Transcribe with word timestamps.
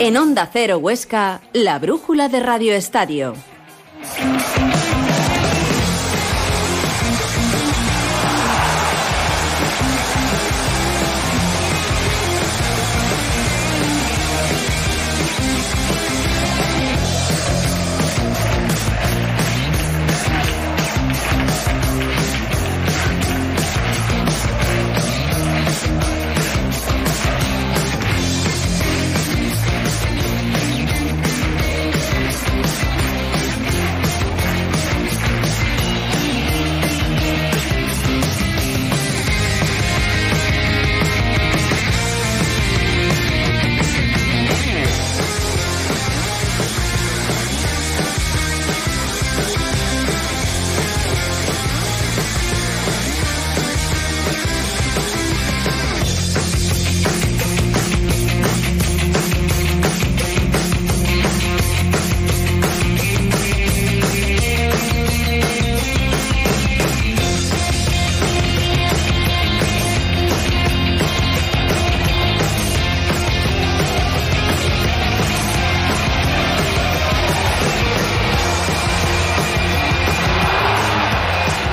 En 0.00 0.16
Onda 0.16 0.48
Cero 0.52 0.78
Huesca, 0.78 1.40
la 1.52 1.78
brújula 1.78 2.28
de 2.28 2.40
Radio 2.40 2.74
Estadio. 2.74 3.34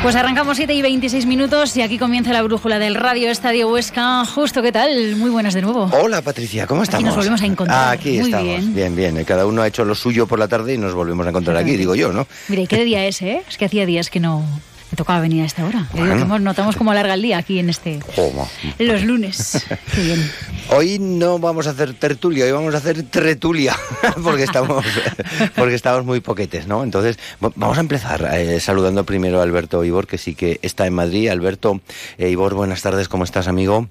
Pues 0.10 0.16
arrancamos 0.16 0.58
7 0.58 0.74
y 0.74 0.82
26 0.82 1.28
minutos 1.28 1.78
y 1.78 1.84
aquí 1.84 2.00
comienza 2.00 2.34
la 2.34 2.42
brújula 2.42 2.80
del 2.80 2.96
Radio 2.96 3.30
Estadio 3.30 3.70
Huesca. 3.70 4.26
Justo, 4.26 4.64
¿qué 4.64 4.72
tal? 4.72 5.16
Muy 5.18 5.30
buenas 5.30 5.54
de 5.54 5.62
nuevo. 5.62 5.88
Hola 6.02 6.24
Patricia, 6.24 6.66
¿cómo 6.66 6.82
estamos? 6.82 7.04
Aquí 7.04 7.06
nos 7.06 7.16
volvemos 7.16 7.40
a 7.44 7.46
encontrar. 7.46 7.94
aquí 7.94 8.18
Muy 8.18 8.26
estamos, 8.32 8.44
bien. 8.48 8.74
bien. 8.74 8.96
bien, 8.96 9.24
Cada 9.24 9.46
uno 9.46 9.62
ha 9.62 9.68
hecho 9.68 9.86
lo 9.86 9.94
suyo 9.94 10.26
por 10.26 10.40
la 10.40 10.48
tarde 10.48 10.74
y 10.74 10.78
nos 10.80 10.96
volvemos 10.96 11.28
a 11.28 11.30
encontrar 11.30 11.58
aquí, 11.58 11.78
digo 11.78 11.94
yo, 11.94 12.12
¿no? 12.12 12.26
Mira, 12.48 12.64
¿y 12.64 12.66
qué 12.66 12.84
día 12.86 13.06
es, 13.06 13.22
eh? 13.22 13.44
Es 13.48 13.60
que 13.60 13.66
hacía 13.66 13.86
días 13.86 14.10
que 14.10 14.20
no 14.20 14.44
me 14.92 14.96
tocaba 14.96 15.20
venir 15.22 15.44
a 15.44 15.46
esta 15.46 15.66
hora. 15.66 15.88
Bueno. 15.94 16.16
que 16.16 16.22
hemos- 16.24 16.42
notamos 16.42 16.76
cómo 16.76 16.92
alarga 16.92 17.14
el 17.14 17.22
día 17.22 17.38
aquí 17.38 17.60
en 17.60 17.70
este... 17.70 18.00
¿Cómo? 18.16 18.50
Los 18.80 19.04
lunes. 19.04 19.66
Qué 19.96 20.02
bien. 20.02 20.32
Hoy 20.72 20.98
no 21.00 21.40
vamos 21.40 21.68
a 21.68 21.72
hacer 21.72 21.94
tertulia, 21.94 22.46
hoy 22.46 22.52
vamos 22.52 22.74
a 22.76 22.78
hacer 22.78 23.04
tretulia, 23.04 23.76
porque 24.24 24.44
estamos, 24.44 24.86
porque 25.56 25.76
estamos 25.76 26.06
muy 26.06 26.20
poquetes, 26.20 26.68
¿no? 26.68 26.84
Entonces, 26.84 27.18
vamos 27.40 27.78
a 27.78 27.82
empezar 27.82 28.28
eh, 28.34 28.60
saludando 28.60 29.04
primero 29.04 29.40
a 29.40 29.44
Alberto 29.44 29.84
Ibor, 29.84 30.08
que 30.08 30.18
sí 30.18 30.36
que 30.36 30.60
está 30.62 30.86
en 30.88 30.94
Madrid. 30.94 31.30
Alberto, 31.30 31.82
eh, 32.18 32.30
Ibor, 32.30 32.54
buenas 32.54 32.82
tardes, 32.82 33.08
¿cómo 33.08 33.24
estás, 33.24 33.48
amigo? 33.48 33.88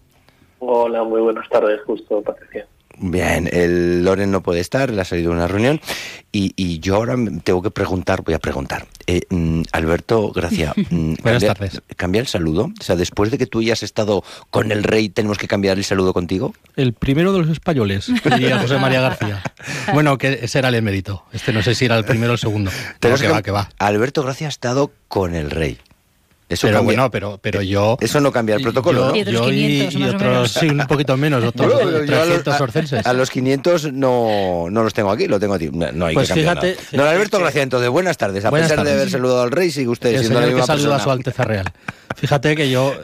Hola, 0.61 1.05
muy 1.05 1.21
buenas 1.21 1.49
tardes, 1.49 1.81
justo, 1.87 2.21
Patricia. 2.23 2.67
Bien, 3.01 3.49
el 3.53 4.05
Loren 4.05 4.31
no 4.31 4.43
puede 4.43 4.61
estar, 4.61 4.91
le 4.91 5.01
ha 5.01 5.05
salido 5.05 5.31
una 5.31 5.47
reunión 5.47 5.81
y, 6.33 6.53
y 6.57 6.81
yo 6.81 6.97
ahora 6.97 7.17
me 7.17 7.31
tengo 7.41 7.63
que 7.63 7.71
preguntar, 7.71 8.23
voy 8.23 8.35
a 8.35 8.39
preguntar. 8.41 8.87
Eh, 9.07 9.23
mm, 9.31 9.63
Alberto 9.73 10.31
Gracia, 10.33 10.75
mm, 10.91 11.15
Buenas 11.23 11.43
cambia- 11.45 11.55
tardes. 11.55 11.83
¿cambia 11.97 12.21
el 12.21 12.27
saludo? 12.27 12.73
O 12.79 12.83
sea, 12.83 12.97
después 12.97 13.31
de 13.31 13.39
que 13.39 13.47
tú 13.47 13.63
ya 13.63 13.73
has 13.75 13.83
estado 13.83 14.25
con 14.51 14.73
el 14.73 14.83
rey, 14.83 15.09
¿tenemos 15.09 15.39
que 15.39 15.47
cambiar 15.49 15.79
el 15.79 15.85
saludo 15.85 16.13
contigo? 16.13 16.55
El 16.77 16.93
primero 16.93 17.33
de 17.33 17.39
los 17.41 17.49
españoles, 17.51 18.11
diría 18.25 18.59
José 18.59 18.79
María 18.79 19.01
García. 19.01 19.43
Bueno, 19.95 20.19
que 20.19 20.41
ese 20.43 20.59
era 20.59 20.69
el 20.69 20.75
emérito. 20.75 21.25
Este 21.33 21.53
no 21.53 21.63
sé 21.63 21.75
si 21.75 21.85
era 21.87 21.97
el 21.97 22.05
primero 22.05 22.33
o 22.33 22.35
el 22.35 22.39
segundo. 22.39 22.71
Pero 23.01 23.15
que 23.17 23.23
que- 23.23 23.29
va, 23.29 23.43
que 23.43 23.51
va. 23.51 23.69
Alberto 23.79 24.23
Gracia 24.23 24.47
ha 24.47 24.51
estado 24.51 24.93
con 25.09 25.35
el 25.35 25.51
rey. 25.51 25.79
Eso 26.49 26.67
Pero 26.67 26.79
cambia- 26.79 26.85
bueno, 26.97 27.11
pero, 27.11 27.39
pero 27.43 27.61
yo... 27.61 27.99
Eso 28.01 28.21
no 28.23 28.33
cambia 28.33 28.57
el 28.57 28.63
protocolo, 28.63 29.01
yo, 29.01 29.09
¿no? 29.09 29.17
Y 29.17 29.25
yo 29.33 29.45
500 29.45 29.95
y, 29.95 30.05
otros, 30.05 30.51
sí, 30.53 30.67
un 30.71 30.87
poquito 30.87 31.15
menos, 31.19 31.45
otros 31.45 31.71
Yo- 31.71 31.81
yo 31.81 32.23
a 32.23 32.25
los- 32.25 32.27
300 32.43 32.55
a- 32.61 32.63
orcenses. 32.63 33.07
A 33.07 33.13
los 33.13 33.29
500 33.31 33.93
no, 33.93 34.69
no 34.71 34.83
los 34.83 34.95
tengo 34.95 35.11
aquí, 35.11 35.27
lo 35.29 35.39
tengo 35.39 35.55
a 35.55 35.59
ti. 35.59 35.69
No, 35.71 35.93
no 35.93 36.07
hay 36.07 36.15
Pues 36.15 36.29
que 36.33 36.43
cambiar 36.47 36.57
fíjate- 36.59 36.77
nada. 36.93 37.05
Don 37.05 37.15
Alberto 37.15 37.37
que- 37.37 37.43
Gracia, 37.43 37.63
entonces, 37.63 37.91
buenas 37.91 38.17
tardes. 38.17 38.45
A 38.47 38.51
Buenas 38.51 38.71
pesar 38.71 38.85
de 38.87 38.93
haber 38.93 39.11
saludado 39.11 39.43
al 39.43 39.51
rey, 39.51 39.71
sigue 39.71 39.89
usted 39.89 40.09
el 40.15 40.21
siendo 40.21 40.41
la 40.41 40.47
señor 40.47 40.57
que 40.57 40.63
misma 40.63 40.77
saluda 40.79 40.97
a 40.97 41.01
su 41.01 41.11
Alteza 41.11 41.45
Real. 41.45 41.67
Fíjate 42.17 42.57
que 42.57 42.71
yo... 42.71 42.95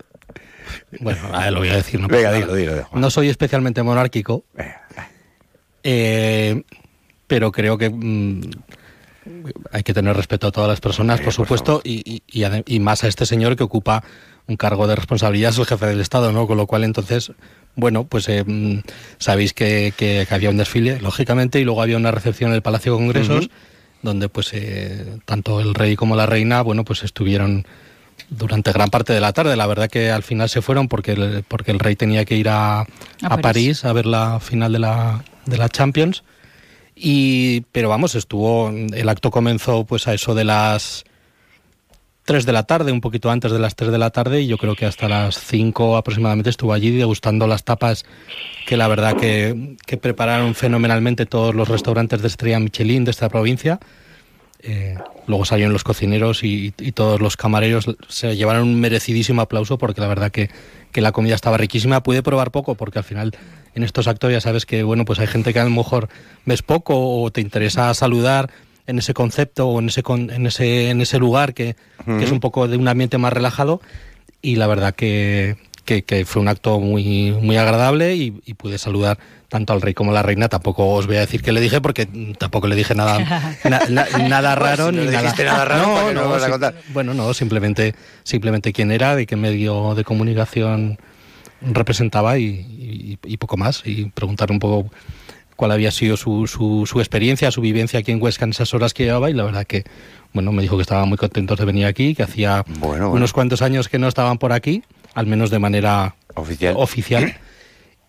Bueno, 1.00 1.20
a 1.34 1.50
lo 1.50 1.58
voy 1.58 1.68
a 1.68 1.76
decir. 1.76 2.00
No, 2.00 2.08
Venga, 2.08 2.32
dilo, 2.32 2.54
dilo, 2.54 2.72
dilo. 2.72 2.88
no 2.94 3.10
soy 3.10 3.28
especialmente 3.28 3.82
monárquico, 3.82 4.44
eh, 5.82 6.62
pero 7.26 7.52
creo 7.52 7.76
que 7.78 7.90
mm, 7.90 8.40
hay 9.72 9.82
que 9.82 9.94
tener 9.94 10.16
respeto 10.16 10.46
a 10.48 10.52
todas 10.52 10.68
las 10.68 10.80
personas, 10.80 11.20
por 11.20 11.32
supuesto, 11.32 11.80
y, 11.84 12.02
y- 12.04 12.22
y 12.30 12.42
ade- 12.44 12.64
y 12.66 12.80
más 12.80 13.04
a 13.04 13.08
este 13.08 13.26
señor 13.26 13.56
que 13.56 13.62
ocupa 13.64 14.02
un 14.46 14.56
cargo 14.56 14.86
de 14.86 14.94
responsabilidad, 14.96 15.50
es 15.50 15.58
el 15.58 15.64
jefe 15.66 15.86
del 15.86 16.00
Estado, 16.00 16.30
¿no? 16.32 16.46
Con 16.46 16.56
lo 16.58 16.66
cual, 16.66 16.84
entonces, 16.84 17.32
bueno, 17.76 18.04
pues 18.04 18.28
eh, 18.28 18.44
mm, 18.46 18.80
sabéis 19.18 19.54
que, 19.54 19.94
que- 19.96 20.26
que 20.28 20.34
había 20.34 20.50
un 20.50 20.56
desfile, 20.58 21.00
lógicamente, 21.00 21.60
y 21.60 21.64
luego 21.64 21.80
había 21.82 21.96
una 21.96 22.10
recepción 22.10 22.50
en 22.50 22.56
el 22.56 22.62
Palacio 22.62 22.92
de 22.92 22.98
Congresos, 22.98 23.48
donde 24.02 24.28
pues 24.28 24.50
eh, 24.52 25.16
tanto 25.24 25.60
el 25.60 25.72
rey 25.74 25.96
como 25.96 26.14
la 26.16 26.26
reina, 26.26 26.60
bueno, 26.60 26.84
pues 26.84 27.02
estuvieron 27.04 27.66
durante 28.28 28.70
gran 28.72 28.90
parte 28.90 29.14
de 29.14 29.20
la 29.20 29.32
tarde. 29.32 29.56
La 29.56 29.66
verdad 29.66 29.88
que 29.88 30.10
al 30.10 30.22
final 30.22 30.48
se 30.50 30.60
fueron 30.60 30.88
porque 30.88 31.12
el, 31.12 31.42
porque 31.48 31.70
el 31.70 31.78
rey 31.78 31.96
tenía 31.96 32.26
que 32.26 32.36
ir 32.36 32.50
a, 32.50 32.80
a 32.82 32.86
París. 33.22 33.40
París. 33.42 33.84
a 33.86 33.92
ver 33.94 34.04
la 34.06 34.40
final 34.40 34.72
de 34.74 34.78
la, 34.78 35.24
de 35.46 35.56
la 35.56 35.68
Champions. 35.70 36.22
Y, 36.96 37.62
pero 37.72 37.88
vamos, 37.88 38.14
estuvo, 38.14 38.70
el 38.70 39.08
acto 39.08 39.30
comenzó 39.30 39.84
pues 39.84 40.06
a 40.06 40.14
eso 40.14 40.34
de 40.34 40.44
las 40.44 41.04
3 42.24 42.46
de 42.46 42.52
la 42.52 42.62
tarde, 42.62 42.92
un 42.92 43.00
poquito 43.00 43.30
antes 43.30 43.52
de 43.52 43.58
las 43.58 43.74
3 43.74 43.90
de 43.92 43.98
la 43.98 44.10
tarde, 44.10 44.42
y 44.42 44.46
yo 44.46 44.56
creo 44.56 44.74
que 44.76 44.86
hasta 44.86 45.08
las 45.08 45.38
5 45.38 45.96
aproximadamente 45.96 46.50
estuvo 46.50 46.72
allí 46.72 46.90
degustando 46.96 47.46
las 47.46 47.64
tapas 47.64 48.04
que 48.66 48.76
la 48.76 48.88
verdad 48.88 49.16
que, 49.16 49.76
que 49.86 49.96
prepararon 49.96 50.54
fenomenalmente 50.54 51.26
todos 51.26 51.54
los 51.54 51.68
restaurantes 51.68 52.22
de 52.22 52.28
estrella 52.28 52.60
Michelin 52.60 53.04
de 53.04 53.10
esta 53.10 53.28
provincia. 53.28 53.78
Eh, 54.66 54.96
luego 55.26 55.44
salieron 55.44 55.74
los 55.74 55.84
cocineros 55.84 56.42
y, 56.42 56.72
y 56.78 56.92
todos 56.92 57.20
los 57.20 57.36
camareros 57.36 57.94
se 58.08 58.34
llevaron 58.34 58.62
un 58.62 58.80
merecidísimo 58.80 59.42
aplauso 59.42 59.76
porque 59.76 60.00
la 60.00 60.08
verdad 60.08 60.32
que, 60.32 60.48
que 60.90 61.02
la 61.02 61.12
comida 61.12 61.34
estaba 61.34 61.58
riquísima. 61.58 62.02
Pude 62.02 62.22
probar 62.22 62.50
poco 62.50 62.74
porque 62.74 62.98
al 63.00 63.04
final 63.04 63.36
en 63.74 63.82
estos 63.82 64.06
actos 64.08 64.30
ya 64.32 64.40
sabes 64.40 64.66
que 64.66 64.82
bueno 64.82 65.04
pues 65.04 65.18
hay 65.18 65.26
gente 65.26 65.52
que 65.52 65.60
a 65.60 65.64
lo 65.64 65.70
mejor 65.70 66.08
ves 66.44 66.62
poco 66.62 67.20
o 67.22 67.30
te 67.30 67.40
interesa 67.40 67.92
saludar 67.94 68.50
en 68.86 68.98
ese 68.98 69.14
concepto 69.14 69.66
o 69.68 69.78
en 69.80 69.88
ese 69.88 70.02
con- 70.02 70.30
en 70.30 70.46
ese 70.46 70.90
en 70.90 71.00
ese 71.00 71.18
lugar 71.18 71.54
que, 71.54 71.74
que 72.04 72.24
es 72.24 72.30
un 72.30 72.40
poco 72.40 72.68
de 72.68 72.76
un 72.76 72.86
ambiente 72.88 73.18
más 73.18 73.32
relajado 73.32 73.80
y 74.42 74.56
la 74.56 74.66
verdad 74.66 74.94
que, 74.94 75.56
que, 75.86 76.02
que 76.02 76.24
fue 76.26 76.42
un 76.42 76.48
acto 76.48 76.78
muy, 76.80 77.32
muy 77.32 77.56
agradable 77.56 78.14
y, 78.14 78.42
y 78.44 78.54
pude 78.54 78.76
saludar 78.76 79.18
tanto 79.48 79.72
al 79.72 79.80
rey 79.80 79.94
como 79.94 80.10
a 80.10 80.14
la 80.14 80.22
reina. 80.22 80.48
Tampoco 80.48 80.86
os 80.92 81.06
voy 81.06 81.16
a 81.16 81.20
decir 81.20 81.40
que 81.42 81.50
le 81.52 81.60
dije 81.62 81.80
porque 81.80 82.06
tampoco 82.38 82.66
le 82.66 82.74
dije 82.76 82.94
nada, 82.94 83.18
na- 83.64 83.80
na- 83.88 84.06
nada 84.28 84.54
raro 84.54 84.90
si 84.90 84.96
no 84.96 85.00
ni 85.02 85.06
nada. 85.06 85.22
dijiste 85.22 85.44
nada 85.44 85.64
raro, 85.64 85.84
¿para 85.94 86.08
qué 86.08 86.14
no 86.14 86.38
sim- 86.40 86.50
contar? 86.50 86.74
Bueno, 86.92 87.14
no, 87.14 87.32
simplemente, 87.32 87.94
simplemente 88.22 88.72
quién 88.74 88.90
era, 88.92 89.16
de 89.16 89.24
qué 89.26 89.36
medio 89.36 89.94
de 89.94 90.04
comunicación 90.04 90.98
representaba 91.62 92.38
y, 92.38 92.44
y- 92.44 93.18
y 93.24 93.36
poco 93.36 93.56
más. 93.56 93.82
Y 93.84 94.06
preguntar 94.06 94.50
un 94.50 94.58
poco 94.58 94.90
cuál 95.56 95.70
había 95.72 95.90
sido 95.90 96.16
su, 96.16 96.46
su, 96.46 96.84
su 96.86 96.98
experiencia, 97.00 97.50
su 97.50 97.60
vivencia 97.60 98.00
aquí 98.00 98.10
en 98.12 98.20
Huesca 98.22 98.44
en 98.44 98.50
esas 98.50 98.74
horas 98.74 98.92
que 98.92 99.04
llevaba 99.04 99.30
y 99.30 99.34
la 99.34 99.44
verdad 99.44 99.64
que, 99.66 99.84
bueno, 100.32 100.50
me 100.52 100.62
dijo 100.62 100.76
que 100.76 100.82
estaban 100.82 101.08
muy 101.08 101.16
contentos 101.18 101.58
de 101.58 101.64
venir 101.64 101.86
aquí, 101.86 102.14
que 102.14 102.24
hacía 102.24 102.64
Bueno, 102.66 102.86
bueno. 102.88 103.10
unos 103.12 103.32
cuantos 103.32 103.62
años 103.62 103.88
que 103.88 103.98
no 103.98 104.08
estaban 104.08 104.38
por 104.38 104.52
aquí, 104.52 104.82
al 105.14 105.26
menos 105.26 105.50
de 105.50 105.58
manera 105.60 106.16
Oficial. 106.34 106.74
oficial. 106.76 107.34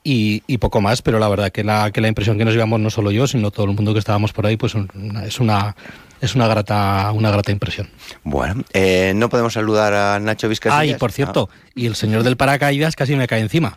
Y, 0.07 0.43
y 0.45 0.59
poco 0.59 0.81
más, 0.81 1.01
pero 1.01 1.17
la 1.17 1.27
verdad 1.27 1.51
que 1.51 1.63
la, 1.63 1.89
que 1.89 1.99
la 1.99 2.07
impresión 2.07 2.37
que 2.37 2.45
nos 2.45 2.53
llevamos 2.53 2.79
no 2.79 2.91
solo 2.91 3.09
yo, 3.09 3.25
sino 3.25 3.49
todo 3.49 3.65
el 3.65 3.71
mundo 3.73 3.91
que 3.91 3.97
estábamos 3.97 4.33
por 4.33 4.45
ahí, 4.45 4.55
pues 4.55 4.75
una- 4.75 5.25
es 5.25 5.39
una 5.39 5.75
es 6.21 6.33
una 6.35 6.47
grata 6.47 7.11
una 7.11 7.31
grata 7.31 7.51
impresión. 7.51 7.89
Bueno, 8.23 8.63
eh, 8.73 9.13
no 9.15 9.29
podemos 9.29 9.53
saludar 9.53 9.93
a 9.95 10.19
Nacho 10.19 10.47
Vizcasillas. 10.47 10.79
Ah, 10.79 10.85
y 10.85 10.93
por 10.99 11.11
cierto, 11.11 11.49
y 11.73 11.87
el 11.87 11.95
señor 11.95 12.21
del 12.21 12.37
paracaídas 12.37 12.95
casi 12.95 13.15
me 13.15 13.27
cae 13.27 13.41
encima. 13.41 13.75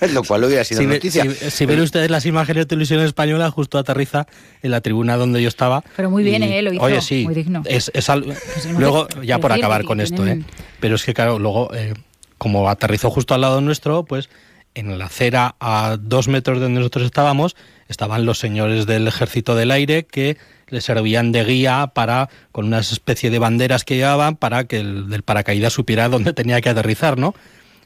Ah, 0.00 0.06
lo 0.12 0.24
cual 0.24 0.42
hubiera 0.42 0.64
sido 0.64 0.80
Si, 0.80 0.86
ve- 0.86 0.94
noticia. 0.94 1.22
si- 1.22 1.50
si 1.52 1.64
ven 1.66 1.80
ustedes 1.80 2.10
las 2.10 2.26
imágenes 2.26 2.62
de 2.62 2.66
televisión 2.66 3.00
española, 3.00 3.48
justo 3.52 3.78
aterriza 3.78 4.26
en 4.62 4.72
la 4.72 4.80
tribuna 4.80 5.16
donde 5.16 5.40
yo 5.42 5.48
estaba. 5.48 5.84
Pero 5.94 6.10
muy 6.10 6.24
bien, 6.24 6.42
Y- 6.42 6.52
¿eh? 6.54 6.62
Lo 6.62 6.72
hizo, 6.72 6.82
Oye, 6.82 7.00
sí. 7.00 7.22
muy 7.24 7.34
digno. 7.34 7.62
Es, 7.66 7.88
es 7.94 8.10
al- 8.10 8.34
Sí, 8.60 8.68
no 8.72 8.80
luego, 8.80 9.08
ya 9.22 9.38
por 9.38 9.52
acabar 9.52 9.84
con 9.84 10.00
esto, 10.00 10.16
tienen- 10.24 10.40
¿eh? 10.40 10.44
Pero 10.80 10.96
es 10.96 11.04
que, 11.04 11.14
claro, 11.14 11.38
luego, 11.38 11.72
eh, 11.72 11.94
como 12.36 12.68
aterrizó 12.68 13.10
justo 13.10 13.32
al 13.34 13.40
lado 13.42 13.60
nuestro, 13.60 14.04
pues 14.04 14.28
en 14.76 14.98
la 14.98 15.06
acera 15.06 15.56
a 15.58 15.96
dos 15.98 16.28
metros 16.28 16.58
de 16.58 16.64
donde 16.64 16.80
nosotros 16.80 17.06
estábamos 17.06 17.56
estaban 17.88 18.26
los 18.26 18.38
señores 18.38 18.86
del 18.86 19.08
ejército 19.08 19.56
del 19.56 19.70
aire 19.70 20.04
que 20.04 20.36
le 20.68 20.80
servían 20.80 21.32
de 21.32 21.44
guía 21.44 21.92
para 21.94 22.28
con 22.52 22.66
una 22.66 22.80
especie 22.80 23.30
de 23.30 23.38
banderas 23.38 23.84
que 23.84 23.96
llevaban 23.96 24.36
para 24.36 24.64
que 24.64 24.80
el 24.80 25.08
del 25.08 25.22
paracaídas 25.22 25.72
supiera 25.72 26.08
dónde 26.08 26.32
tenía 26.32 26.60
que 26.60 26.68
aterrizar, 26.68 27.18
¿no? 27.18 27.34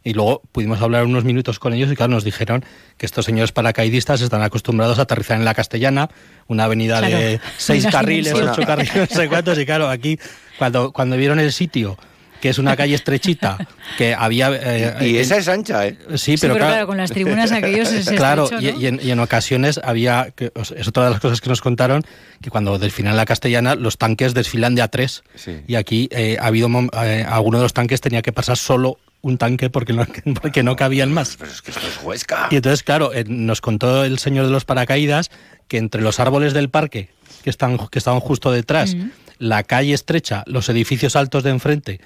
Y 0.03 0.15
luego 0.15 0.41
pudimos 0.53 0.81
hablar 0.81 1.05
unos 1.05 1.25
minutos 1.25 1.59
con 1.59 1.75
ellos 1.75 1.93
y 1.93 1.95
claro, 1.95 2.13
nos 2.13 2.25
dijeron 2.25 2.65
que 2.97 3.05
estos 3.05 3.27
señores 3.27 3.53
paracaidistas 3.53 4.23
están 4.23 4.41
acostumbrados 4.43 4.99
a 4.99 5.03
aterrizar 5.03 5.37
en 5.37 5.45
la 5.45 5.53
Castellana, 5.53 6.09
una 6.49 6.65
avenida 6.65 6.99
Claro. 7.01 7.19
de 7.19 7.41
seis 7.59 7.87
carriles, 7.87 8.33
ocho 8.33 8.63
carriles, 8.63 8.97
no 8.97 9.07
sé 9.07 9.29
cuántos, 9.29 9.59
y 9.59 9.67
claro, 9.67 9.91
aquí 9.91 10.19
cuando, 10.59 10.93
cuando 10.93 11.17
vieron 11.19 11.39
el 11.39 11.53
sitio, 11.53 11.99
que 12.41 12.49
es 12.49 12.59
una 12.59 12.77
calle 12.77 12.95
estrechita, 12.95 13.59
que 13.99 14.15
había... 14.15 14.51
eh, 14.53 14.95
Y 15.01 15.17
eh, 15.17 15.21
esa 15.21 15.37
es 15.37 15.49
ancha, 15.49 15.87
¿eh? 15.87 15.97
Sí, 16.17 16.31
Sí, 16.31 16.37
pero, 16.41 16.55
claro, 16.55 16.71
claro, 16.73 16.87
con 16.87 16.97
las 16.97 17.11
tribunas 17.11 17.53
aquellos 17.53 17.93
es 17.93 18.09
claro, 18.09 18.45
estrecho, 18.45 18.63
y, 18.69 18.73
¿no? 18.73 18.81
y 18.81 18.87
en, 18.87 19.01
y 19.03 19.11
en 19.11 19.21
ocasiones 19.21 19.81
había, 19.83 20.33
que, 20.35 20.53
o 20.55 20.65
sea, 20.65 20.79
es 20.79 20.89
otra 20.89 21.05
de 21.05 21.11
las 21.11 21.21
cosas 21.21 21.41
que 21.41 21.49
nos 21.49 21.61
contaron, 21.61 22.03
que 22.41 22.51
cuando 22.51 22.79
desfilan 22.79 23.17
la 23.17 23.25
castellana, 23.27 23.75
los 23.75 23.99
tanques 23.99 24.33
desfilan 24.33 24.75
de 24.75 24.83
a 24.83 24.89
tres. 24.89 25.23
Sí. 25.35 25.61
Y 25.67 25.75
aquí 25.75 26.09
eh, 26.13 26.37
ha 26.41 26.47
habido, 26.47 26.69
eh, 27.03 27.27
alguno 27.29 27.59
de 27.59 27.65
los 27.65 27.73
tanques 27.75 28.01
tenía 28.01 28.23
que 28.23 28.33
pasar 28.33 28.57
solo 28.57 28.99
un 29.23 29.37
tanque 29.37 29.69
porque 29.69 29.93
no, 29.93 30.07
porque 30.41 30.63
no 30.63 30.77
cabían 30.77 31.13
más. 31.13 31.37
Pero 31.39 31.51
es 31.51 31.61
que 31.61 31.73
esto 31.73 31.87
es 31.87 32.03
Huesca. 32.03 32.49
Y 32.51 32.57
entonces, 32.57 32.83
claro, 32.83 33.13
eh, 33.13 33.25
nos 33.27 33.61
contó 33.61 34.05
el 34.05 34.19
señor 34.19 34.47
de 34.47 34.53
los 34.53 34.65
paracaídas 34.65 35.31
que 35.69 35.79
entre 35.79 36.01
los 36.01 36.21
árboles 36.21 36.55
del 36.55 36.71
parque, 36.71 37.11
que, 37.45 37.51
están, 37.51 37.77
que 37.89 37.99
estaban 37.99 38.21
justo 38.21 38.51
detrás, 38.51 38.97
la 39.39 39.63
calle 39.63 39.95
estrecha, 39.95 40.43
los 40.47 40.69
edificios 40.69 41.17
altos 41.17 41.43
de 41.43 41.51
enfrente, 41.51 42.01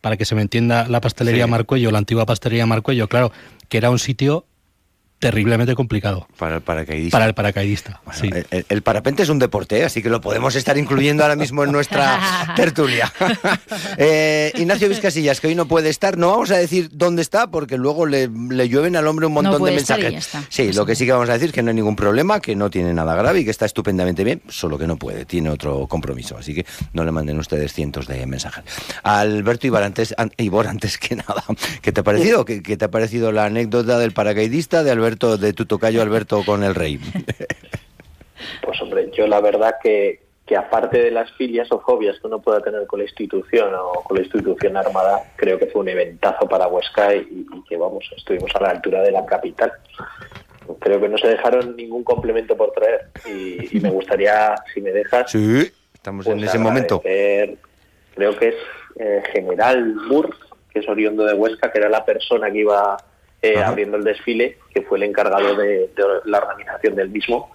para 0.00 0.16
que 0.16 0.24
se 0.24 0.34
me 0.34 0.42
entienda 0.42 0.86
la 0.88 1.00
pastelería 1.00 1.44
Sí. 1.44 1.50
Marcuello, 1.50 1.90
la 1.90 1.98
antigua 1.98 2.26
pastelería 2.26 2.66
Marcuello, 2.66 3.08
claro, 3.08 3.32
que 3.68 3.78
era 3.78 3.90
un 3.90 3.98
sitio 3.98 4.46
terriblemente 5.18 5.74
complicado 5.74 6.26
Para 6.38 6.56
el 6.56 6.60
paracaidista. 6.62 7.16
para 7.16 7.26
el 7.26 7.34
paracaidista. 7.34 8.00
Bueno, 8.04 8.20
sí. 8.20 8.30
el, 8.68 8.82
parapente 8.82 9.22
es 9.22 9.28
un 9.28 9.38
deporte, 9.38 9.78
¿eh? 9.80 9.84
así 9.84 10.02
que 10.02 10.10
lo 10.10 10.20
podemos 10.20 10.54
estar 10.56 10.76
incluyendo 10.76 11.22
ahora 11.22 11.36
mismo 11.36 11.64
en 11.64 11.72
nuestra 11.72 12.52
tertulia. 12.56 13.12
Eh, 13.98 14.52
Ignacio 14.56 14.88
Vizcasillas, 14.88 15.40
que 15.40 15.46
hoy 15.48 15.54
no 15.54 15.66
puede 15.66 15.88
estar, 15.88 16.18
no 16.18 16.28
vamos 16.30 16.50
a 16.50 16.56
decir 16.58 16.90
dónde 16.92 17.22
está, 17.22 17.46
porque 17.48 17.76
luego 17.78 18.04
le, 18.06 18.28
le 18.28 18.68
llueven 18.68 18.96
al 18.96 19.06
hombre 19.06 19.26
un 19.26 19.32
No 19.34 19.42
montón 19.42 19.54
de 19.54 19.58
puede 19.58 19.76
estar 19.76 19.98
y 19.98 20.02
mensajes. 20.04 20.32
ya 20.32 20.38
está. 20.40 20.48
Sí, 20.50 20.72
lo 20.72 20.84
que 20.86 20.94
sí. 20.94 21.06
que 21.06 21.12
vamos 21.12 21.28
a 21.28 21.32
decir 21.34 21.46
es 21.48 21.52
que 21.54 21.62
no 21.62 21.70
hay 21.70 21.76
ningún 21.76 21.96
problema, 21.96 22.40
que 22.40 22.54
no 22.56 22.68
tiene 22.70 22.92
nada 22.92 23.14
grave 23.14 23.40
y 23.40 23.44
que 23.44 23.50
está 23.50 23.64
estupendamente 23.66 24.24
bien, 24.24 24.42
solo 24.48 24.78
que 24.78 24.86
no 24.86 24.96
puede, 24.96 25.24
tiene 25.24 25.50
otro 25.50 25.86
compromiso, 25.86 26.36
así 26.36 26.54
que 26.54 26.66
no 26.92 27.04
le 27.04 27.12
manden 27.12 27.38
ustedes 27.38 27.72
cientos 27.72 28.06
de 28.06 28.26
mensajes. 28.26 28.64
Alberto 29.02 29.66
Ibar, 29.66 29.82
antes, 29.82 30.14
an- 30.18 30.32
Ibor, 30.36 30.66
antes 30.66 30.98
que 30.98 31.16
nada, 31.16 31.44
¿qué 31.80 31.92
te 31.92 32.00
ha 32.00 32.04
parecido? 32.04 32.44
¿Qué, 32.44 32.62
qué 32.62 32.76
te 32.76 32.84
ha 32.84 32.90
parecido 32.90 33.32
la 33.32 33.46
anécdota 33.46 33.98
del 33.98 34.12
paracaidista 34.12 34.82
de 34.82 34.90
Alberto, 34.90 35.05
de 35.14 35.52
tu 35.52 35.66
tocayo 35.66 36.02
Alberto 36.02 36.42
con 36.44 36.62
el 36.62 36.74
rey? 36.74 37.00
Pues 38.62 38.80
hombre, 38.82 39.10
yo 39.16 39.26
la 39.26 39.40
verdad 39.40 39.76
que, 39.82 40.20
que 40.44 40.56
aparte 40.56 41.00
de 41.00 41.10
las 41.10 41.32
filias 41.32 41.70
o 41.72 41.80
fobias 41.80 42.18
que 42.20 42.26
uno 42.26 42.40
pueda 42.40 42.60
tener 42.60 42.86
con 42.86 42.98
la 42.98 43.04
institución 43.04 43.72
o 43.74 44.02
con 44.02 44.16
la 44.16 44.22
institución 44.22 44.76
armada, 44.76 45.32
creo 45.36 45.58
que 45.58 45.66
fue 45.66 45.82
un 45.82 45.88
eventazo 45.88 46.46
para 46.48 46.68
Huesca 46.68 47.14
y, 47.14 47.46
y 47.52 47.64
que 47.68 47.76
vamos, 47.76 48.04
estuvimos 48.16 48.54
a 48.54 48.60
la 48.60 48.70
altura 48.70 49.02
de 49.02 49.10
la 49.10 49.24
capital. 49.24 49.72
Creo 50.80 51.00
que 51.00 51.08
no 51.08 51.16
se 51.16 51.28
dejaron 51.28 51.76
ningún 51.76 52.04
complemento 52.04 52.56
por 52.56 52.72
traer 52.72 53.08
y, 53.24 53.76
y 53.76 53.80
me 53.80 53.90
gustaría, 53.90 54.54
si 54.74 54.80
me 54.80 54.90
dejas, 54.90 55.30
Sí, 55.30 55.72
estamos 55.94 56.26
en 56.26 56.38
pues 56.38 56.48
ese 56.48 56.58
momento. 56.58 57.00
Creo 57.00 58.36
que 58.38 58.48
es 58.48 58.56
eh, 58.98 59.22
General 59.32 59.94
Mur, 60.08 60.36
que 60.70 60.80
es 60.80 60.88
oriundo 60.88 61.24
de 61.24 61.34
Huesca, 61.34 61.70
que 61.70 61.78
era 61.78 61.88
la 61.88 62.04
persona 62.04 62.50
que 62.50 62.58
iba 62.58 62.96
eh, 63.42 63.58
abriendo 63.62 63.96
el 63.96 64.04
desfile, 64.04 64.58
que 64.74 64.82
fue 64.82 64.98
el 64.98 65.04
encargado 65.04 65.54
de, 65.54 65.90
de 65.94 66.04
la 66.24 66.38
organización 66.38 66.94
del 66.94 67.10
mismo. 67.10 67.50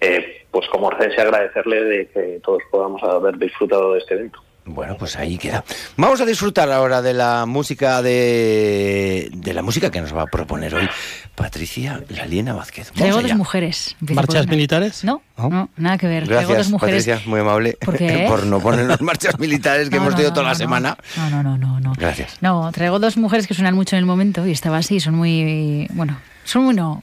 Eh, 0.00 0.46
pues 0.50 0.68
como 0.68 0.86
orcense 0.86 1.20
agradecerle 1.20 1.82
de 1.82 2.08
que 2.08 2.40
todos 2.42 2.62
podamos 2.70 3.02
haber 3.02 3.36
disfrutado 3.36 3.94
de 3.94 3.98
este 3.98 4.14
evento. 4.14 4.40
Bueno, 4.64 4.96
pues 4.98 5.16
ahí 5.16 5.38
queda. 5.38 5.64
Vamos 5.96 6.20
a 6.20 6.26
disfrutar 6.26 6.70
ahora 6.70 7.00
de 7.00 7.14
la 7.14 7.46
música 7.46 8.02
de, 8.02 9.28
de 9.32 9.54
la 9.54 9.62
música 9.62 9.90
que 9.90 10.00
nos 10.00 10.14
va 10.14 10.22
a 10.22 10.26
proponer 10.26 10.74
hoy 10.74 10.88
Patricia 11.38 12.02
Laliena 12.08 12.52
Vázquez. 12.52 12.88
Vamos 12.88 12.98
Traigo 12.98 13.22
dos 13.22 13.34
mujeres. 13.36 13.96
¿Marchas 14.00 14.42
una. 14.44 14.50
militares? 14.50 15.04
No, 15.04 15.22
¿No? 15.36 15.48
no, 15.48 15.70
nada 15.76 15.96
que 15.96 16.08
ver. 16.08 16.24
Traigo 16.24 16.40
Gracias, 16.48 16.58
dos 16.66 16.70
mujeres. 16.72 17.06
Patricia, 17.06 17.30
muy 17.30 17.40
amable 17.40 17.78
¿Por 17.80 17.96
qué? 17.98 18.26
por 18.28 18.44
no 18.44 18.58
ponernos 18.60 19.00
marchas 19.00 19.38
militares 19.38 19.88
que 19.88 19.96
No, 19.96 20.02
hemos 20.02 20.12
no, 20.12 20.16
tenido 20.16 20.30
no, 20.30 20.34
toda 20.34 20.42
no, 20.42 20.48
la 20.48 20.54
no. 20.54 20.58
semana. 20.58 20.98
No, 21.16 21.30
no, 21.30 21.42
no, 21.44 21.56
no, 21.56 21.80
no. 21.80 21.92
Gracias. 21.96 22.36
No, 22.40 22.70
traigo 22.72 22.98
dos 22.98 23.16
mujeres 23.16 23.46
que 23.46 23.54
suenan 23.54 23.74
mucho 23.76 23.94
en 23.94 24.00
el 24.00 24.06
momento 24.06 24.46
y 24.46 24.50
estaba 24.50 24.78
así, 24.78 24.98
son 24.98 25.14
muy, 25.14 25.86
bueno, 25.92 26.18
son 26.44 26.64
muy, 26.64 26.74
no, 26.74 27.00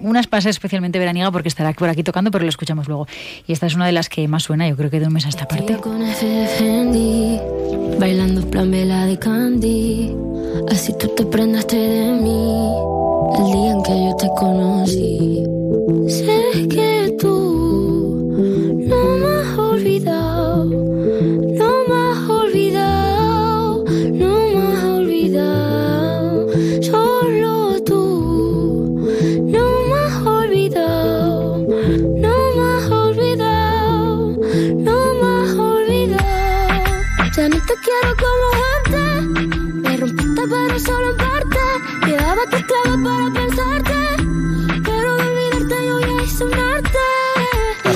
una 0.00 0.20
es 0.20 0.26
para 0.26 0.40
ser 0.40 0.50
especialmente 0.50 0.98
veraniega 0.98 1.30
porque 1.30 1.48
estará 1.48 1.72
por 1.74 1.90
aquí 1.90 2.02
tocando, 2.02 2.30
pero 2.30 2.44
lo 2.44 2.48
escuchamos 2.48 2.88
luego. 2.88 3.06
Y 3.46 3.52
esta 3.52 3.66
es 3.66 3.74
una 3.74 3.84
de 3.86 3.92
las 3.92 4.08
que 4.08 4.26
más 4.28 4.44
suena, 4.44 4.66
yo 4.68 4.76
creo 4.76 4.88
que 4.90 4.98
de 5.00 5.06
un 5.08 5.12
mes 5.12 5.26
a 5.26 5.28
esta 5.28 5.46
parte. 5.46 5.76
Con 5.76 6.00
Fendi, 6.14 7.38
bailando 7.98 8.48
plan 8.48 8.70
vela 8.70 9.04
de 9.04 9.18
Candy. 9.18 10.14
Así 10.68 10.92
tú 10.98 11.08
te 11.08 11.24
prendaste 11.24 11.76
de 11.76 12.12
mí 12.12 12.74
el 13.38 13.44
día 13.52 13.72
en 13.72 13.82
que 13.82 14.04
yo 14.04 14.16
te 14.16 14.28
conocí. 14.38 15.44
Sé 16.08 16.68
que 16.68 16.83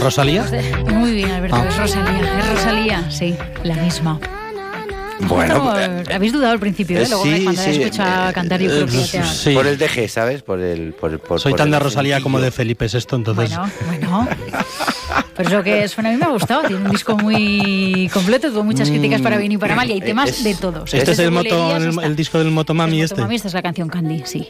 Rosalía? 0.08 0.44
Muy 0.94 1.12
bien, 1.12 1.30
Alberto, 1.30 1.56
Ah. 1.56 1.66
es 1.68 1.76
Rosalía, 1.76 2.38
es 2.38 2.48
Rosalía, 2.50 3.10
sí, 3.10 3.36
la 3.62 3.74
misma. 3.74 4.18
Bueno, 5.20 5.54
No, 5.58 5.72
pues, 5.72 6.08
habéis 6.14 6.32
dudado 6.32 6.52
al 6.52 6.60
principio, 6.60 6.96
¿eh? 6.98 7.02
eh, 7.02 7.06
Luego 7.08 7.24
sí, 7.24 7.42
cuando 7.44 7.60
sí, 7.60 7.70
he 7.70 7.82
escuchado 7.82 8.30
eh, 8.30 8.32
cantar 8.32 8.60
creo 8.60 9.20
ha- 9.20 9.24
sí. 9.26 9.52
por 9.52 9.66
el 9.66 9.76
DG, 9.76 10.08
¿sabes? 10.08 10.42
Por 10.42 10.60
el, 10.60 10.92
por, 10.94 11.18
por- 11.18 11.40
Soy 11.40 11.52
por 11.52 11.58
tan 11.58 11.68
el 11.68 11.72
de 11.72 11.78
Rosalía 11.80 12.20
como 12.20 12.40
de. 12.40 12.50
Felipe 12.52 12.86
VI, 12.86 13.16
entonces... 13.16 13.50
Bueno, 13.50 13.70
bueno. 13.88 14.28
Pero 15.38 15.48
es 15.48 15.54
lo 15.54 15.62
que 15.64 15.88
suena, 15.88 16.10
a 16.10 16.12
mí 16.12 16.18
me 16.18 16.26
ha 16.26 16.28
gustado. 16.28 16.62
Tiene 16.68 16.84
un 16.84 16.90
disco 16.90 17.16
muy 17.16 18.10
completo, 18.12 18.50
tuvo 18.50 18.64
muchas 18.64 18.90
críticas 18.90 19.20
para 19.22 19.38
bien 19.38 19.52
y 19.52 19.56
para 19.56 19.74
mal, 19.74 19.88
y 19.88 19.92
hay 19.94 20.00
temas 20.00 20.28
es- 20.30 20.44
de 20.44 20.54
todos. 20.54 20.92
este 20.92 20.98
es 21.12 21.16
Desde 21.16 21.24
el, 21.24 21.30
moto, 21.30 21.76
el, 21.76 22.16
disco 22.16 22.38
del 22.38 22.50
Motomami 22.50 22.98
El 22.98 23.04
este. 23.04 23.14
Motomami, 23.14 23.36
esta 23.36 23.48
es 23.48 23.54
la 23.54 23.62
canción 23.62 23.88
Candy, 23.88 24.22
sí. 24.26 24.48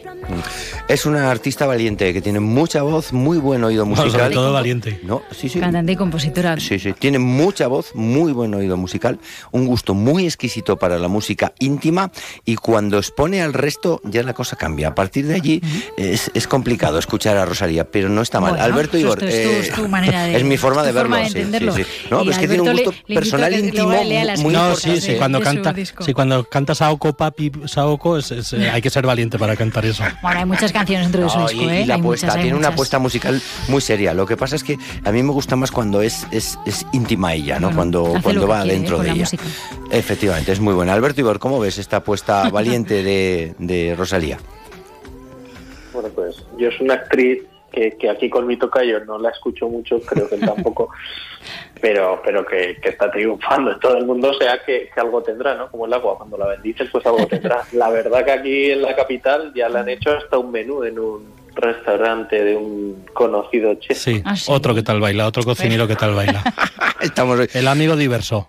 Es 0.88 1.06
una 1.06 1.30
artista 1.30 1.66
valiente 1.66 2.12
que 2.12 2.20
tiene 2.22 2.40
mucha 2.40 2.82
voz, 2.82 3.12
muy 3.12 3.38
buen 3.38 3.62
oído 3.64 3.84
Bueno, 3.84 4.02
musical. 4.02 4.20
sobre 4.22 4.34
todo 4.34 4.52
valiente. 4.52 5.00
No, 5.04 5.22
sí, 5.30 5.48
sí. 5.48 5.60
Cantante 5.60 5.92
y 5.92 5.96
compositora. 5.96 6.58
Sí, 6.58 6.78
sí, 6.78 6.92
tiene 6.98 7.18
mucha 7.18 7.66
voz, 7.68 7.94
muy 7.94 8.32
buen 8.32 8.54
oído 8.54 8.76
musical, 8.76 9.18
un 9.52 9.66
gusto 9.66 9.94
muy 9.94 10.24
exquisito 10.24 10.78
para 10.78 10.98
la 10.98 11.08
música 11.08 11.52
íntima 11.58 12.10
y 12.44 12.56
cuando 12.56 12.96
expone 12.98 13.42
al 13.42 13.52
resto 13.52 14.00
ya 14.04 14.22
la 14.22 14.32
cosa 14.32 14.56
cambia. 14.56 14.88
A 14.88 14.94
partir 14.94 15.26
de 15.26 15.34
allí 15.34 15.62
es, 15.98 16.30
es 16.32 16.46
complicado 16.48 16.98
escuchar 16.98 17.36
a 17.36 17.44
Rosalía, 17.44 17.84
pero 17.90 18.08
no 18.08 18.22
está 18.22 18.40
mal. 18.40 18.52
Bueno, 18.52 18.64
Alberto 18.64 18.96
Igor, 18.96 19.22
es 19.22 19.30
tu- 19.30 19.36
es 19.36 19.42
tu- 19.44 19.50
eh, 19.50 19.58
es 19.60 19.72
tu 19.74 19.88
manera 19.88 20.22
de- 20.24 20.36
es 20.36 20.44
mi 20.44 20.56
forma 20.56 20.77
de 20.82 20.92
tu 20.92 20.98
forma 20.98 21.16
verlo. 21.16 21.32
de 21.34 21.38
entenderlo. 21.40 21.72
sí, 21.74 21.84
sí. 21.84 21.90
No, 22.10 22.18
pero 22.20 22.30
es 22.30 22.38
que 22.38 22.48
tiene 22.48 22.62
un 22.62 22.72
gusto 22.72 22.94
le- 23.06 23.14
personal 23.14 23.52
íntimo 23.54 23.88
muy 23.88 23.96
No, 23.96 24.74
sí, 24.76 24.88
importante. 24.90 25.00
sí, 25.00 25.12
de- 25.12 25.18
cuando 25.18 25.40
canta, 25.40 25.74
sí, 26.04 26.12
cuando 26.12 26.44
canta 26.44 26.74
Saoko 26.74 27.12
Papi 27.12 27.52
Saoko 27.66 28.18
es- 28.18 28.30
es, 28.30 28.52
eh, 28.52 28.70
hay 28.70 28.80
que 28.82 28.90
ser 28.90 29.06
valiente 29.06 29.38
para 29.38 29.56
cantar 29.56 29.84
eso. 29.86 30.02
Bueno, 30.22 30.40
hay 30.40 30.46
muchas 30.46 30.72
canciones 30.72 31.06
dentro 31.06 31.22
de 31.24 31.30
su 31.30 31.38
No, 31.38 31.48
disco, 31.48 31.62
y, 31.62 31.66
y 31.66 31.68
¿eh? 31.82 31.86
la 31.86 31.94
Hay 31.94 32.00
apuesta, 32.00 32.26
muchas, 32.28 32.42
tiene 32.42 32.56
una 32.58 32.68
apuesta 32.68 32.98
musical 32.98 33.42
muy 33.68 33.80
seria. 33.80 34.14
Lo 34.14 34.26
que 34.26 34.36
pasa 34.36 34.56
es 34.56 34.64
que 34.64 34.76
a 35.04 35.10
mí 35.12 35.22
me 35.22 35.32
gusta 35.32 35.56
más 35.56 35.70
cuando 35.70 36.02
es, 36.02 36.26
es, 36.30 36.58
es 36.66 36.86
íntima 36.92 37.34
ella, 37.34 37.58
¿no? 37.58 37.68
Bueno, 37.68 37.76
cuando 37.76 38.14
cuando 38.22 38.46
va 38.48 38.62
quiere, 38.62 38.74
¿eh? 38.74 38.78
dentro 38.78 38.96
con 38.96 39.04
de 39.04 39.08
la 39.10 39.14
ella. 39.14 39.22
música. 39.24 39.44
Efectivamente, 39.90 40.52
es 40.52 40.60
muy 40.60 40.74
buena. 40.74 40.92
Alberto 40.92 41.20
Igor, 41.20 41.38
¿cómo 41.38 41.58
ves 41.60 41.78
esta 41.78 41.98
apuesta 41.98 42.48
valiente 42.50 43.02
de, 43.02 43.54
de 43.58 43.94
Rosalía? 43.96 44.38
Bueno, 45.92 46.08
pues 46.14 46.36
yo 46.58 46.68
es 46.68 46.80
una 46.80 46.94
actriz 46.94 47.42
que, 47.78 47.96
que 47.96 48.10
aquí 48.10 48.28
con 48.28 48.46
mi 48.46 48.56
tocayo 48.56 49.04
no 49.04 49.18
la 49.18 49.30
escucho 49.30 49.68
mucho, 49.68 50.00
creo 50.00 50.28
que 50.28 50.34
él 50.34 50.40
tampoco, 50.40 50.90
pero 51.80 52.20
pero 52.24 52.44
que, 52.44 52.76
que 52.82 52.88
está 52.88 53.10
triunfando 53.10 53.72
en 53.72 53.78
todo 53.80 53.96
el 53.96 54.04
mundo, 54.06 54.30
o 54.30 54.34
sea 54.34 54.58
que, 54.64 54.90
que 54.92 55.00
algo 55.00 55.22
tendrá, 55.22 55.54
¿no? 55.54 55.70
Como 55.70 55.86
el 55.86 55.92
agua, 55.92 56.16
cuando 56.18 56.36
la 56.36 56.46
bendices, 56.48 56.88
pues 56.90 57.04
algo 57.06 57.26
tendrá. 57.26 57.62
La 57.72 57.88
verdad 57.90 58.24
que 58.24 58.32
aquí 58.32 58.70
en 58.72 58.82
la 58.82 58.96
capital 58.96 59.52
ya 59.54 59.68
le 59.68 59.78
han 59.78 59.88
hecho 59.88 60.10
hasta 60.16 60.38
un 60.38 60.50
menú 60.50 60.82
en 60.84 60.98
un 60.98 61.38
restaurante 61.54 62.42
de 62.44 62.56
un 62.56 63.04
conocido 63.12 63.74
chef. 63.74 63.96
Sí, 63.98 64.22
Ah, 64.24 64.36
sí. 64.36 64.50
otro 64.52 64.74
que 64.74 64.82
tal 64.82 65.00
baila, 65.00 65.26
otro 65.26 65.42
cocinero 65.44 65.86
que 65.86 65.96
tal 65.96 66.14
baila. 66.14 66.42
Estamos 67.00 67.54
El 67.54 67.68
amigo 67.68 67.96
diverso. 67.96 68.48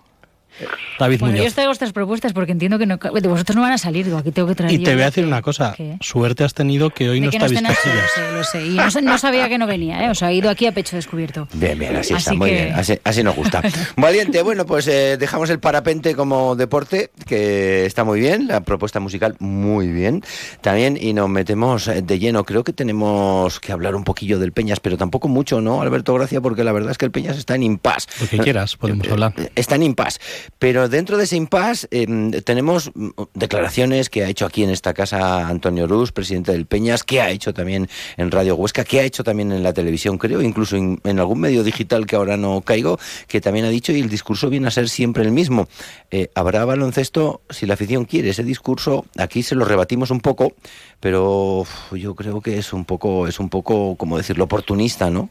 David 1.00 1.18
Bueno, 1.20 1.34
yo 1.34 1.38
Muñoz. 1.40 1.48
os 1.48 1.54
traigo 1.54 1.72
estas 1.72 1.92
propuestas 1.92 2.32
porque 2.32 2.52
entiendo 2.52 2.78
que 2.78 2.86
no, 2.86 2.96
de 2.98 3.28
vosotros 3.28 3.56
no 3.56 3.62
van 3.62 3.72
a 3.72 3.78
salir, 3.78 4.04
digo, 4.06 4.18
aquí 4.18 4.30
tengo 4.30 4.46
que 4.48 4.54
traer 4.54 4.72
Y 4.72 4.78
yo 4.78 4.84
te 4.84 4.92
voy 4.94 5.02
a 5.02 5.06
decir 5.06 5.24
que- 5.24 5.28
una 5.28 5.42
cosa. 5.42 5.74
¿Qué? 5.76 5.96
Suerte 6.00 6.44
has 6.44 6.54
tenido 6.54 6.90
que 6.90 7.08
hoy 7.08 7.20
De 7.20 7.26
no 7.26 7.32
está 7.32 7.48
Vizcachillas. 7.48 7.76
lo 7.92 8.04
sé, 8.08 8.32
lo 8.32 8.44
sé. 8.44 8.66
Y 8.66 8.70
no, 9.04 9.10
no 9.12 9.18
sabía 9.18 9.48
que 9.48 9.58
no 9.58 9.66
venía, 9.66 10.04
¿eh? 10.06 10.10
O 10.10 10.14
sea, 10.14 10.30
he 10.30 10.34
ido 10.34 10.50
aquí 10.50 10.66
a 10.66 10.72
pecho 10.72 10.96
descubierto. 10.96 11.48
Bien, 11.54 11.78
bien, 11.78 11.96
así, 11.96 12.14
está, 12.14 12.30
Así 12.30 12.36
muy 12.38 12.50
que- 12.50 12.54
bien, 12.64 12.74
así, 12.74 12.98
así 13.02 13.22
nos 13.22 13.34
gusta. 13.34 13.62
Valiente, 13.96 14.42
bueno, 14.42 14.66
pues 14.66 14.86
eh, 14.88 15.16
dejamos 15.18 15.50
el 15.50 15.58
parapente 15.58 16.14
como 16.14 16.54
deporte, 16.56 17.10
que 17.26 17.86
está 17.86 18.04
muy 18.04 18.20
bien, 18.20 18.46
la 18.48 18.60
propuesta 18.60 19.00
musical 19.00 19.36
muy 19.38 19.88
bien 19.88 20.22
también, 20.60 20.98
y 21.00 21.12
nos 21.12 21.28
metemos 21.28 21.88
eh, 21.88 22.02
de 22.02 22.18
lleno. 22.18 22.44
Creo 22.44 22.64
que 22.64 22.72
tenemos 22.72 23.60
que 23.60 23.72
hablar 23.72 23.94
un 23.94 24.04
poquillo 24.04 24.38
del 24.38 24.52
Peñas, 24.52 24.80
pero 24.80 24.96
tampoco 24.96 25.28
mucho, 25.28 25.60
¿no, 25.60 25.80
Alberto 25.82 26.12
Gracia? 26.14 26.40
Porque 26.40 26.64
la 26.64 26.72
verdad 26.72 26.90
es 26.90 26.98
que 26.98 27.06
el 27.06 27.10
Peñas 27.10 27.38
está 27.38 27.54
en 27.54 27.62
impas. 27.62 28.06
Lo 28.20 28.28
que 28.28 28.38
quieras, 28.38 28.76
podemos 28.76 29.08
hablar. 29.08 29.32
Está 29.54 29.76
en 29.76 29.84
impas. 29.84 30.20
Pero 30.58 30.88
dentro 30.90 31.16
de 31.16 31.24
ese 31.24 31.36
impas 31.36 31.88
eh, 31.90 32.06
tenemos 32.44 32.90
mm, 32.94 33.10
declaraciones 33.34 34.10
que 34.10 34.24
ha 34.24 34.28
hecho 34.28 34.46
aquí 34.46 34.62
en 34.62 34.70
esta 34.70 34.92
casa 34.92 35.48
Antonio 35.48 35.86
Ruz, 35.86 36.12
presidente 36.12 36.52
del 36.52 36.66
Peñas, 36.66 37.04
que 37.04 37.20
ha 37.20 37.30
hecho 37.30 37.54
también 37.54 37.88
en 38.16 38.30
Radio 38.30 38.56
Huesca, 38.56 38.84
que 38.84 39.00
ha 39.00 39.04
hecho 39.04 39.24
también 39.24 39.52
en 39.52 39.62
la 39.62 39.72
televisión, 39.72 40.18
creo, 40.18 40.42
incluso 40.42 40.76
en, 40.76 41.00
algún 41.18 41.40
medio 41.40 41.64
digital 41.64 42.06
que 42.06 42.16
ahora 42.16 42.36
no 42.36 42.60
caigo, 42.60 42.98
que 43.28 43.40
también 43.40 43.64
ha 43.64 43.70
dicho 43.70 43.92
y 43.92 44.00
el 44.00 44.10
discurso 44.10 44.50
viene 44.50 44.68
a 44.68 44.70
ser 44.70 44.88
siempre 44.88 45.22
el 45.22 45.32
mismo. 45.32 45.68
Eh, 46.10 46.30
habrá 46.34 46.64
baloncesto 46.64 47.40
si 47.48 47.66
la 47.66 47.74
afición 47.74 48.04
quiere. 48.04 48.30
Ese 48.30 48.44
discurso 48.44 49.06
aquí 49.16 49.42
se 49.42 49.54
lo 49.54 49.64
rebatimos 49.64 50.10
un 50.10 50.20
poco, 50.20 50.54
pero 50.98 51.64
yo 51.92 52.14
creo 52.14 52.40
que 52.40 52.58
es 52.58 52.72
un 52.72 52.84
poco, 52.84 53.26
es 53.28 53.38
un 53.40 53.48
poco, 53.48 53.96
como 53.96 54.16
decirlo, 54.16 54.44
oportunista, 54.44 55.10
¿no? 55.10 55.30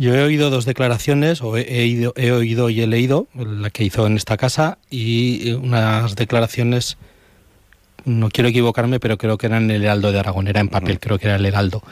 Yo 0.00 0.14
he 0.14 0.22
oído 0.22 0.48
dos 0.48 0.64
declaraciones, 0.64 1.42
o 1.42 1.58
he, 1.58 1.60
he 1.82 1.84
ido- 1.86 2.14
he 2.16 2.32
oído 2.32 2.70
y 2.70 2.80
he 2.80 2.86
leído, 2.86 3.28
la 3.34 3.68
que 3.68 3.84
hizo 3.84 4.06
en 4.06 4.16
esta 4.16 4.38
casa, 4.38 4.78
y 4.88 5.52
unas 5.52 6.16
declaraciones, 6.16 6.96
no 8.06 8.30
quiero 8.30 8.48
equivocarme, 8.48 8.98
pero 8.98 9.18
creo 9.18 9.36
que 9.36 9.46
eran 9.46 9.70
el 9.70 9.82
Heraldo 9.84 10.10
de 10.10 10.18
Aragón, 10.18 10.48
era 10.48 10.60
en 10.60 10.68
papel, 10.70 10.98
creo 10.98 11.18
que 11.18 11.26
era 11.26 11.36
el 11.36 11.44
Heraldo. 11.44 11.82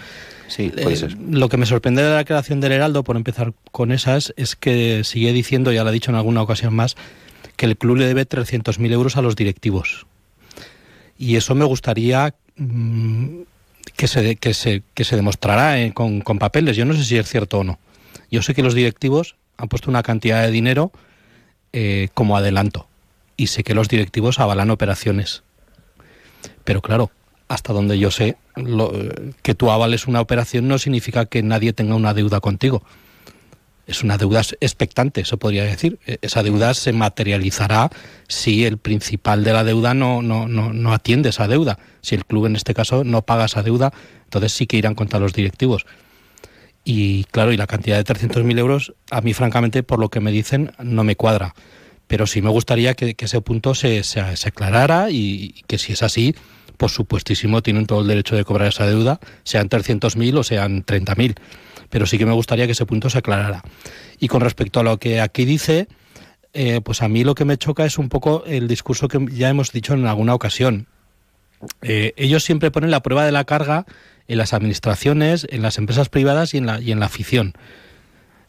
Sí, 0.47 0.71
puede 0.71 0.95
Eh, 0.95 0.97
ser. 0.97 1.19
Lo 1.31 1.50
que 1.50 1.59
me 1.59 1.67
sorprende 1.67 2.03
de 2.03 2.09
la 2.09 2.17
declaración 2.17 2.61
del 2.61 2.73
Heraldo, 2.73 3.05
por 3.05 3.17
empezar 3.17 3.53
con 3.73 3.93
esas, 3.93 4.33
es 4.38 4.57
que 4.57 5.05
sigue 5.05 5.35
diciendo, 5.35 5.71
ya 5.71 5.83
lo 5.83 5.91
ha 5.91 5.93
dicho 5.93 6.11
en 6.11 6.17
alguna 6.17 6.41
ocasión 6.41 6.73
más, 6.75 6.97
que 7.57 7.67
el 7.67 7.77
club 7.77 7.99
le 7.99 8.07
debe 8.07 8.25
300.000 8.25 8.91
euros 8.91 9.19
a 9.19 9.23
los 9.23 9.37
directivos. 9.37 10.07
Y 11.19 11.37
eso 11.37 11.55
me 11.55 11.67
gustaría 11.67 12.35
mm, 12.57 13.41
que, 13.97 14.09
se, 14.09 14.37
que, 14.37 14.55
se, 14.55 14.83
que 14.95 15.05
se 15.05 15.17
demostrara 15.17 15.79
eh, 15.83 15.93
con, 15.93 16.23
con 16.23 16.38
papeles. 16.38 16.75
Yo 16.75 16.87
no 16.87 16.95
sé 16.95 17.05
si 17.05 17.19
es 17.19 17.29
cierto 17.29 17.59
o 17.59 17.65
no. 17.65 17.79
Yo 18.31 18.43
sé 18.43 18.55
que 18.55 18.63
los 18.63 18.75
directivos 18.75 19.37
han 19.57 19.69
puesto 19.69 19.91
una 19.91 20.03
cantidad 20.03 20.43
de 20.43 20.51
dinero 20.51 20.93
eh, 21.73 22.09
como 22.15 22.37
adelanto. 22.37 22.89
Y 23.37 23.49
sé 23.49 23.63
que 23.65 23.75
los 23.75 23.89
directivos 23.89 24.39
avalan 24.41 24.71
operaciones. 24.71 25.43
Pero 26.65 26.83
claro, 26.83 27.11
hasta 27.49 27.73
donde 27.73 27.99
yo 27.99 28.11
sé, 28.11 28.37
lo- 28.57 28.93
que 29.43 29.55
tú 29.55 29.71
avales 29.71 30.07
una 30.07 30.21
operación 30.21 30.69
no 30.69 30.79
significa 30.79 31.27
que 31.27 31.43
nadie 31.43 31.73
tenga 31.73 31.95
una 31.95 32.15
deuda 32.15 32.41
contigo. 32.41 32.83
Es 33.87 34.03
una 34.03 34.19
deuda 34.19 34.43
expectante, 34.61 35.25
se 35.25 35.37
podría 35.39 35.65
decir. 35.65 35.99
E- 36.07 36.19
Esa 36.21 36.43
deuda 36.43 36.75
se 36.75 36.93
materializará 36.93 37.91
si 38.29 38.67
el 38.67 38.77
principal 38.77 39.45
de 39.45 39.53
la 39.55 39.65
deuda 39.65 39.95
no, 39.95 40.21
no, 40.21 40.47
no, 40.47 40.73
no 40.75 40.93
atiende 40.93 41.31
esa 41.31 41.49
deuda. 41.49 41.79
Si 42.03 42.15
el 42.15 42.27
club 42.27 42.47
en 42.47 42.57
este 42.57 42.75
caso 42.75 43.03
no 43.05 43.23
paga 43.23 43.47
esa 43.47 43.63
deuda, 43.63 43.93
entonces 44.25 44.53
sí 44.53 44.67
que 44.67 44.77
irán 44.77 44.95
contra 44.95 45.19
los 45.21 45.33
directivos. 45.33 45.87
Y 46.90 47.25
claro, 47.25 47.52
y 47.52 47.59
la 47.59 47.66
cantidad 47.66 48.02
de 48.02 48.14
300.000 48.14 48.59
euros, 48.59 48.95
a 49.11 49.21
mí 49.21 49.35
francamente, 49.35 49.83
por 49.83 49.99
lo 49.99 50.09
que 50.09 50.21
me 50.21 50.33
dicen, 50.33 50.73
no 50.83 51.04
me 51.04 51.16
cuadra. 51.16 51.54
Pero 52.07 52.26
sí 52.26 52.40
me 52.40 52.49
gustaría 52.49 52.95
que, 52.95 53.14
ese 53.18 53.42
punto 53.42 53.75
se, 53.75 54.02
se, 54.04 54.21
aclarara 54.21 55.11
y, 55.11 55.52
y 55.54 55.64
que 55.66 55.76
si 55.76 55.92
es 55.92 56.02
así, 56.02 56.35
por 56.78 56.88
supuestísimo, 56.88 57.62
tienen 57.62 57.85
todo 57.85 58.00
el 58.00 58.09
derecho 58.09 58.37
de 58.37 58.45
cobrar 58.47 58.68
esa 58.68 58.87
deuda, 58.87 59.21
sean 59.45 59.68
300.000 59.68 60.38
o 60.38 60.42
sean 60.42 60.83
30.000. 60.83 61.35
Pero 61.90 62.07
sí 62.07 62.16
que 62.16 62.25
me 62.25 62.33
gustaría 62.33 62.64
que 62.64 62.73
ese 62.73 62.87
punto 62.87 63.11
se 63.11 63.18
aclarara. 63.18 63.62
Y 64.18 64.28
con 64.28 64.40
respecto 64.40 64.80
a 64.80 64.83
lo 64.83 64.97
que 64.97 65.21
aquí 65.21 65.45
dice, 65.45 65.88
eh, 66.54 66.80
pues 66.83 67.02
a 67.02 67.09
mí 67.09 67.23
lo 67.23 67.35
que 67.35 67.45
me 67.45 67.59
choca 67.59 67.85
es 67.85 67.99
un 67.99 68.09
poco 68.09 68.45
el 68.47 68.66
discurso 68.66 69.09
que 69.09 69.26
ya 69.30 69.50
hemos 69.50 69.73
dicho 69.73 69.92
en 69.92 70.07
alguna 70.07 70.33
ocasión. 70.33 70.87
Eh, 71.83 72.12
ellos 72.17 72.45
siempre 72.45 72.71
ponen 72.71 72.91
la 72.91 73.03
prueba 73.03 73.25
de 73.25 73.33
la 73.33 73.45
carga 73.45 73.87
en 74.27 74.38
las 74.38 74.53
administraciones, 74.53 75.47
en 75.50 75.62
las 75.62 75.79
empresas 75.79 76.09
privadas 76.09 76.55
y 76.55 76.59
en 76.59 76.67
la, 76.67 76.81
y 76.81 76.93
en 76.93 77.00
la 77.00 77.07
afición. 77.07 77.55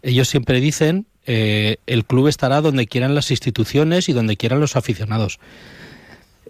Ellos 0.02 0.28
siempre 0.28 0.60
dicen, 0.60 1.08
eh, 1.26 1.78
el 1.88 2.06
club 2.06 2.28
estará 2.28 2.62
donde 2.62 2.88
quieran 2.88 3.16
las 3.16 3.32
instituciones 3.32 4.10
y 4.10 4.14
donde 4.14 4.38
quieran 4.38 4.60
los 4.60 4.76
aficionados. 4.76 5.40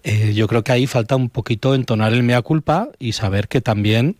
Eh, 0.04 0.34
yo 0.34 0.48
creo 0.48 0.64
que 0.64 0.72
ahí 0.72 0.88
falta 0.88 1.16
un 1.16 1.30
poquito 1.30 1.76
entonar 1.76 2.14
el 2.14 2.24
mea 2.24 2.42
culpa 2.42 2.90
y 3.00 3.14
saber 3.14 3.48
que 3.48 3.62
también, 3.62 4.16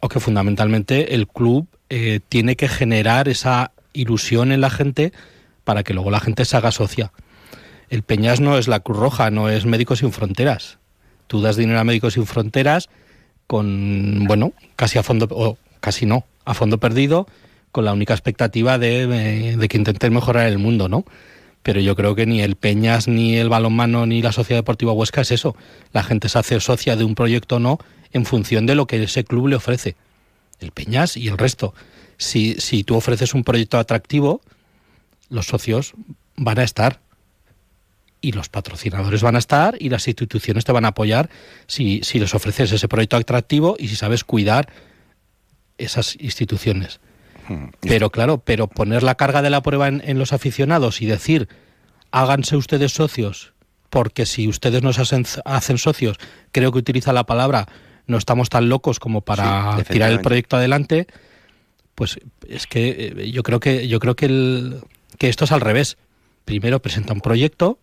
o 0.00 0.08
que 0.08 0.20
fundamentalmente 0.20 1.14
el 1.14 1.26
club 1.26 1.66
tiene 2.28 2.54
que 2.54 2.68
generar 2.68 3.28
esa 3.28 3.72
ilusión 3.94 4.52
en 4.52 4.60
la 4.60 4.68
gente 4.68 5.14
para 5.64 5.82
que 5.82 5.94
luego 5.94 6.10
la 6.10 6.20
gente 6.20 6.44
se 6.44 6.54
haga 6.54 6.70
socia. 6.70 7.12
El 7.88 8.02
Peñas 8.02 8.40
no 8.40 8.58
es 8.58 8.68
la 8.68 8.80
Cruz 8.80 8.98
Roja, 8.98 9.30
no 9.30 9.48
es 9.48 9.64
Médicos 9.64 10.00
Sin 10.00 10.12
Fronteras. 10.12 10.78
Tú 11.28 11.40
das 11.40 11.56
dinero 11.56 11.78
a 11.78 11.84
Médicos 11.84 12.14
Sin 12.14 12.26
Fronteras 12.26 12.88
con, 13.46 14.24
bueno, 14.26 14.52
casi 14.76 14.98
a 14.98 15.02
fondo, 15.02 15.28
o 15.30 15.56
casi 15.80 16.04
no, 16.04 16.26
a 16.44 16.54
fondo 16.54 16.78
perdido, 16.78 17.28
con 17.70 17.84
la 17.84 17.92
única 17.92 18.14
expectativa 18.14 18.78
de, 18.78 19.02
eh, 19.02 19.56
de 19.56 19.68
que 19.68 19.76
intenten 19.76 20.12
mejorar 20.12 20.48
el 20.48 20.58
mundo, 20.58 20.88
¿no? 20.88 21.04
Pero 21.62 21.80
yo 21.80 21.96
creo 21.96 22.14
que 22.14 22.26
ni 22.26 22.40
el 22.40 22.56
Peñas, 22.56 23.08
ni 23.08 23.36
el 23.36 23.48
balonmano, 23.48 24.06
ni 24.06 24.22
la 24.22 24.32
Sociedad 24.32 24.58
Deportiva 24.60 24.92
Huesca 24.92 25.20
es 25.20 25.30
eso. 25.30 25.56
La 25.92 26.02
gente 26.02 26.28
se 26.28 26.38
hace 26.38 26.58
socia 26.60 26.96
de 26.96 27.04
un 27.04 27.14
proyecto 27.14 27.56
o 27.56 27.58
no 27.58 27.78
en 28.12 28.24
función 28.24 28.66
de 28.66 28.74
lo 28.74 28.86
que 28.86 29.02
ese 29.02 29.24
club 29.24 29.48
le 29.48 29.56
ofrece. 29.56 29.96
El 30.60 30.72
Peñas 30.72 31.16
y 31.16 31.28
el 31.28 31.38
resto. 31.38 31.74
Si, 32.16 32.54
si 32.54 32.84
tú 32.84 32.96
ofreces 32.96 33.34
un 33.34 33.44
proyecto 33.44 33.78
atractivo, 33.78 34.40
los 35.28 35.46
socios 35.46 35.94
van 36.36 36.58
a 36.58 36.64
estar. 36.64 37.00
Y 38.20 38.32
los 38.32 38.48
patrocinadores 38.48 39.22
van 39.22 39.36
a 39.36 39.38
estar 39.38 39.76
y 39.78 39.90
las 39.90 40.08
instituciones 40.08 40.64
te 40.64 40.72
van 40.72 40.84
a 40.84 40.88
apoyar 40.88 41.30
si, 41.66 42.00
si 42.02 42.18
les 42.18 42.34
ofreces 42.34 42.72
ese 42.72 42.88
proyecto 42.88 43.16
atractivo 43.16 43.76
y 43.78 43.88
si 43.88 43.96
sabes 43.96 44.24
cuidar 44.24 44.68
esas 45.78 46.16
instituciones. 46.20 47.00
Pero 47.80 48.10
claro, 48.10 48.38
pero 48.38 48.66
poner 48.66 49.02
la 49.02 49.14
carga 49.14 49.40
de 49.40 49.50
la 49.50 49.62
prueba 49.62 49.88
en, 49.88 50.02
en 50.04 50.18
los 50.18 50.32
aficionados 50.32 51.00
y 51.00 51.06
decir, 51.06 51.48
háganse 52.10 52.56
ustedes 52.56 52.92
socios, 52.92 53.54
porque 53.90 54.26
si 54.26 54.48
ustedes 54.48 54.82
nos 54.82 54.98
hacen, 54.98 55.24
hacen 55.44 55.78
socios, 55.78 56.18
creo 56.52 56.72
que 56.72 56.78
utiliza 56.78 57.12
la 57.12 57.24
palabra, 57.24 57.66
no 58.06 58.18
estamos 58.18 58.48
tan 58.48 58.68
locos 58.68 59.00
como 59.00 59.20
para 59.20 59.78
Sí, 59.78 59.84
tirar 59.92 60.10
el 60.10 60.20
proyecto 60.20 60.56
adelante, 60.56 61.06
pues 61.94 62.18
es 62.48 62.66
que 62.66 63.14
eh, 63.16 63.30
yo 63.30 63.42
creo 63.42 63.60
que 63.60 63.88
yo 63.88 63.98
creo 64.00 64.16
que, 64.16 64.26
el, 64.26 64.80
que 65.18 65.28
esto 65.28 65.44
es 65.44 65.52
al 65.52 65.60
revés. 65.60 65.96
Primero 66.44 66.80
presenta 66.80 67.12
un 67.12 67.20
proyecto, 67.20 67.78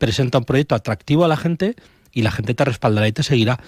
presenta 0.00 0.38
un 0.38 0.44
proyecto 0.44 0.74
atractivo 0.74 1.26
a 1.26 1.28
la 1.28 1.36
gente 1.36 1.76
y 2.10 2.22
la 2.22 2.32
gente 2.32 2.54
te 2.54 2.64
respaldará 2.64 3.06
y 3.06 3.12
te 3.12 3.22
seguirá. 3.22 3.60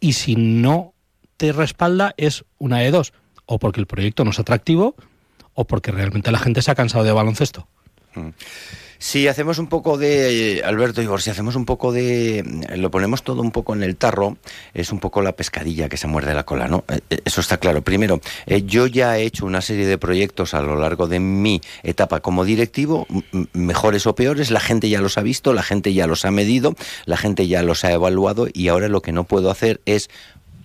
Y 0.00 0.14
si 0.14 0.34
no 0.34 0.94
te 1.36 1.52
respalda 1.52 2.14
es 2.16 2.46
una 2.56 2.78
de 2.78 2.90
dos, 2.90 3.12
o 3.44 3.58
porque 3.58 3.78
el 3.78 3.86
proyecto 3.86 4.24
no 4.24 4.30
es 4.30 4.38
atractivo 4.40 4.96
o 5.52 5.66
porque 5.66 5.92
realmente 5.92 6.32
la 6.32 6.38
gente 6.38 6.62
se 6.62 6.70
ha 6.70 6.74
cansado 6.74 7.04
de 7.04 7.12
baloncesto. 7.12 7.68
Si 9.00 9.28
hacemos 9.28 9.58
un 9.58 9.68
poco 9.68 9.96
de, 9.96 10.62
Alberto 10.64 11.00
Igor, 11.00 11.22
si 11.22 11.30
hacemos 11.30 11.54
un 11.54 11.64
poco 11.64 11.92
de, 11.92 12.44
lo 12.76 12.90
ponemos 12.90 13.22
todo 13.22 13.42
un 13.42 13.52
poco 13.52 13.72
en 13.74 13.84
el 13.84 13.96
tarro, 13.96 14.36
es 14.74 14.90
un 14.90 14.98
poco 14.98 15.22
la 15.22 15.32
pescadilla 15.32 15.88
que 15.88 15.96
se 15.96 16.08
muerde 16.08 16.34
la 16.34 16.44
cola, 16.44 16.66
¿no? 16.66 16.84
Eh, 16.88 16.98
eh, 17.10 17.20
Eso 17.24 17.40
está 17.40 17.58
claro. 17.58 17.82
Primero, 17.82 18.20
eh, 18.46 18.64
yo 18.64 18.88
ya 18.88 19.16
he 19.16 19.22
hecho 19.22 19.46
una 19.46 19.60
serie 19.60 19.86
de 19.86 19.98
proyectos 19.98 20.52
a 20.52 20.62
lo 20.62 20.74
largo 20.74 21.06
de 21.06 21.20
mi 21.20 21.60
etapa 21.84 22.18
como 22.18 22.44
directivo, 22.44 23.06
mejores 23.52 24.06
o 24.08 24.16
peores, 24.16 24.50
la 24.50 24.60
gente 24.60 24.88
ya 24.88 25.00
los 25.00 25.16
ha 25.16 25.22
visto, 25.22 25.52
la 25.52 25.62
gente 25.62 25.94
ya 25.94 26.08
los 26.08 26.24
ha 26.24 26.32
medido, 26.32 26.74
la 27.06 27.16
gente 27.16 27.46
ya 27.46 27.62
los 27.62 27.84
ha 27.84 27.92
evaluado 27.92 28.48
y 28.52 28.66
ahora 28.66 28.88
lo 28.88 29.00
que 29.00 29.12
no 29.12 29.24
puedo 29.24 29.52
hacer 29.52 29.80
es 29.86 30.10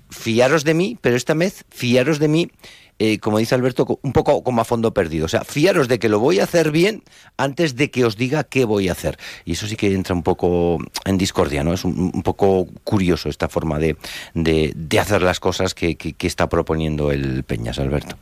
fiaros 0.09 0.63
de 0.63 0.73
mí, 0.73 0.97
pero 1.01 1.15
esta 1.15 1.35
vez 1.35 1.65
fiaros 1.69 2.17
de 2.17 2.27
mí, 2.27 2.51
eh, 3.00 3.19
como 3.19 3.38
dice 3.39 3.55
Alberto, 3.55 4.00
un 4.01 4.13
poco 4.13 4.43
como 4.43 4.62
a 4.62 4.65
fondo 4.65 4.93
perdido. 4.93 5.25
O 5.25 5.29
sea, 5.29 5.43
fiaros 5.43 5.88
de 5.88 6.00
que 6.00 6.09
lo 6.09 6.19
voy 6.19 6.39
a 6.39 6.43
hacer 6.43 6.71
bien 6.71 7.03
antes 7.38 7.75
de 7.75 7.89
que 7.91 8.05
os 8.05 8.17
diga 8.17 8.43
qué 8.43 8.65
voy 8.65 8.89
a 8.89 8.93
hacer. 8.93 9.17
Y 9.45 9.53
eso 9.53 9.67
sí 9.67 9.75
que 9.75 9.93
entra 9.93 10.13
un 10.15 10.23
poco 10.23 10.77
en 11.05 11.17
discordia, 11.17 11.63
¿no? 11.63 11.73
Es 11.73 11.83
un, 11.85 12.12
un 12.13 12.23
poco 12.23 12.67
curioso 12.83 13.29
esta 13.29 13.50
forma 13.50 13.79
de, 13.79 13.97
de, 14.33 15.00
hacer 15.00 15.21
las 15.21 15.39
cosas 15.39 15.73
que, 15.73 15.95
que- 15.95 16.13
que 16.13 16.27
está 16.27 16.47
proponiendo 16.50 17.12
el 17.12 17.43
Peñas, 17.43 17.79
Alberto. 17.79 18.15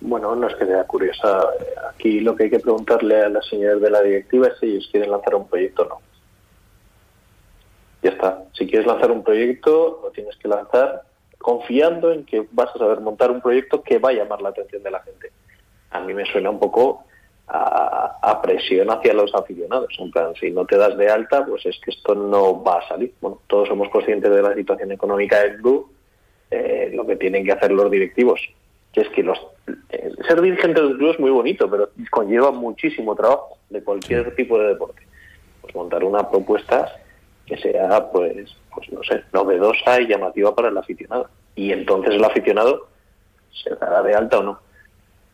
Bueno, 0.00 0.36
no 0.36 0.46
es 0.48 0.54
que 0.56 0.66
sea 0.66 0.84
curiosa. 0.84 1.40
Aquí 1.90 2.20
lo 2.20 2.36
que 2.36 2.44
hay 2.44 2.50
que 2.50 2.60
preguntarle 2.60 3.22
a 3.22 3.28
las 3.28 3.46
señores 3.46 3.80
de 3.80 3.90
la 3.90 4.02
directiva 4.02 4.48
es 4.48 4.54
si 4.60 4.66
ellos 4.66 4.88
quieren 4.90 5.10
lanzar 5.10 5.34
un 5.34 5.48
proyecto 5.48 5.82
o 5.82 5.88
no. 5.88 6.00
Ya 8.02 8.10
está. 8.10 8.44
Si 8.52 8.66
quieres 8.66 8.86
lanzar 8.86 9.10
un 9.10 9.24
proyecto, 9.24 10.00
lo 10.04 10.10
tienes 10.10 10.36
que 10.36 10.48
lanzar 10.48 11.02
confiando 11.38 12.12
en 12.12 12.24
que 12.24 12.46
vas 12.52 12.70
a 12.74 12.78
saber 12.78 13.00
montar 13.00 13.30
un 13.30 13.40
proyecto 13.40 13.82
que 13.82 13.98
va 13.98 14.10
a 14.10 14.14
llamar 14.14 14.42
la 14.42 14.50
atención 14.50 14.82
de 14.82 14.90
la 14.90 15.00
gente. 15.00 15.30
A 15.90 16.00
mí 16.00 16.14
me 16.14 16.26
suena 16.26 16.50
un 16.50 16.58
poco 16.58 17.04
a, 17.48 18.40
presión 18.42 18.90
hacia 18.90 19.14
los 19.14 19.34
aficionados. 19.34 19.94
En 19.98 20.10
plan, 20.10 20.34
si 20.38 20.50
no 20.50 20.64
te 20.64 20.76
das 20.76 20.96
de 20.96 21.08
alta, 21.08 21.44
pues 21.44 21.64
es 21.66 21.78
que 21.80 21.90
esto 21.90 22.14
no 22.14 22.62
va 22.62 22.78
a 22.78 22.88
salir. 22.88 23.14
Bueno, 23.20 23.40
todos 23.46 23.68
somos 23.68 23.88
conscientes 23.88 24.30
de 24.30 24.42
la 24.42 24.54
situación 24.54 24.92
económica 24.92 25.40
del 25.40 25.56
club, 25.58 25.90
eh, 26.50 26.90
lo 26.94 27.06
que 27.06 27.16
tienen 27.16 27.44
que 27.44 27.52
hacer 27.52 27.72
los 27.72 27.90
directivos, 27.90 28.40
que 28.92 29.02
es 29.02 29.08
que 29.08 29.22
los 29.22 29.38
eh, 29.90 30.12
ser 30.28 30.40
dirigente 30.40 30.80
de 30.80 30.86
un 30.86 30.96
club 30.96 31.10
es 31.10 31.20
muy 31.20 31.30
bonito, 31.30 31.68
pero 31.70 31.90
conlleva 32.10 32.50
muchísimo 32.50 33.14
trabajo 33.14 33.58
de 33.70 33.82
cualquier 33.82 34.34
tipo 34.34 34.58
de 34.58 34.68
deporte. 34.68 35.02
Pues 35.60 35.74
montar 35.74 36.04
una 36.04 36.28
propuesta 36.28 36.92
que 37.46 37.56
sea, 37.56 38.10
pues, 38.10 38.56
pues 38.74 38.92
no 38.92 39.02
sé, 39.02 39.22
novedosa 39.32 40.00
y 40.00 40.08
llamativa 40.08 40.54
para 40.54 40.68
el 40.68 40.76
aficionado. 40.76 41.28
Y 41.54 41.72
entonces 41.72 42.14
el 42.14 42.24
aficionado 42.24 42.88
se 43.52 43.74
dará 43.76 44.02
de 44.02 44.14
alta 44.14 44.38
o 44.38 44.42
no. 44.42 44.60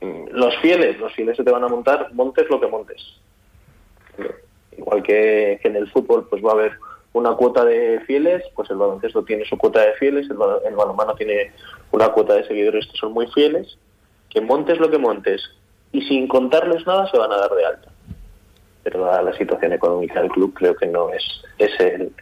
Mm, 0.01 0.29
los 0.31 0.57
fieles, 0.59 0.99
los 0.99 1.13
fieles 1.15 1.37
se 1.37 1.45
te 1.45 1.51
van 1.51 1.65
a 1.65 1.69
montar, 1.69 2.13
montes 2.13 2.49
lo 2.51 2.61
que 2.61 2.67
montes. 2.67 3.03
Igual 4.77 5.03
que, 5.03 5.61
en 5.63 5.77
el 5.77 5.91
fútbol, 5.91 6.29
pues 6.29 6.45
va 6.45 6.51
a 6.51 6.55
haber 6.55 6.73
una 7.15 7.35
cuota 7.35 7.65
de 7.65 8.01
fieles, 8.07 8.43
pues 8.55 8.71
el 8.71 8.77
baloncesto 8.77 9.25
tiene 9.25 9.45
su 9.45 9.57
cuota 9.59 9.81
de 9.81 9.95
fieles, 9.95 10.29
el, 10.31 10.37
el 10.67 10.77
balonmano 10.77 11.15
tiene 11.15 11.53
una 11.91 12.09
cuota 12.11 12.35
de 12.35 12.47
seguidores 12.47 12.87
que 12.87 12.97
son 12.97 13.13
muy 13.13 13.27
fieles, 13.29 13.79
que 14.31 14.41
montes 14.41 14.79
lo 14.79 14.91
que 14.91 14.99
montes 14.99 15.43
y 15.93 16.03
sin 16.03 16.27
contarles 16.27 16.87
nada 16.87 17.07
se 17.11 17.19
van 17.19 17.33
a 17.33 17.37
dar 17.37 17.51
de 17.51 17.67
alta. 17.67 17.92
Pero 18.83 19.07
la, 19.07 19.23
la 19.23 19.33
situación 19.37 19.73
económica 19.73 20.21
del 20.21 20.31
club 20.31 20.55
creo 20.55 20.75
que 20.75 20.87
no 20.87 21.11
es, 21.11 21.23
es 21.59 21.79
el, 21.81 22.13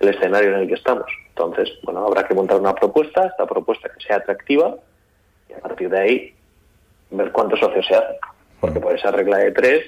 el 0.00 0.08
escenario 0.08 0.54
en 0.54 0.60
el 0.62 0.68
que 0.68 0.74
estamos. 0.74 1.06
Entonces, 1.28 1.70
bueno, 1.82 2.04
habrá 2.06 2.26
que 2.26 2.34
montar 2.34 2.60
una 2.60 2.74
propuesta, 2.74 3.26
esta 3.26 3.46
propuesta 3.46 3.88
que 3.88 4.04
sea 4.04 4.16
atractiva, 4.16 4.76
y 5.48 5.52
a 5.52 5.60
partir 5.60 5.88
de 5.88 6.00
ahí 6.00 6.34
ver 7.10 7.30
cuántos 7.32 7.60
socios 7.60 7.86
se 7.86 7.94
hacen. 7.94 8.16
Porque 8.60 8.80
por 8.80 8.94
esa 8.94 9.10
regla 9.10 9.38
de 9.38 9.52
tres, 9.52 9.84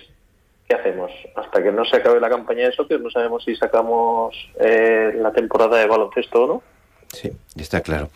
¿qué 0.68 0.76
hacemos? 0.76 1.10
Hasta 1.36 1.62
que 1.62 1.72
no 1.72 1.84
se 1.84 1.96
acabe 1.96 2.20
la 2.20 2.28
campaña 2.28 2.66
de 2.66 2.72
socios, 2.72 3.00
no 3.00 3.10
sabemos 3.10 3.44
si 3.44 3.54
sacamos 3.56 4.34
eh, 4.58 5.12
la 5.16 5.32
temporada 5.32 5.78
de 5.78 5.86
baloncesto 5.86 6.44
o 6.44 6.46
no. 6.46 6.62
Sí, 7.12 7.30
está 7.56 7.80
claro. 7.80 8.10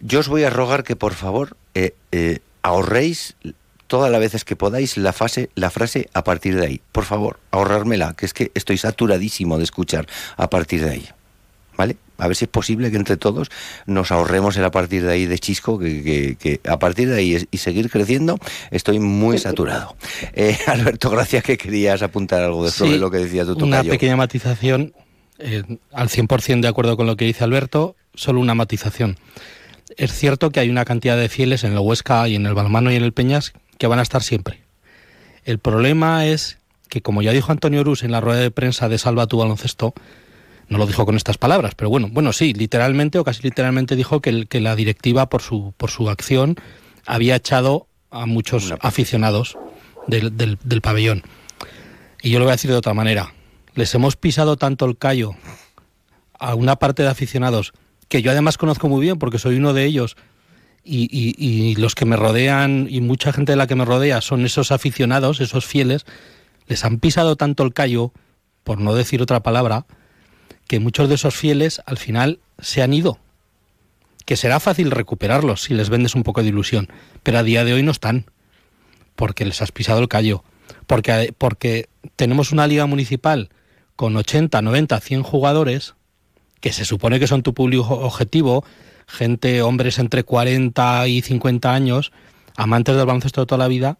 Yo 0.00 0.20
os 0.20 0.28
voy 0.28 0.44
a 0.44 0.50
rogar 0.50 0.84
que 0.84 0.94
por 0.94 1.14
favor 1.14 1.56
eh, 1.74 1.94
eh, 2.12 2.38
ahorréis 2.62 3.36
todas 3.86 4.10
las 4.10 4.20
veces 4.20 4.44
que 4.44 4.56
podáis 4.56 4.96
la, 4.96 5.12
fase, 5.12 5.50
la 5.54 5.70
frase 5.70 6.08
a 6.14 6.24
partir 6.24 6.56
de 6.56 6.66
ahí. 6.66 6.80
Por 6.92 7.04
favor, 7.04 7.38
ahorrármela, 7.50 8.14
que 8.14 8.26
es 8.26 8.34
que 8.34 8.50
estoy 8.54 8.78
saturadísimo 8.78 9.58
de 9.58 9.64
escuchar 9.64 10.06
a 10.36 10.50
partir 10.50 10.84
de 10.84 10.90
ahí. 10.90 11.08
¿Vale? 11.76 11.96
a 12.18 12.28
ver 12.28 12.36
si 12.36 12.44
es 12.44 12.50
posible 12.50 12.90
que 12.90 12.96
entre 12.96 13.16
todos 13.16 13.50
nos 13.86 14.12
ahorremos 14.12 14.56
el 14.56 14.64
a 14.64 14.70
partir 14.70 15.04
de 15.04 15.12
ahí 15.12 15.26
de 15.26 15.38
chisco, 15.38 15.78
que, 15.78 16.60
a 16.68 16.78
partir 16.78 17.08
de 17.08 17.16
ahí 17.16 17.48
y 17.50 17.58
seguir 17.58 17.90
creciendo 17.90 18.38
estoy 18.70 18.98
muy 18.98 19.38
saturado. 19.38 19.96
Eh, 20.36 20.56
Alberto, 20.66 21.10
gracias 21.10 21.44
que 21.44 21.56
querías 21.56 22.02
apuntar 22.02 22.42
algo 22.42 22.64
de 22.64 22.70
sobre 22.70 22.98
lo 22.98 23.10
que 23.10 23.18
decía 23.18 23.44
tu 23.44 23.64
Una 23.64 23.84
pequeña 23.84 24.16
matización, 24.16 24.92
eh, 25.38 25.62
al 25.92 26.08
100% 26.08 26.60
de 26.60 26.68
acuerdo 26.68 26.96
con 26.96 27.06
lo 27.06 27.16
que 27.16 27.24
dice 27.24 27.44
Alberto, 27.44 27.94
solo 28.14 28.40
una 28.40 28.54
matización. 28.54 29.16
Es 29.96 30.12
cierto 30.12 30.50
que 30.50 30.60
hay 30.60 30.70
una 30.70 30.84
cantidad 30.84 31.16
de 31.16 31.28
fieles 31.28 31.62
en 31.64 31.72
el 31.72 31.78
Huesca 31.78 32.26
y 32.28 32.34
en 32.36 32.46
el 32.46 32.54
Balmano 32.54 32.90
y 32.90 32.96
en 32.96 33.04
el 33.04 33.12
Peñas 33.12 33.52
que 33.78 33.86
van 33.86 33.98
a 33.98 34.02
estar 34.02 34.22
siempre. 34.22 34.62
El 35.44 35.58
problema 35.58 36.26
es 36.26 36.58
que, 36.88 37.02
como 37.02 37.22
ya 37.22 37.32
dijo 37.32 37.52
Antonio 37.52 37.84
Rus 37.84 38.02
en 38.02 38.12
la 38.12 38.20
rueda 38.20 38.40
de 38.40 38.50
prensa 38.50 38.88
de 38.88 38.98
Salva 38.98 39.26
tu 39.26 39.38
baloncesto, 39.38 39.94
no 40.68 40.78
lo 40.78 40.86
dijo 40.86 41.04
con 41.04 41.16
estas 41.16 41.38
palabras, 41.38 41.74
pero 41.74 41.90
bueno, 41.90 42.08
bueno, 42.10 42.32
sí, 42.32 42.54
literalmente 42.54 43.18
o 43.18 43.24
casi 43.24 43.42
literalmente 43.42 43.96
dijo 43.96 44.20
que, 44.20 44.46
que 44.46 44.60
la 44.60 44.74
directiva 44.74 45.28
por 45.28 45.42
su, 45.42 45.74
por 45.76 45.90
su 45.90 46.08
acción 46.08 46.56
había 47.06 47.36
echado 47.36 47.86
a 48.10 48.26
muchos 48.26 48.72
aficionados 48.80 49.58
del, 50.06 50.36
del, 50.36 50.80
pabellón. 50.80 51.22
Y 52.22 52.30
yo 52.30 52.38
lo 52.38 52.44
voy 52.44 52.52
a 52.52 52.54
decir 52.56 52.70
de 52.70 52.76
otra 52.76 52.94
manera. 52.94 53.34
Les 53.74 53.94
hemos 53.94 54.16
pisado 54.16 54.56
tanto 54.56 54.86
el 54.86 54.96
callo 54.96 55.34
a 56.38 56.54
una 56.54 56.76
parte 56.76 57.02
de 57.02 57.08
aficionados 57.08 57.72
que 58.08 58.22
yo 58.22 58.30
además 58.30 58.56
conozco 58.56 58.88
muy 58.88 59.00
bien 59.00 59.18
porque 59.18 59.38
soy 59.38 59.56
uno 59.56 59.72
de 59.72 59.84
ellos 59.84 60.16
y, 60.84 61.34
y, 61.38 61.74
los 61.76 61.94
que 61.94 62.04
me 62.04 62.16
rodean 62.16 62.86
y 62.90 63.00
mucha 63.00 63.32
gente 63.32 63.52
de 63.52 63.56
la 63.56 63.66
que 63.66 63.74
me 63.74 63.84
rodea 63.84 64.20
son 64.20 64.44
esos 64.44 64.70
aficionados, 64.70 65.40
esos 65.40 65.64
fieles, 65.64 66.04
les 66.66 66.84
han 66.84 66.98
pisado 66.98 67.36
tanto 67.36 67.62
el 67.62 67.72
callo, 67.72 68.12
por 68.64 68.80
no 68.80 68.94
decir 68.94 69.22
otra 69.22 69.42
palabra, 69.42 69.86
que 70.68 70.80
muchos 70.80 71.08
de 71.08 71.16
esos 71.16 71.34
fieles 71.34 71.82
al 71.86 71.98
final 71.98 72.38
se 72.58 72.82
han 72.82 72.94
ido. 72.94 73.18
Que 74.24 74.36
será 74.36 74.60
fácil 74.60 74.90
recuperarlos 74.90 75.62
si 75.62 75.74
les 75.74 75.90
vendes 75.90 76.14
un 76.14 76.22
poco 76.22 76.42
de 76.42 76.48
ilusión, 76.48 76.88
pero 77.22 77.38
a 77.38 77.42
día 77.42 77.64
de 77.64 77.74
hoy 77.74 77.82
no 77.82 77.90
están, 77.90 78.26
porque 79.16 79.44
les 79.44 79.60
has 79.62 79.72
pisado 79.72 80.00
el 80.00 80.08
callo, 80.08 80.44
porque, 80.86 81.34
porque 81.36 81.88
tenemos 82.16 82.52
una 82.52 82.66
liga 82.66 82.86
municipal 82.86 83.50
con 83.96 84.16
80, 84.16 84.60
90, 84.60 85.00
100 85.00 85.22
jugadores, 85.22 85.94
que 86.60 86.72
se 86.72 86.84
supone 86.84 87.20
que 87.20 87.26
son 87.26 87.42
tu 87.42 87.52
público 87.54 87.86
objetivo, 87.86 88.64
gente, 89.06 89.62
hombres 89.62 89.98
entre 89.98 90.24
40 90.24 91.08
y 91.08 91.22
50 91.22 91.72
años, 91.72 92.12
amantes 92.56 92.96
del 92.96 93.06
baloncesto 93.06 93.42
de 93.42 93.46
toda 93.46 93.58
la 93.58 93.68
vida, 93.68 93.98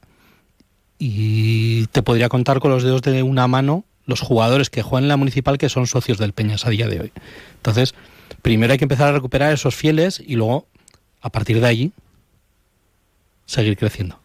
y 0.98 1.86
te 1.88 2.02
podría 2.02 2.28
contar 2.28 2.60
con 2.60 2.70
los 2.70 2.82
dedos 2.82 3.02
de 3.02 3.22
una 3.22 3.46
mano 3.46 3.84
los 4.06 4.20
jugadores 4.20 4.70
que 4.70 4.82
juegan 4.82 5.04
en 5.04 5.08
la 5.08 5.16
municipal 5.16 5.58
que 5.58 5.68
son 5.68 5.86
socios 5.86 6.18
del 6.18 6.32
Peñas 6.32 6.66
a 6.66 6.70
día 6.70 6.88
de 6.88 7.00
hoy. 7.00 7.12
Entonces, 7.56 7.94
primero 8.42 8.72
hay 8.72 8.78
que 8.78 8.84
empezar 8.84 9.08
a 9.08 9.12
recuperar 9.12 9.52
esos 9.52 9.74
fieles 9.74 10.22
y 10.24 10.36
luego, 10.36 10.66
a 11.20 11.30
partir 11.30 11.60
de 11.60 11.66
allí, 11.66 11.92
seguir 13.46 13.76
creciendo. 13.76 14.23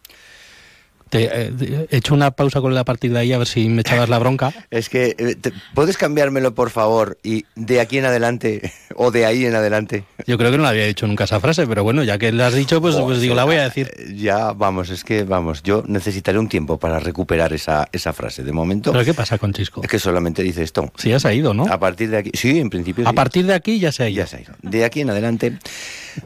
Te, 1.10 1.24
eh, 1.24 1.88
he 1.90 1.96
hecho 1.96 2.14
una 2.14 2.30
pausa 2.30 2.60
con 2.60 2.74
la 2.74 2.84
partida 2.84 3.18
ahí 3.18 3.32
a 3.32 3.38
ver 3.38 3.46
si 3.46 3.68
me 3.68 3.82
echabas 3.82 4.08
la 4.08 4.18
bronca. 4.18 4.52
Es 4.70 4.88
que, 4.88 5.16
eh, 5.18 5.36
¿puedes 5.74 5.96
cambiármelo 5.96 6.54
por 6.54 6.70
favor? 6.70 7.18
Y 7.24 7.44
de 7.56 7.80
aquí 7.80 7.98
en 7.98 8.04
adelante, 8.04 8.72
o 8.94 9.10
de 9.10 9.26
ahí 9.26 9.44
en 9.44 9.54
adelante. 9.54 10.04
Yo 10.26 10.38
creo 10.38 10.50
que 10.50 10.56
no 10.56 10.62
la 10.62 10.70
había 10.70 10.86
dicho 10.86 11.06
nunca 11.06 11.24
esa 11.24 11.40
frase, 11.40 11.66
pero 11.66 11.82
bueno, 11.82 12.04
ya 12.04 12.18
que 12.18 12.30
la 12.30 12.46
has 12.46 12.54
dicho, 12.54 12.80
pues, 12.80 12.94
pues 12.96 13.20
digo, 13.20 13.34
la 13.34 13.44
voy 13.44 13.56
a 13.56 13.64
decir. 13.64 13.90
Eh, 14.00 14.14
ya, 14.16 14.52
vamos, 14.52 14.88
es 14.90 15.02
que, 15.02 15.24
vamos, 15.24 15.62
yo 15.62 15.82
necesitaré 15.86 16.38
un 16.38 16.48
tiempo 16.48 16.78
para 16.78 17.00
recuperar 17.00 17.52
esa, 17.52 17.88
esa 17.92 18.12
frase. 18.12 18.44
De 18.44 18.52
momento. 18.52 18.92
¿Pero 18.92 19.04
qué 19.04 19.14
pasa 19.14 19.36
con 19.36 19.52
Chisco? 19.52 19.82
Es 19.82 19.90
que 19.90 19.98
solamente 19.98 20.42
dice 20.42 20.62
esto. 20.62 20.92
Sí, 20.96 21.10
ya 21.10 21.18
se 21.18 21.28
ha 21.28 21.34
ido, 21.34 21.52
¿no? 21.52 21.64
A 21.66 21.78
partir 21.78 22.08
de 22.10 22.18
aquí, 22.18 22.30
sí, 22.34 22.60
en 22.60 22.70
principio. 22.70 23.08
A 23.08 23.12
partir 23.12 23.46
de 23.46 23.54
aquí 23.54 23.78
ya 23.78 23.90
se 23.90 24.04
ha 24.04 24.08
ido. 24.08 24.18
Ya 24.18 24.26
se 24.26 24.36
ha 24.36 24.40
ido. 24.42 24.54
De 24.62 24.84
aquí 24.84 25.00
en 25.00 25.10
adelante. 25.10 25.58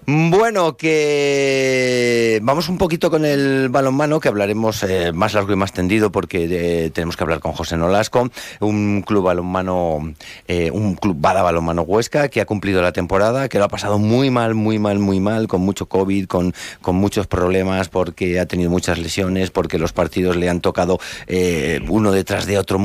Bueno, 0.06 0.76
que 0.76 2.38
vamos 2.42 2.68
un 2.68 2.78
poquito 2.78 3.10
con 3.10 3.24
el 3.24 3.68
balonmano, 3.70 4.20
que 4.20 4.28
hablaremos 4.28 4.84
más 5.14 5.34
largo 5.34 5.54
más 5.56 5.72
tendido 5.72 6.10
porque 6.10 6.48
eh, 6.50 6.90
tenemos 6.90 7.16
que 7.16 7.24
hablar 7.24 7.40
con 7.40 7.52
José 7.52 7.76
Nolasco, 7.76 8.30
un 8.60 9.02
club 9.02 9.24
balonmano, 9.24 10.14
eh, 10.48 10.70
un 10.70 10.94
club 10.94 11.16
Bada 11.18 11.42
Balonmano 11.42 11.82
Huesca 11.82 12.28
que 12.28 12.40
ha 12.40 12.46
cumplido 12.46 12.82
la 12.82 12.92
temporada, 12.92 13.48
que 13.48 13.58
lo 13.58 13.64
ha 13.64 13.68
pasado 13.68 13.98
muy 13.98 14.30
mal, 14.30 14.54
muy 14.54 14.78
mal, 14.78 14.98
muy 14.98 15.20
mal, 15.20 15.48
con 15.48 15.60
mucho 15.60 15.86
COVID, 15.86 16.26
con, 16.26 16.54
con 16.80 16.96
muchos 16.96 17.26
problemas, 17.26 17.88
porque 17.88 18.40
ha 18.40 18.46
tenido 18.46 18.70
muchas 18.70 18.98
lesiones, 18.98 19.50
porque 19.50 19.78
los 19.78 19.92
partidos 19.92 20.36
le 20.36 20.48
han 20.48 20.60
tocado 20.60 20.98
eh, 21.26 21.80
uno 21.88 22.12
detrás 22.12 22.46
de 22.46 22.58
otro 22.58 22.78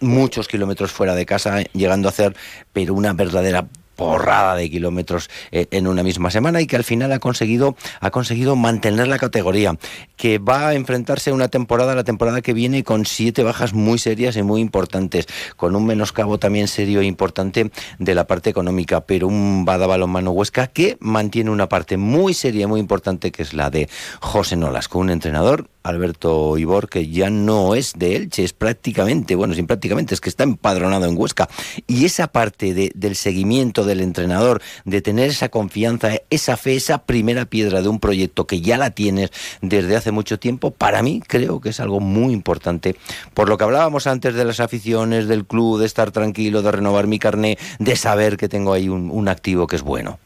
muchos 0.00 0.48
kilómetros 0.48 0.92
fuera 0.92 1.14
de 1.14 1.26
casa, 1.26 1.62
llegando 1.72 2.08
a 2.08 2.10
hacer 2.10 2.36
pero 2.72 2.94
una 2.94 3.12
verdadera 3.12 3.66
porrada 3.98 4.54
de 4.54 4.70
kilómetros 4.70 5.28
eh, 5.50 5.66
en 5.72 5.88
una 5.88 6.04
misma 6.04 6.30
semana 6.30 6.60
y 6.60 6.68
que 6.68 6.76
al 6.76 6.84
final 6.84 7.10
ha 7.10 7.18
conseguido, 7.18 7.76
ha 7.98 8.10
conseguido 8.12 8.54
mantener 8.54 9.08
la 9.08 9.18
categoría, 9.18 9.76
que 10.16 10.38
va 10.38 10.68
a 10.68 10.74
enfrentarse 10.74 11.32
una 11.32 11.48
temporada, 11.48 11.96
la 11.96 12.04
temporada 12.04 12.40
que 12.40 12.52
viene, 12.52 12.84
con 12.84 13.06
siete 13.06 13.42
bajas 13.42 13.74
muy 13.74 13.98
serias 13.98 14.36
y 14.36 14.44
muy 14.44 14.60
importantes, 14.60 15.26
con 15.56 15.74
un 15.74 15.84
menoscabo 15.84 16.38
también 16.38 16.68
serio 16.68 17.00
e 17.00 17.06
importante 17.06 17.72
de 17.98 18.14
la 18.14 18.28
parte 18.28 18.50
económica, 18.50 19.00
pero 19.00 19.26
un 19.26 19.64
Bada 19.64 19.88
Balonmano 19.88 20.30
Huesca 20.30 20.68
que 20.68 20.96
mantiene 21.00 21.50
una 21.50 21.68
parte 21.68 21.96
muy 21.96 22.34
seria 22.34 22.64
y 22.64 22.66
muy 22.68 22.78
importante 22.78 23.32
que 23.32 23.42
es 23.42 23.52
la 23.52 23.68
de 23.68 23.88
José 24.20 24.54
Nolasco, 24.54 25.00
un 25.00 25.10
entrenador 25.10 25.68
Alberto 25.82 26.58
Ibor, 26.58 26.88
que 26.88 27.08
ya 27.08 27.30
no 27.30 27.74
es 27.74 27.94
de 27.96 28.16
Elche, 28.16 28.44
es 28.44 28.52
prácticamente, 28.52 29.34
bueno, 29.34 29.54
sin 29.54 29.66
prácticamente, 29.66 30.14
es 30.14 30.20
que 30.20 30.28
está 30.28 30.44
empadronado 30.44 31.06
en 31.06 31.16
Huesca. 31.16 31.48
Y 31.86 32.04
esa 32.04 32.28
parte 32.28 32.74
de, 32.74 32.92
del 32.94 33.16
seguimiento 33.16 33.84
del 33.84 34.00
entrenador, 34.00 34.60
de 34.84 35.00
tener 35.00 35.30
esa 35.30 35.48
confianza, 35.48 36.10
esa 36.30 36.56
fe, 36.56 36.76
esa 36.76 36.98
primera 36.98 37.44
piedra 37.44 37.82
de 37.82 37.88
un 37.88 38.00
proyecto 38.00 38.46
que 38.46 38.60
ya 38.60 38.76
la 38.76 38.90
tienes 38.90 39.30
desde 39.62 39.96
hace 39.96 40.12
mucho 40.12 40.38
tiempo, 40.38 40.70
para 40.70 41.02
mí 41.02 41.22
creo 41.26 41.60
que 41.60 41.70
es 41.70 41.80
algo 41.80 42.00
muy 42.00 42.32
importante. 42.32 42.96
Por 43.34 43.48
lo 43.48 43.56
que 43.56 43.64
hablábamos 43.64 44.06
antes 44.06 44.34
de 44.34 44.44
las 44.44 44.60
aficiones, 44.60 45.28
del 45.28 45.46
club, 45.46 45.78
de 45.80 45.86
estar 45.86 46.10
tranquilo, 46.10 46.62
de 46.62 46.72
renovar 46.72 47.06
mi 47.06 47.18
carné, 47.18 47.58
de 47.78 47.96
saber 47.96 48.36
que 48.36 48.48
tengo 48.48 48.72
ahí 48.72 48.88
un 48.88 49.28
activo 49.28 49.66
que 49.66 49.76
es 49.76 49.82
bueno. 49.82 50.18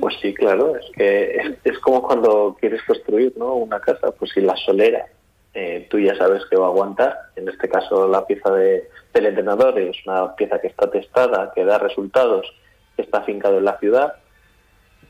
Pues 0.00 0.14
sí, 0.20 0.34
claro, 0.34 0.76
es 0.76 0.90
que 0.96 1.56
es, 1.64 1.78
como 1.80 2.02
cuando 2.02 2.56
quieres 2.60 2.82
construir 2.84 3.32
¿no? 3.36 3.54
una 3.54 3.80
casa, 3.80 4.10
pues 4.12 4.30
si 4.32 4.40
la 4.40 4.56
solera 4.56 5.06
eh, 5.52 5.86
tú 5.88 6.00
ya 6.00 6.16
sabes 6.16 6.42
que 6.50 6.56
va 6.56 6.66
a 6.66 6.68
aguantar, 6.68 7.16
en 7.36 7.48
este 7.48 7.68
caso 7.68 8.08
la 8.08 8.26
pieza 8.26 8.50
de, 8.50 8.88
del 9.12 9.26
entrenador 9.26 9.78
es 9.78 9.96
una 10.04 10.34
pieza 10.34 10.60
que 10.60 10.66
está 10.66 10.90
testada, 10.90 11.52
que 11.54 11.64
da 11.64 11.78
resultados, 11.78 12.52
que 12.96 13.02
está 13.02 13.18
afincado 13.18 13.58
en 13.58 13.64
la 13.64 13.78
ciudad, 13.78 14.14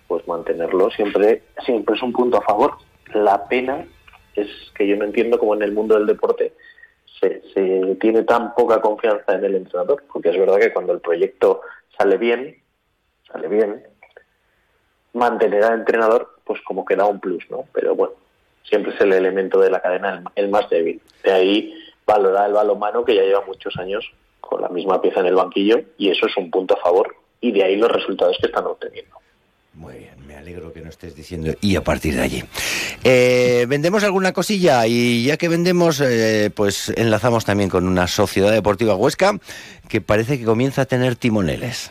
pues 0.07 0.27
mantenerlo 0.29 0.91
siempre, 0.91 1.43
siempre 1.65 1.97
es 1.97 2.03
un 2.03 2.13
punto 2.13 2.39
a 2.39 2.43
favor. 2.43 2.73
La 3.15 3.49
pena 3.49 3.87
es 4.35 4.49
que 4.77 4.87
yo 4.87 4.97
no 4.97 5.05
entiendo 5.05 5.39
cómo 5.39 5.55
en 5.55 5.63
el 5.63 5.73
mundo 5.73 5.95
del 5.95 6.07
deporte 6.07 6.53
se, 7.21 7.43
se 7.55 7.97
tiene 8.01 8.23
tan 8.25 8.55
poca 8.55 8.83
confianza 8.83 9.35
en 9.35 9.45
el 9.45 9.55
entrenador, 9.55 10.05
porque 10.13 10.29
es 10.29 10.39
verdad 10.39 10.59
que 10.59 10.73
cuando 10.73 10.93
el 10.93 11.01
proyecto 11.01 11.63
sale 11.97 12.19
bien, 12.19 12.57
sale 13.33 13.49
bien, 13.49 13.83
mantener 15.15 15.65
al 15.65 15.81
entrenador, 15.81 16.37
pues 16.45 16.61
como 16.63 16.85
que 16.85 16.97
da 16.97 17.07
un 17.07 17.21
plus, 17.21 17.45
¿no? 17.51 17.65
Pero 17.73 17.95
bueno, 17.95 18.15
siempre 18.65 18.95
es 18.95 19.01
el 19.01 19.13
elemento 19.13 19.61
de 19.61 19.71
la 19.71 19.81
cadena 19.81 20.23
el, 20.35 20.49
más 20.49 20.69
débil. 20.69 21.01
De 21.23 21.33
ahí 21.33 21.75
valorar 22.07 22.49
el 22.49 22.55
balonmano 22.55 23.05
que 23.05 23.15
ya 23.15 23.23
lleva 23.23 23.45
muchos 23.47 23.75
años 23.77 24.05
con 24.41 24.61
la 24.61 24.69
misma 24.69 25.01
pieza 25.01 25.21
en 25.21 25.27
el 25.27 25.35
banquillo 25.35 25.81
y 25.97 26.11
eso 26.11 26.27
es 26.27 26.37
un 26.37 26.51
punto 26.51 26.75
a 26.75 26.83
favor 26.83 27.17
y 27.41 27.53
de 27.53 27.65
ahí 27.65 27.77
los 27.77 27.91
resultados 27.91 28.37
que 28.41 28.47
están 28.47 28.67
obteniendo. 28.67 29.17
Muy 29.75 29.95
bien, 29.95 30.27
me 30.27 30.37
alegro 30.37 30.73
que 30.73 30.81
no 30.81 30.89
estés 30.89 31.17
diciendo 31.17 31.53
y 31.61 31.75
a 31.75 31.83
partir 31.83 32.15
de 32.15 32.23
allí. 32.23 32.45
Eh, 33.03 33.67
vendemos 33.69 34.05
alguna 34.05 34.33
cosilla 34.33 34.87
y 34.87 35.25
ya 35.25 35.37
que 35.37 35.49
vendemos, 35.49 36.01
eh, 36.01 36.51
pues 36.55 36.93
enlazamos 36.97 37.45
también 37.45 37.71
con 37.71 37.89
una 37.89 38.07
sociedad 38.07 38.53
deportiva 38.53 38.95
huesca 38.95 39.39
que 39.89 40.01
parece 40.01 40.39
que 40.39 40.45
comienza 40.45 40.83
a 40.83 40.87
tener 40.87 41.17
timoneles. 41.17 41.91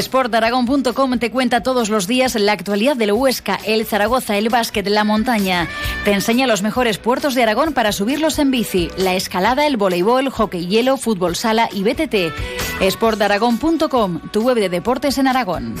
Sportaragón.com 0.00 1.18
te 1.18 1.30
cuenta 1.30 1.62
todos 1.62 1.90
los 1.90 2.06
días 2.06 2.34
la 2.34 2.52
actualidad 2.52 2.96
del 2.96 3.12
Huesca, 3.12 3.58
el 3.66 3.84
Zaragoza, 3.84 4.38
el 4.38 4.48
básquet, 4.48 4.86
la 4.88 5.04
montaña. 5.04 5.68
Te 6.04 6.12
enseña 6.12 6.46
los 6.46 6.62
mejores 6.62 6.96
puertos 6.96 7.34
de 7.34 7.42
Aragón 7.42 7.74
para 7.74 7.92
subirlos 7.92 8.38
en 8.38 8.50
bici, 8.50 8.90
la 8.96 9.14
escalada, 9.14 9.66
el 9.66 9.76
voleibol, 9.76 10.30
hockey 10.30 10.66
hielo, 10.66 10.96
fútbol 10.96 11.36
sala 11.36 11.68
y 11.70 11.82
BTT. 11.82 12.32
Sportaragón.com, 12.80 14.20
tu 14.32 14.42
web 14.42 14.56
de 14.56 14.70
deportes 14.70 15.18
en 15.18 15.28
Aragón. 15.28 15.74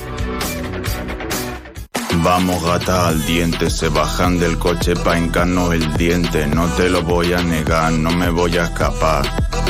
Vamos 2.22 2.62
gata 2.62 3.08
al 3.08 3.24
diente, 3.26 3.68
se 3.68 3.88
bajan 3.88 4.38
del 4.38 4.58
coche 4.58 4.94
pa' 4.94 5.18
encano 5.18 5.72
el 5.72 5.96
diente, 5.96 6.46
no 6.46 6.68
te 6.68 6.88
lo 6.88 7.02
voy 7.02 7.32
a 7.32 7.42
negar, 7.42 7.92
no 7.92 8.10
me 8.10 8.30
voy 8.30 8.58
a 8.58 8.64
escapar. 8.64 9.24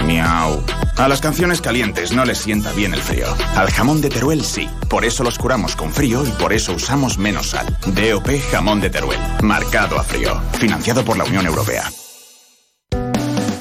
Miau. 0.05 0.65
A 0.97 1.09
las 1.09 1.21
canciones 1.21 1.61
calientes 1.61 2.13
no 2.13 2.25
les 2.25 2.39
sienta 2.39 2.73
bien 2.73 2.95
el 2.95 3.01
frío. 3.01 3.27
Al 3.57 3.71
jamón 3.71 4.01
de 4.01 4.09
Teruel 4.09 4.45
sí. 4.45 4.69
Por 4.89 5.05
eso 5.05 5.25
los 5.25 5.39
curamos 5.39 5.77
con 5.77 5.93
frío 5.93 6.25
y 6.27 6.31
por 6.33 6.53
eso 6.53 6.75
usamos 6.75 7.19
menos 7.19 7.51
sal. 7.51 7.67
DOP 7.87 8.29
Jamón 8.51 8.81
de 8.81 8.91
Teruel. 8.91 9.21
Marcado 9.43 9.99
a 9.99 10.05
frío. 10.05 10.41
Financiado 10.59 11.05
por 11.05 11.17
la 11.17 11.25
Unión 11.25 11.47
Europea. 11.47 11.91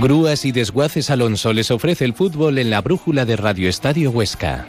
Grúas 0.00 0.44
y 0.44 0.52
Desguaces 0.52 1.10
Alonso 1.10 1.52
les 1.52 1.70
ofrece 1.70 2.04
el 2.04 2.12
fútbol 2.12 2.58
en 2.58 2.70
la 2.70 2.80
brújula 2.80 3.24
de 3.24 3.36
Radio 3.36 3.68
Estadio 3.68 4.10
Huesca. 4.10 4.66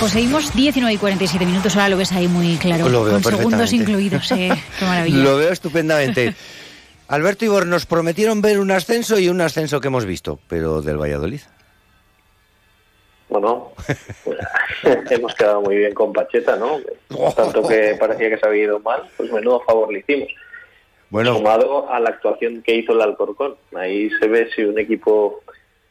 Pues 0.00 0.12
seguimos 0.12 0.54
19 0.54 0.94
y 0.94 0.96
47 0.96 1.44
minutos, 1.46 1.76
ahora 1.76 1.90
lo 1.90 1.96
ves 1.98 2.10
ahí 2.12 2.26
muy 2.26 2.56
claro, 2.56 2.88
Lo 2.88 3.04
veo 3.04 3.20
con 3.20 3.24
segundos 3.24 3.72
incluidos. 3.72 4.32
eh. 4.32 4.50
Qué 4.78 4.84
maravilla. 4.84 5.18
Lo 5.18 5.36
veo 5.36 5.52
estupendamente. 5.52 6.34
Alberto 7.08 7.44
Ibor, 7.44 7.66
nos 7.66 7.86
prometieron 7.86 8.40
ver 8.40 8.58
un 8.60 8.70
ascenso 8.70 9.18
y 9.18 9.28
un 9.28 9.40
ascenso 9.40 9.80
que 9.80 9.88
hemos 9.88 10.06
visto, 10.06 10.38
pero 10.48 10.80
del 10.80 10.96
Valladolid. 10.96 11.40
Bueno, 13.28 13.72
hemos 15.10 15.34
quedado 15.34 15.60
muy 15.60 15.76
bien 15.76 15.92
con 15.92 16.12
Pacheta, 16.12 16.56
¿no? 16.56 16.78
Tanto 17.36 17.66
que 17.66 17.96
parecía 18.00 18.30
que 18.30 18.38
se 18.38 18.46
había 18.46 18.64
ido 18.64 18.80
mal, 18.80 19.02
pues 19.16 19.30
menudo 19.30 19.60
favor 19.66 19.92
le 19.92 20.00
hicimos. 20.00 20.28
Bueno, 21.10 21.36
Sumado 21.36 21.90
a 21.90 21.98
la 22.00 22.10
actuación 22.10 22.62
que 22.62 22.76
hizo 22.76 22.92
el 22.92 23.00
Alcorcón. 23.00 23.56
Ahí 23.74 24.08
se 24.20 24.28
ve 24.28 24.48
si 24.54 24.62
un 24.62 24.78
equipo, 24.78 25.42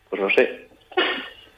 pues 0.10 0.22
no 0.22 0.30
sé, 0.30 0.70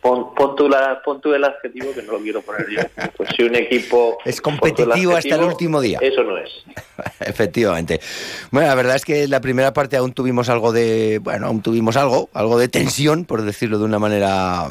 pon, 0.01 0.33
pon, 0.33 0.55
tú 0.55 0.67
la, 0.67 1.01
pon 1.03 1.21
tú 1.21 1.33
el 1.33 1.43
adjetivo 1.43 1.93
que 1.93 2.01
no 2.01 2.13
lo 2.13 2.19
quiero 2.19 2.41
poner 2.41 2.67
yo. 2.69 2.81
Pues 3.17 3.29
si 3.35 3.43
un 3.43 3.55
equipo... 3.55 4.17
Es 4.25 4.37
el 4.37 4.41
competitivo 4.41 5.15
hasta 5.15 5.35
el 5.35 5.43
último 5.43 5.79
día. 5.79 5.99
Eso 6.01 6.23
no 6.23 6.37
es. 6.37 6.49
Efectivamente. 7.19 8.01
Bueno, 8.49 8.67
la 8.67 8.75
verdad 8.75 8.95
es 8.95 9.05
que 9.05 9.23
en 9.23 9.29
la 9.29 9.41
primera 9.41 9.73
parte 9.73 9.95
aún 9.95 10.13
tuvimos 10.13 10.49
algo 10.49 10.71
de, 10.71 11.19
bueno, 11.19 11.47
aún 11.47 11.61
tuvimos 11.61 11.97
algo, 11.97 12.29
algo 12.33 12.57
de 12.57 12.67
tensión, 12.67 13.25
por 13.25 13.43
decirlo 13.43 13.77
de 13.77 13.85
una 13.85 13.99
manera 13.99 14.67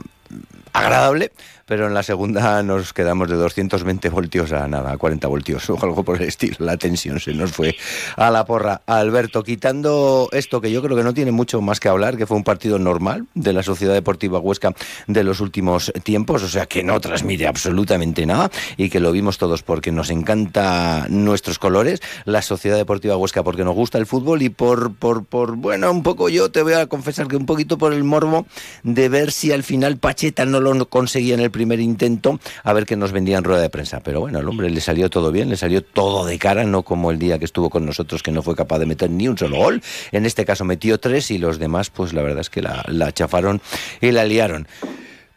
agradable, 0.73 1.31
pero 1.71 1.87
en 1.87 1.95
la 1.95 2.03
segunda 2.03 2.65
nos 2.65 2.93
quedamos 2.93 3.29
de 3.29 3.37
220 3.37 4.09
voltios 4.09 4.51
a 4.51 4.67
nada, 4.67 4.91
a 4.91 4.99
40 4.99 5.29
voltios 5.29 5.71
o 5.71 5.79
algo 5.81 6.03
por 6.03 6.21
el 6.21 6.27
estilo. 6.27 6.57
La 6.59 6.77
tensión 6.77 7.21
se 7.21 7.33
nos 7.33 7.53
fue 7.53 7.77
a 8.17 8.29
la 8.33 8.45
porra. 8.45 8.83
Alberto, 8.87 9.45
quitando 9.45 10.29
esto 10.33 10.61
que 10.61 10.73
yo 10.73 10.83
creo 10.83 10.97
que 10.97 11.05
no 11.05 11.15
tiene 11.15 11.31
mucho 11.31 11.61
más 11.61 11.79
que 11.79 11.89
hablar, 11.89 12.17
que 12.17 12.27
fue 12.27 12.37
un 12.37 12.43
partido 12.43 12.81
normal 12.81 13.29
de 13.35 13.53
la 13.53 13.63
Sociedad 13.63 13.95
Deportiva 13.95 14.41
Huesca 14.41 14.75
de 15.07 15.23
los 15.23 15.39
últimos 15.39 15.93
tiempos, 16.03 16.43
o 16.43 16.49
sea 16.49 16.67
que 16.67 16.83
no 16.83 17.01
transmite 17.01 17.47
absolutamente 17.47 18.27
nada 18.27 18.51
y 18.77 18.91
que 18.91 18.99
lo 18.99 19.13
vimos 19.13 19.39
todos 19.39 19.63
porque 19.63 19.93
nos 19.93 20.11
encanta 20.11 21.07
nuestros 21.09 21.61
colores, 21.61 22.03
la 22.25 22.43
Sociedad 22.43 22.79
Deportiva 22.79 23.17
Huesca 23.17 23.45
porque 23.45 23.63
nos 23.63 23.77
gusta 23.77 23.97
el 23.99 24.07
fútbol 24.07 24.43
y 24.43 24.49
por, 24.49 24.93
por, 24.97 25.25
por, 25.25 25.55
bueno, 25.55 25.93
un 25.93 26.03
poco 26.03 26.29
yo 26.31 26.51
te 26.51 26.65
voy 26.65 26.73
a 26.73 26.89
confesar 26.89 27.29
que 27.29 27.37
un 27.37 27.47
poquito 27.47 27.79
por 27.79 27.93
el 27.93 28.03
morbo 28.03 28.45
de 28.83 29.09
ver 29.09 29.31
si 29.31 29.53
al 29.53 29.63
final 29.63 29.99
Pacheta 29.99 30.45
no 30.47 30.59
lo 30.59 30.89
conseguía 30.89 31.35
en 31.35 31.41
el 31.41 31.53
primer 31.53 31.60
intento, 31.61 32.39
a 32.63 32.73
ver 32.73 32.87
que 32.87 32.97
nos 32.97 33.13
vendía 33.13 33.39
en 33.39 33.45
rueda 33.45 33.61
de 33.61 33.71
prensa. 33.71 34.01
Pero 34.01 34.21
bueno, 34.21 34.39
el 34.39 34.49
hombre 34.49 34.71
le 34.71 34.81
salió 34.81 35.11
todo 35.11 35.33
bien, 35.33 35.49
le 35.49 35.57
salió 35.57 35.83
todo 35.83 36.25
de 36.25 36.39
cara, 36.39 36.65
no 36.65 36.83
como 36.83 37.11
el 37.11 37.19
día 37.19 37.39
que 37.39 37.45
estuvo 37.45 37.71
con 37.71 37.87
nosotros 37.87 38.23
que 38.23 38.33
no 38.33 38.43
fue 38.43 38.57
capaz 38.57 38.79
de 38.79 38.87
meter 38.87 39.11
ni 39.11 39.29
un 39.29 39.37
solo 39.37 39.57
gol. 39.59 39.83
En 40.13 40.27
este 40.27 40.45
caso 40.45 40.65
metió 40.65 40.99
tres 40.99 41.31
y 41.31 41.39
los 41.39 41.59
demás, 41.59 41.91
pues 41.91 42.13
la 42.13 42.23
verdad 42.23 42.41
es 42.41 42.51
que 42.51 42.63
la, 42.63 42.85
la 42.89 43.13
chafaron 43.13 43.61
y 44.01 44.11
la 44.11 44.25
liaron. 44.25 44.67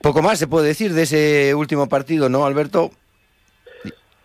Poco 0.01 0.21
más 0.21 0.37
se 0.37 0.47
puede 0.47 0.67
decir 0.67 0.93
de 0.93 1.03
ese 1.03 1.55
último 1.55 1.87
partido, 1.87 2.27
¿no, 2.27 2.45
Alberto? 2.45 2.91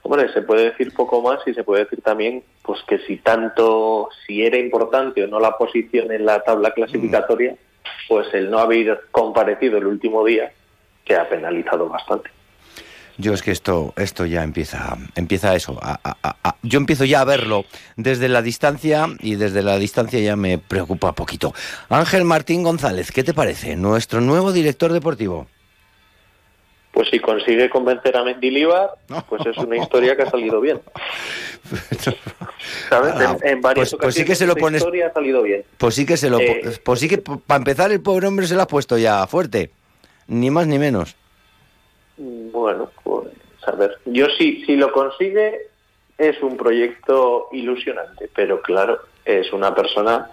Hombre, 0.03 0.33
se 0.33 0.43
puede 0.43 0.71
decir 0.71 0.93
poco 0.95 1.21
más 1.21 1.41
y 1.47 1.53
se 1.53 1.63
puede 1.65 1.85
decir 1.85 2.01
también 2.01 2.43
pues 2.63 2.81
que 2.89 2.99
si 3.01 3.19
tanto, 3.19 4.09
si 4.27 4.43
era 4.43 4.59
importante 4.59 5.23
o 5.23 5.27
no 5.27 5.39
la 5.39 5.57
posición 5.57 6.11
en 6.13 6.25
la 6.25 6.41
tabla 6.41 6.73
clasificatoria, 6.73 7.57
pues 8.09 8.27
el 8.33 8.51
no 8.51 8.59
haber 8.59 9.03
comparecido 9.11 9.79
el 9.79 9.87
último 9.87 10.25
día 10.25 10.51
que 11.09 11.17
ha 11.17 11.29
penalizado 11.29 11.89
bastante. 11.89 12.31
Yo 13.21 13.33
es 13.35 13.43
que 13.43 13.51
esto, 13.51 13.95
esto 13.97 14.27
ya 14.27 14.45
empieza, 14.45 14.97
empieza 15.17 15.57
eso. 15.57 15.77
a- 15.83 15.99
a- 16.05 16.17
a- 16.23 16.37
a- 16.45 16.57
yo 16.63 16.79
empiezo 16.79 17.05
ya 17.05 17.23
a 17.23 17.25
verlo 17.25 17.65
desde 17.97 18.29
la 18.29 18.43
distancia 18.43 19.09
y 19.19 19.35
desde 19.35 19.63
la 19.63 19.77
distancia 19.79 20.21
ya 20.21 20.37
me 20.37 20.59
preocupa 20.59 21.13
poquito. 21.15 21.53
Ángel 21.89 22.23
Martín 22.25 22.63
González, 22.63 23.11
¿qué 23.11 23.25
te 23.25 23.35
parece? 23.35 23.75
Nuestro 23.75 24.21
nuevo 24.21 24.53
director 24.53 24.93
deportivo. 24.93 25.49
Pues 26.93 27.09
si 27.11 27.19
consigue 27.19 27.69
convencer 27.71 28.17
a 28.17 28.23
Mendilibar, 28.25 28.91
pues 29.29 29.45
es 29.47 29.57
una 29.59 29.77
historia 29.77 30.17
que 30.17 30.23
ha 30.23 30.31
salido 30.31 30.61
bien. 30.61 30.81
¿Sabes? 32.89 33.15
En, 33.43 33.49
en 33.49 33.61
varias 33.61 33.91
pues- 33.91 34.01
pues 34.01 34.15
sí 34.15 34.21
ocasiones 34.23 34.27
que 34.29 34.35
se 34.37 34.47
lo 34.47 34.55
pones- 34.57 34.79
historia 34.81 35.09
ha 35.09 35.13
salido 35.13 35.43
bien. 35.43 35.65
Pues 35.77 35.95
sí 35.95 36.07
que 36.07 36.17
se 36.17 36.31
lo, 36.31 36.39
Eh. 36.41 36.79
pues 36.85 37.01
sí 37.01 37.09
que 37.09 37.19
para 37.19 37.59
empezar 37.59 37.91
el 37.93 38.01
pobre 38.01 38.27
hombre 38.27 38.47
se 38.47 38.55
lo 38.55 38.63
ha 38.63 38.67
puesto 38.67 38.97
ya 38.99 39.27
fuerte, 39.27 39.71
ni 40.29 40.51
más 40.51 40.67
ni 40.67 40.79
menos. 40.79 41.17
Bueno, 42.17 42.91
pues 43.03 43.29
a 43.67 43.73
ver, 43.73 43.99
yo 44.07 44.27
sí, 44.39 44.63
si 44.65 44.77
lo 44.77 44.93
consigue 44.93 45.69
es 46.17 46.41
un 46.43 46.57
proyecto 46.57 47.49
ilusionante, 47.53 48.29
pero 48.35 48.61
claro, 48.63 49.01
es 49.25 49.53
una 49.53 49.75
persona 49.75 50.31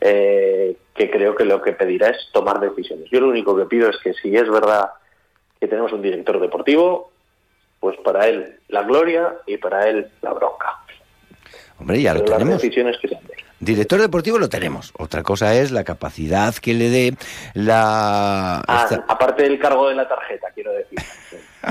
eh, 0.00 0.76
que 0.94 1.10
creo 1.10 1.34
que 1.34 1.44
lo 1.44 1.60
que 1.60 1.72
pedirá 1.72 2.08
es 2.08 2.28
tomar 2.32 2.60
decisiones. 2.60 3.10
Yo 3.10 3.20
lo 3.20 3.28
único 3.28 3.56
que 3.56 3.66
pido 3.66 3.90
es 3.90 3.98
que 3.98 4.14
si 4.14 4.34
es 4.36 4.48
verdad 4.48 4.90
que 5.60 5.68
tenemos 5.68 5.92
un 5.92 6.02
director 6.02 6.40
deportivo, 6.40 7.10
pues 7.80 7.96
para 7.98 8.26
él 8.28 8.58
la 8.68 8.82
gloria 8.82 9.34
y 9.46 9.56
para 9.56 9.88
él 9.88 10.08
la 10.22 10.32
bronca. 10.32 10.78
Hombre, 11.78 12.00
ya 12.00 12.14
lo 12.14 12.20
Pero 12.20 12.30
las 12.30 12.38
tenemos. 12.38 12.62
decisiones 12.62 12.98
que 12.98 13.08
se 13.08 13.16
han 13.16 13.26
de. 13.26 13.34
Director 13.60 14.00
deportivo 14.00 14.38
lo 14.38 14.48
tenemos. 14.48 14.92
Otra 14.98 15.22
cosa 15.22 15.54
es 15.54 15.70
la 15.72 15.82
capacidad 15.84 16.54
que 16.54 16.74
le 16.74 16.90
dé 16.90 17.16
la... 17.54 18.62
Ah, 18.66 18.86
esta- 18.90 19.04
aparte 19.08 19.42
del 19.42 19.58
cargo 19.58 19.88
de 19.88 19.94
la 19.96 20.08
tarjeta, 20.08 20.48
quiero 20.54 20.72
decir. 20.72 20.98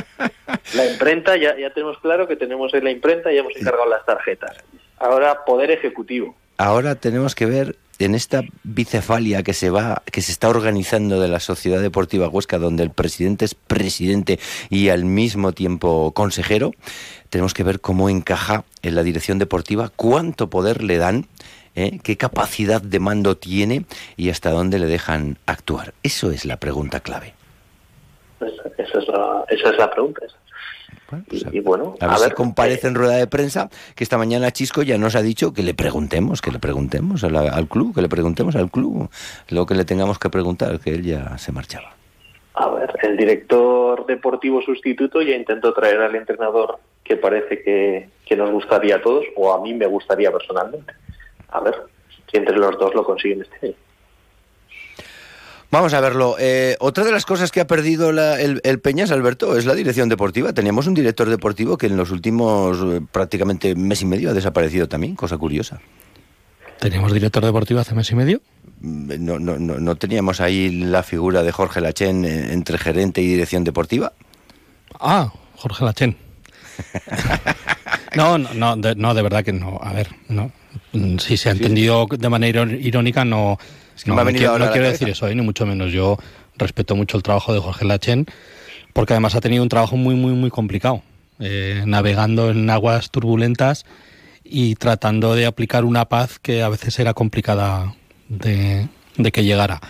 La 0.74 0.86
imprenta, 0.86 1.38
ya, 1.38 1.58
ya 1.58 1.74
tenemos 1.74 1.98
claro 2.00 2.28
que 2.28 2.36
tenemos 2.36 2.74
en 2.74 2.84
la 2.84 2.92
imprenta 2.92 3.32
y 3.32 3.36
ya 3.36 3.42
hemos 3.42 3.56
encargado 3.56 3.90
las 3.90 4.06
tarjetas. 4.06 4.56
Ahora, 4.98 5.46
poder 5.46 5.72
ejecutivo. 5.72 6.36
Ahora 6.58 6.96
tenemos 6.96 7.36
que 7.36 7.46
ver 7.46 7.78
en 8.00 8.14
esta 8.16 8.42
bicefalia 8.64 9.44
que 9.44 9.54
se 9.54 9.70
va, 9.70 10.04
que 10.12 10.22
se 10.22 10.32
está 10.32 10.50
organizando 10.50 11.20
de 11.22 11.30
la 11.30 11.40
Sociedad 11.40 11.82
Deportiva 11.82 12.28
Huesca, 12.28 12.58
donde 12.58 12.84
el 12.84 12.92
presidente 12.92 13.46
es 13.46 13.56
presidente 13.56 14.40
y 14.70 14.90
al 14.90 15.06
mismo 15.06 15.54
tiempo 15.54 16.12
consejero, 16.14 16.74
tenemos 17.30 17.54
que 17.54 17.64
ver 17.64 17.80
cómo 17.80 18.10
encaja 18.10 18.66
en 18.82 18.96
la 18.96 19.04
dirección 19.04 19.40
deportiva, 19.40 19.92
cuánto 19.96 20.50
poder 20.50 20.84
le 20.84 20.98
dan, 20.98 21.28
¿eh? 21.78 22.00
qué 22.04 22.18
capacidad 22.18 22.82
de 22.82 23.00
mando 23.00 23.38
tiene 23.38 23.86
y 24.18 24.30
hasta 24.30 24.50
dónde 24.52 24.80
le 24.80 24.88
dejan 24.88 25.38
actuar. 25.46 25.94
Eso 26.04 26.32
es 26.32 26.44
la 26.44 26.58
pregunta 26.58 27.00
clave. 27.00 27.34
Esa, 28.42 28.70
esa 28.84 29.00
es, 29.00 29.08
la, 29.08 29.46
esa 29.50 29.70
es 29.70 29.78
la 29.78 29.90
pregunta. 29.90 30.26
esa. 30.26 30.36
Bueno, 31.10 31.26
pues 31.30 31.46
Y, 31.54 31.58
y 31.58 31.60
bueno, 31.62 31.96
A 32.02 32.20
ver, 32.20 32.30
si 32.30 32.36
comparece 32.36 32.88
en 32.88 32.96
rueda 32.96 33.16
de 33.16 33.28
prensa, 33.28 33.70
que 33.96 34.04
esta 34.04 34.18
mañana 34.18 34.52
Chisco 34.52 34.84
ya 34.84 34.98
nos 34.98 35.16
ha 35.16 35.22
dicho 35.22 35.54
que 35.54 35.64
le 35.64 35.74
preguntemos, 35.74 36.42
que 36.42 36.52
le 36.52 36.60
preguntemos 36.60 37.24
a 37.24 37.30
la- 37.30 37.50
al 37.54 37.68
club, 37.70 37.96
que 37.96 38.02
le 38.02 38.10
preguntemos 38.10 38.56
al 38.58 38.70
club 38.70 39.10
lo 39.50 39.66
que 39.66 39.74
le 39.76 39.86
tengamos 39.86 40.20
que 40.20 40.30
preguntar, 40.30 40.80
que 40.82 40.92
él 40.94 41.04
ya 41.04 41.38
se 41.38 41.52
marchaba. 41.54 41.94
A 42.56 42.70
ver, 42.70 42.92
el 43.04 43.16
director 43.16 44.06
deportivo 44.06 44.62
sustituto 44.62 45.22
ya 45.22 45.36
intentó 45.36 45.74
traer 45.74 46.02
al 46.02 46.16
entrenador 46.16 46.80
que 47.04 47.16
parece 47.16 47.62
que, 47.64 48.10
que 48.26 48.36
nos 48.36 48.52
gustaría 48.52 48.98
a 48.98 49.02
todos, 49.02 49.24
o 49.38 49.54
a 49.54 49.62
mí 49.62 49.74
me 49.74 49.86
gustaría 49.86 50.32
personalmente. 50.32 50.92
A 51.50 51.60
ver 51.62 51.76
si 52.32 52.38
entre 52.38 52.58
los 52.58 52.78
dos 52.78 52.94
lo 52.94 53.04
consiguen 53.04 53.42
este 53.42 53.68
año. 53.68 53.76
Vamos 55.70 55.94
a 55.94 56.00
verlo. 56.00 56.38
Eh, 56.40 56.78
otra 56.80 57.04
de 57.04 57.12
las 57.12 57.26
cosas 57.26 57.52
que 57.52 57.60
ha 57.60 57.68
perdido 57.68 58.14
la- 58.14 58.40
el, 58.40 58.62
el 58.64 58.80
Peñas, 58.80 59.12
Alberto, 59.12 59.58
es 59.58 59.66
la 59.66 59.76
dirección 59.76 60.08
deportiva. 60.08 60.54
Teníamos 60.54 60.88
un 60.88 60.94
director 60.94 61.30
deportivo 61.30 61.78
que 61.78 61.88
en 61.88 61.98
los 61.98 62.10
últimos 62.12 62.78
eh, 62.86 63.02
prácticamente 63.12 63.76
mes 63.76 64.02
y 64.02 64.06
medio 64.06 64.30
ha 64.30 64.34
desaparecido 64.34 64.88
también, 64.88 65.16
cosa 65.16 65.38
curiosa. 65.38 65.82
Teníamos 66.80 67.12
director 67.12 67.44
deportivo 67.44 67.82
hace 67.82 67.96
mes 67.96 68.10
y 68.12 68.16
medio. 68.16 68.42
Mm, 68.80 69.26
No, 69.26 69.40
no, 69.40 69.58
no, 69.60 69.78
no 69.80 69.96
teníamos 69.98 70.40
ahí 70.40 70.70
la 70.70 71.04
figura 71.04 71.44
de 71.44 71.52
Jorge 71.52 71.82
Lachén 71.82 72.24
eh, 72.24 72.54
entre 72.54 72.78
gerente 72.78 73.22
y 73.22 73.28
dirección 73.28 73.66
deportiva. 73.66 74.14
Ah, 75.00 75.34
Jorge 75.58 75.84
Lachén. 75.84 76.16
No, 78.16 78.38
no, 78.38 78.50
no 78.54 78.76
de, 78.78 78.96
no, 78.96 79.14
de 79.14 79.22
verdad 79.22 79.44
que 79.44 79.52
no. 79.54 79.80
A 79.84 79.92
ver, 79.94 80.08
no. 80.30 80.52
Mm, 80.94 81.18
Si 81.18 81.38
se 81.38 81.50
ha 81.50 81.52
entendido 81.52 82.06
de 82.10 82.30
manera 82.30 82.64
iró- 82.64 82.80
irónica, 82.80 83.26
no, 83.26 83.58
que 84.04 84.10
no, 84.10 84.16
me 84.16 84.22
ha 84.22 84.24
no 84.24 84.28
venido 84.28 84.52
quiero, 84.56 84.66
no 84.74 84.82
decir 84.82 85.10
eso, 85.10 85.28
¿eh? 85.28 85.36
ni 85.36 85.42
mucho 85.42 85.66
menos. 85.66 85.92
Yo 85.92 86.18
respeto 86.58 86.96
mucho 86.96 87.18
el 87.18 87.24
trabajo 87.24 87.54
de 87.54 87.60
Jorge 87.60 87.86
Lachén, 87.86 88.26
porque 88.94 89.14
además 89.14 89.36
ha 89.36 89.42
tenido 89.42 89.64
un 89.64 89.70
trabajo 89.70 89.98
muy, 89.98 90.16
muy, 90.16 90.34
muy 90.34 90.50
complicado, 90.50 91.04
eh, 91.40 91.84
navegando 91.86 92.50
en 92.50 92.70
aguas 92.70 93.12
turbulentas 93.12 93.86
y 94.44 94.76
tratando 94.76 95.36
de 95.36 95.46
aplicar 95.46 95.84
una 95.86 96.06
paz 96.06 96.40
que 96.40 96.64
a 96.64 96.70
veces 96.70 96.98
era 97.00 97.14
complicada 97.14 97.94
de, 98.30 98.88
de 99.18 99.32
que 99.32 99.44
llegara. 99.44 99.82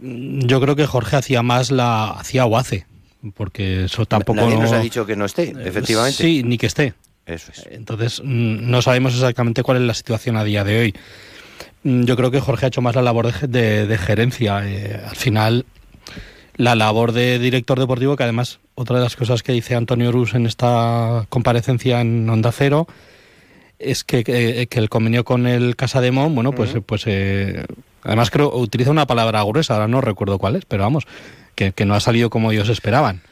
Yo 0.00 0.60
creo 0.60 0.76
que 0.76 0.86
Jorge 0.86 1.16
hacía 1.16 1.42
más 1.42 1.70
la 1.70 2.10
hacía 2.10 2.44
o 2.44 2.56
hace, 2.56 2.86
porque 3.34 3.84
eso 3.84 4.04
tampoco 4.04 4.40
Nadie 4.40 4.56
nos 4.58 4.72
no- 4.72 4.76
ha 4.78 4.80
dicho 4.80 5.06
que 5.06 5.14
no 5.16 5.24
esté, 5.24 5.54
efectivamente. 5.64 6.22
Sí, 6.22 6.42
ni 6.42 6.58
que 6.58 6.66
esté. 6.66 6.94
Eso 7.26 7.52
es. 7.52 7.66
Entonces, 7.70 8.20
mm, 8.24 8.70
no 8.70 8.82
sabemos 8.82 9.14
exactamente 9.14 9.62
cuál 9.62 9.78
es 9.78 9.82
la 9.84 9.94
situación 9.94 10.36
a 10.36 10.44
día 10.44 10.64
de 10.64 10.80
hoy. 10.80 10.94
Mm, 11.84 12.04
Yo 12.04 12.16
creo 12.16 12.30
que 12.30 12.40
Jorge 12.40 12.66
ha 12.66 12.68
hecho 12.68 12.82
más 12.82 12.94
la 12.94 13.02
labor 13.02 13.32
de, 13.32 13.46
de- 13.48 13.86
de 13.86 13.98
gerencia. 13.98 14.60
Eh, 14.68 15.00
al 15.08 15.16
final, 15.16 15.64
la 16.56 16.74
labor 16.74 17.12
de 17.12 17.38
director 17.38 17.78
deportivo, 17.78 18.16
que 18.16 18.24
además, 18.24 18.58
otra 18.74 18.96
de 18.98 19.04
las 19.04 19.16
cosas 19.16 19.42
que 19.42 19.52
dice 19.52 19.74
Antonio 19.74 20.10
Rus 20.12 20.34
en 20.34 20.46
esta 20.46 21.26
comparecencia 21.28 22.00
en 22.00 22.28
Onda 22.28 22.52
Cero, 22.52 22.86
es 23.78 24.04
que, 24.04 24.22
que- 24.24 24.66
que 24.68 24.78
el 24.78 24.88
convenio 24.88 25.24
con 25.24 25.46
el 25.46 25.76
Casa 25.76 26.00
de 26.00 26.10
Mon, 26.12 26.34
bueno, 26.34 26.52
pues, 26.52 26.74
pues 26.86 27.02
eh, 27.06 27.64
además 28.04 28.30
creo, 28.30 28.54
utiliza 28.56 28.90
una 28.90 29.06
palabra 29.06 29.42
gruesa, 29.42 29.74
ahora 29.74 29.88
no 29.88 30.00
recuerdo 30.00 30.38
cuál 30.38 30.56
es, 30.56 30.64
pero 30.66 30.82
vamos, 30.84 31.04
que, 31.54 31.72
que 31.72 31.84
no 31.84 31.94
ha 31.94 32.00
salido 32.00 32.30
como 32.30 32.52
ellos 32.52 32.68
esperaban. 32.68 33.22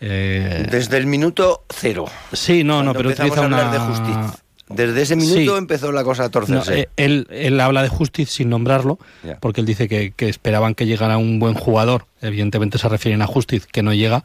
Eh, 0.00 0.66
Desde 0.70 0.96
el 0.98 1.06
minuto 1.06 1.64
cero. 1.70 2.06
sí, 2.32 2.64
no, 2.64 2.82
no, 2.82 2.92
pero 2.92 3.10
utiliza 3.10 3.42
a 3.42 3.46
una... 3.46 3.70
de 3.70 3.78
justicia. 3.78 4.34
Desde 4.68 5.02
ese 5.02 5.14
minuto 5.14 5.52
Sí. 5.52 5.58
empezó 5.58 5.92
la 5.92 6.02
cosa 6.04 6.22
a 6.24 6.26
No, 6.26 6.30
torcerse. 6.30 6.80
eh, 6.80 6.88
él, 6.96 7.26
él 7.30 7.60
habla 7.60 7.82
de 7.82 7.88
Justice 7.90 8.32
sin 8.32 8.48
nombrarlo, 8.48 8.98
Ya. 9.22 9.38
porque 9.38 9.60
él 9.60 9.66
dice 9.66 9.88
que, 9.88 10.12
que 10.16 10.28
esperaban 10.30 10.74
que 10.74 10.86
llegara 10.86 11.18
un 11.18 11.38
buen 11.38 11.52
jugador. 11.54 12.06
Evidentemente 12.22 12.78
se 12.78 12.88
refieren 12.88 13.20
a 13.20 13.26
Justice, 13.26 13.66
que 13.70 13.82
no 13.82 13.92
llega. 13.92 14.24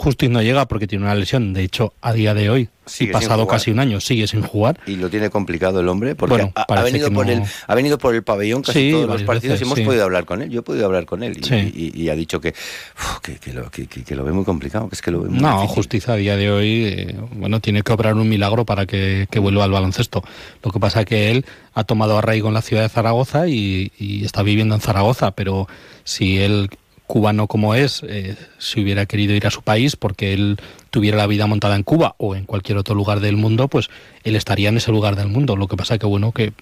Justice 0.00 0.32
no 0.32 0.42
llega 0.42 0.66
porque 0.66 0.86
tiene 0.86 1.04
una 1.04 1.14
lesión. 1.14 1.52
De 1.52 1.62
hecho, 1.62 1.92
a 2.00 2.12
día 2.12 2.32
de 2.34 2.48
hoy, 2.50 2.68
y 2.98 3.06
pasado 3.08 3.46
casi 3.46 3.70
un 3.70 3.78
año, 3.78 4.00
sigue 4.00 4.26
sin 4.26 4.42
jugar. 4.42 4.80
y 4.86 4.96
lo 4.96 5.08
tiene 5.10 5.30
complicado 5.30 5.78
el 5.80 5.88
hombre 5.88 6.14
porque 6.16 6.32
Bueno, 6.34 6.52
ha- 6.56 6.82
venido 6.82 7.12
por 7.12 7.28
el 7.30 7.42
ha 7.66 7.74
venido 7.74 7.98
por 7.98 8.14
el 8.14 8.22
pabellón 8.24 8.62
casi 8.62 8.80
Sí, 8.86 8.90
todos 8.92 9.06
los 9.08 9.22
partidos 9.22 9.52
veces, 9.54 9.60
y 9.60 9.64
hemos 9.64 9.78
sí. 9.78 9.84
podido 9.84 10.02
hablar 10.04 10.24
con 10.24 10.42
él 10.42 10.50
yo 10.50 10.60
he 10.60 10.62
podido 10.62 10.86
hablar 10.86 11.04
con 11.06 11.22
él 11.22 11.36
y, 11.38 11.44
Sí. 11.44 11.72
y- 11.94 12.02
y 12.02 12.08
ha 12.08 12.16
dicho 12.16 12.40
que, 12.40 12.48
uf, 12.48 13.20
que, 13.20 13.36
que 13.36 13.52
lo, 13.52 13.70
que, 13.70 13.86
que- 13.86 14.02
que 14.02 14.16
lo 14.16 14.24
ve 14.24 14.32
muy 14.32 14.44
complicado 14.44 14.88
que 14.88 14.94
es 14.96 15.02
que 15.02 15.10
lo 15.12 15.20
ve 15.22 15.28
muy 15.28 15.38
No, 15.40 15.52
difícil. 15.60 15.74
Justicia 15.76 16.14
a 16.14 16.16
día 16.16 16.36
de 16.36 16.50
hoy, 16.50 16.84
eh, 16.86 17.16
bueno, 17.36 17.60
tiene 17.60 17.82
que 17.82 17.92
obrar 17.92 18.14
un 18.14 18.28
milagro 18.28 18.64
para 18.64 18.86
que, 18.86 19.28
que 19.30 19.38
vuelva 19.38 19.62
al 19.64 19.70
baloncesto. 19.70 20.24
Lo 20.64 20.72
que 20.72 20.80
pasa 20.80 21.04
que 21.04 21.30
él 21.30 21.44
ha 21.74 21.84
tomado 21.84 22.18
arraigo 22.18 22.48
en 22.48 22.54
la 22.54 22.62
ciudad 22.62 22.82
de 22.82 22.88
Zaragoza 22.88 23.46
y, 23.46 23.92
y 23.98 24.24
está 24.24 24.42
viviendo 24.42 24.74
en 24.74 24.80
Zaragoza, 24.80 25.30
pero 25.32 25.68
si 26.02 26.38
él, 26.38 26.70
cubano 27.10 27.48
como 27.48 27.74
es, 27.74 28.04
eh, 28.06 28.36
si 28.58 28.80
hubiera 28.80 29.04
querido 29.04 29.34
ir 29.34 29.44
a 29.44 29.50
su 29.50 29.62
país 29.62 29.96
porque 29.96 30.32
él 30.32 30.60
tuviera 30.90 31.16
la 31.16 31.26
vida 31.26 31.48
montada 31.48 31.74
en 31.74 31.82
Cuba 31.82 32.14
o 32.18 32.36
en 32.36 32.44
cualquier 32.44 32.78
otro 32.78 32.94
lugar 32.94 33.18
del 33.18 33.36
mundo, 33.36 33.66
pues 33.66 33.90
él 34.22 34.36
estaría 34.36 34.68
en 34.68 34.76
ese 34.76 34.92
lugar 34.92 35.16
del 35.16 35.26
mundo. 35.26 35.56
Lo 35.56 35.66
que 35.66 35.76
pasa 35.76 35.98
que, 35.98 36.06
bueno, 36.06 36.30
que 36.30 36.52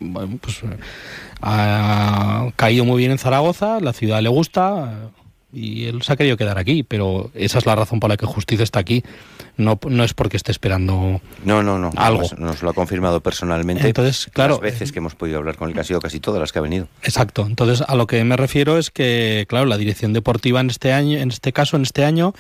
pues, 0.41 0.63
eh, 0.63 0.79
ha 1.43 2.49
caído 2.57 2.87
muy 2.87 2.97
bien 2.97 3.11
en 3.11 3.19
Zaragoza, 3.19 3.79
la 3.81 3.93
ciudad 3.93 4.23
le 4.23 4.31
gusta, 4.31 5.11
y 5.53 5.87
él 5.87 6.03
se 6.03 6.13
ha 6.13 6.17
querido 6.17 6.37
quedar 6.37 6.59
aquí, 6.59 6.83
pero 6.83 7.31
esa 7.35 7.59
es 7.59 7.67
la 7.67 7.75
razón 7.75 8.01
por 8.01 8.11
la 8.11 8.17
que 8.17 8.27
Justicia 8.27 8.65
está 8.65 8.81
aquí. 8.81 9.03
No, 9.57 9.79
no 9.89 10.05
es 10.05 10.15
porque 10.15 10.37
esté 10.37 10.53
esperando. 10.53 11.21
no 11.45 11.63
no 11.63 11.79
no 11.79 11.91
Algo. 11.97 12.23
Nos, 12.23 12.39
nos 12.39 12.63
lo 12.63 12.71
ha 12.71 12.75
confirmado 12.75 13.21
personalmente 13.21 13.87
Entonces, 13.87 14.29
claro, 14.33 14.55
las 14.55 14.61
veces 14.61 14.93
que 14.93 14.99
hemos 14.99 15.15
podido 15.15 15.39
hablar 15.39 15.57
con 15.57 15.69
él 15.69 15.75
que 15.75 15.81
ha 15.81 15.85
sido 15.85 16.01
casi 16.01 16.21
todas 16.21 16.41
las 16.41 16.53
que 16.53 16.59
ha 16.59 16.63
venido 16.63 16.89
Exacto. 17.03 17.45
Entonces, 17.47 17.83
a 17.87 17.95
lo 17.95 18.07
que 18.07 18.23
me 18.25 18.37
refiero 18.37 18.79
es 18.79 18.91
que, 18.91 19.47
claro, 19.49 19.67
la 19.67 19.77
dirección 19.77 20.13
deportiva 20.13 20.61
en 20.61 20.71
este 20.71 20.93
año, 20.93 21.19
en 21.19 21.31
este 21.31 21.53
caso, 21.53 21.77
en 21.77 21.83
este 21.83 22.05
año, 22.05 22.35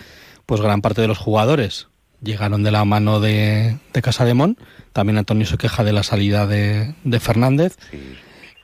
pues 0.46 0.60
gran 0.60 0.82
parte 0.82 1.00
de 1.00 1.08
los 1.08 1.18
jugadores 1.18 1.88
llegaron 2.22 2.62
de 2.62 2.70
la 2.70 2.84
mano 2.84 3.20
de, 3.20 3.78
de 3.92 4.02
Casa 4.02 4.24
de 4.24 4.34
Mon. 4.34 4.58
También 4.92 5.18
Antonio 5.18 5.46
se 5.46 5.56
queja 5.56 5.84
de 5.84 5.92
la 5.92 6.02
salida 6.02 6.46
de, 6.46 6.94
de 7.04 7.20
Fernández. 7.20 7.76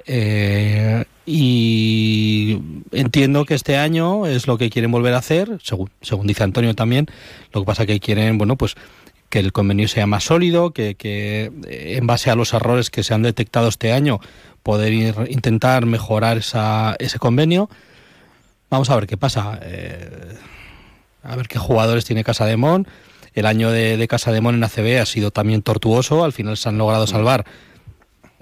Eh, 0.06 1.04
y 1.26 2.58
entiendo 2.92 3.44
que 3.44 3.54
este 3.54 3.76
año 3.76 4.26
es 4.26 4.46
lo 4.46 4.58
que 4.58 4.70
quieren 4.70 4.90
volver 4.90 5.14
a 5.14 5.18
hacer, 5.18 5.58
según, 5.62 5.90
según 6.02 6.26
dice 6.26 6.44
Antonio 6.44 6.74
también. 6.74 7.06
Lo 7.52 7.62
que 7.62 7.66
pasa 7.66 7.86
que 7.86 8.00
quieren, 8.00 8.38
bueno, 8.38 8.56
pues 8.56 8.74
que 9.30 9.40
el 9.40 9.52
convenio 9.52 9.88
sea 9.88 10.06
más 10.06 10.24
sólido, 10.24 10.72
que, 10.72 10.94
que 10.94 11.50
eh, 11.66 11.96
en 11.96 12.06
base 12.06 12.30
a 12.30 12.36
los 12.36 12.52
errores 12.52 12.90
que 12.90 13.02
se 13.02 13.14
han 13.14 13.22
detectado 13.22 13.68
este 13.68 13.92
año, 13.92 14.20
poder 14.62 14.92
ir, 14.92 15.14
intentar 15.28 15.86
mejorar 15.86 16.38
esa, 16.38 16.94
ese 16.98 17.18
convenio. 17.18 17.68
Vamos 18.70 18.90
a 18.90 18.96
ver 18.96 19.06
qué 19.06 19.16
pasa. 19.16 19.58
eh, 19.62 20.36
a 21.24 21.36
ver 21.36 21.48
qué 21.48 21.58
jugadores 21.58 22.04
tiene 22.04 22.22
Casa 22.22 22.46
de 22.46 22.56
Mon. 22.56 22.86
El 23.34 23.46
año 23.46 23.70
de, 23.70 23.96
de 23.96 24.08
Casa 24.08 24.30
de 24.30 24.40
Mon 24.40 24.54
en 24.54 24.62
ACB 24.62 25.00
ha 25.00 25.06
sido 25.06 25.30
también 25.30 25.62
tortuoso. 25.62 26.22
Al 26.22 26.32
final 26.32 26.56
se 26.56 26.68
han 26.68 26.78
logrado 26.78 27.06
salvar 27.06 27.44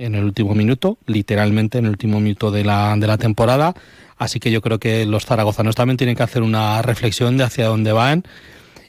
en 0.04 0.14
el 0.14 0.24
último 0.24 0.54
minuto, 0.54 0.98
literalmente 1.06 1.78
en 1.78 1.84
el 1.84 1.90
último 1.90 2.20
minuto 2.20 2.50
de 2.50 2.64
la, 2.64 2.94
de 2.96 3.06
la 3.06 3.18
temporada. 3.18 3.74
Así 4.18 4.40
que 4.40 4.50
yo 4.50 4.60
creo 4.60 4.78
que 4.78 5.06
los 5.06 5.26
zaragozanos 5.26 5.74
también 5.74 5.96
tienen 5.96 6.16
que 6.16 6.22
hacer 6.22 6.42
una 6.42 6.82
reflexión 6.82 7.36
de 7.36 7.44
hacia 7.44 7.66
dónde 7.66 7.92
van. 7.92 8.24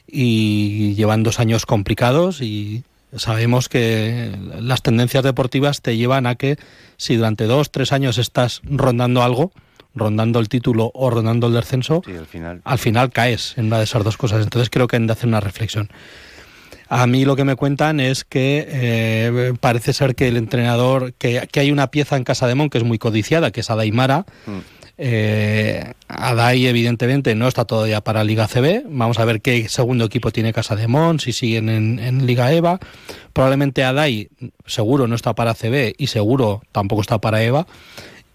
Y 0.06 0.94
llevan 0.94 1.22
dos 1.22 1.40
años 1.40 1.66
complicados 1.66 2.40
y 2.40 2.84
sabemos 3.16 3.68
que 3.68 4.32
las 4.60 4.82
tendencias 4.82 5.24
deportivas 5.24 5.80
te 5.82 5.96
llevan 5.96 6.26
a 6.26 6.34
que 6.34 6.56
si 6.96 7.16
durante 7.16 7.44
dos, 7.44 7.70
tres 7.70 7.92
años 7.92 8.18
estás 8.18 8.60
rondando 8.64 9.22
algo, 9.22 9.52
rondando 9.94 10.40
el 10.40 10.48
título 10.48 10.90
o 10.94 11.10
rondando 11.10 11.46
el 11.46 11.54
descenso, 11.54 12.02
sí 12.04 12.12
al 12.16 12.26
final 12.26 12.60
al 12.64 12.78
final 12.78 13.10
caes 13.10 13.54
en 13.56 13.66
una 13.66 13.78
de 13.78 13.84
esas 13.84 14.04
dos 14.04 14.16
cosas. 14.16 14.42
Entonces 14.42 14.70
creo 14.70 14.86
que 14.86 14.96
han 14.96 15.06
de 15.06 15.12
hacer 15.12 15.28
una 15.28 15.40
reflexión. 15.40 15.88
A 16.88 17.06
mí 17.06 17.24
lo 17.24 17.36
que 17.36 17.44
me 17.44 17.56
cuentan 17.56 18.00
es 18.00 18.24
que 18.24 18.66
eh, 18.68 19.54
parece 19.60 19.92
ser 19.92 20.14
que 20.14 20.28
el 20.28 20.36
entrenador, 20.36 21.14
que, 21.14 21.48
que 21.50 21.60
hay 21.60 21.72
una 21.72 21.90
pieza 21.90 22.16
en 22.16 22.24
Casa 22.24 22.46
de 22.46 22.54
Mon 22.54 22.70
que 22.70 22.78
es 22.78 22.84
muy 22.84 22.98
codiciada, 22.98 23.50
que 23.50 23.60
es 23.60 23.70
Adaimara, 23.70 24.26
Mm. 24.46 24.84
Eh, 24.96 25.92
Adai, 26.06 26.66
evidentemente, 26.66 27.34
no 27.34 27.48
está 27.48 27.64
todavía 27.64 28.00
para 28.00 28.24
Liga 28.24 28.46
CB. 28.46 28.84
Vamos 28.88 29.18
a 29.18 29.24
ver 29.24 29.40
qué 29.40 29.68
segundo 29.68 30.04
equipo 30.04 30.30
tiene 30.30 30.52
Casa 30.52 30.76
de 30.76 30.86
Mon, 30.86 31.18
si 31.18 31.32
siguen 31.32 31.68
en, 31.68 32.26
Liga 32.26 32.52
EVA. 32.52 32.78
Probablemente 33.32 33.84
Adai, 33.84 34.28
seguro, 34.66 35.06
no 35.08 35.14
está 35.14 35.34
para 35.34 35.54
CB 35.54 35.94
y 35.98 36.06
seguro 36.08 36.62
tampoco 36.72 37.02
está 37.02 37.20
para 37.20 37.42
EVA. 37.42 37.66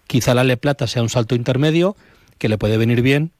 Quizá 0.06 0.34
la 0.34 0.44
Le 0.44 0.56
Plata 0.56 0.86
sea 0.86 1.02
un 1.02 1.08
salto 1.08 1.34
intermedio 1.34 1.96
que 2.38 2.48
le 2.48 2.58
puede 2.58 2.76
venir 2.76 3.00
bien 3.00 3.32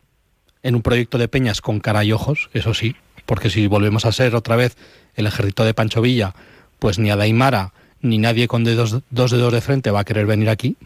en 0.62 0.74
un 0.74 0.82
proyecto 0.82 1.18
de 1.18 1.28
peñas 1.28 1.60
con 1.60 1.80
cara 1.80 2.04
y 2.04 2.12
ojos, 2.12 2.50
eso 2.52 2.74
sí, 2.74 2.94
porque 3.26 3.50
si 3.50 3.66
volvemos 3.66 4.04
a 4.04 4.12
ser 4.12 4.34
otra 4.34 4.56
vez 4.56 4.76
el 5.14 5.26
ejército 5.26 5.64
de 5.64 5.74
Pancho 5.74 6.00
Villa, 6.00 6.34
pues 6.78 6.98
ni 6.98 7.10
Adaimara 7.10 7.72
ni 8.02 8.18
nadie 8.18 8.48
con 8.48 8.64
dos 8.64 9.02
dedos 9.10 9.52
de 9.52 9.60
frente 9.60 9.90
va 9.90 10.00
a 10.00 10.04
querer 10.04 10.26
venir 10.26 10.48
aquí. 10.48 10.76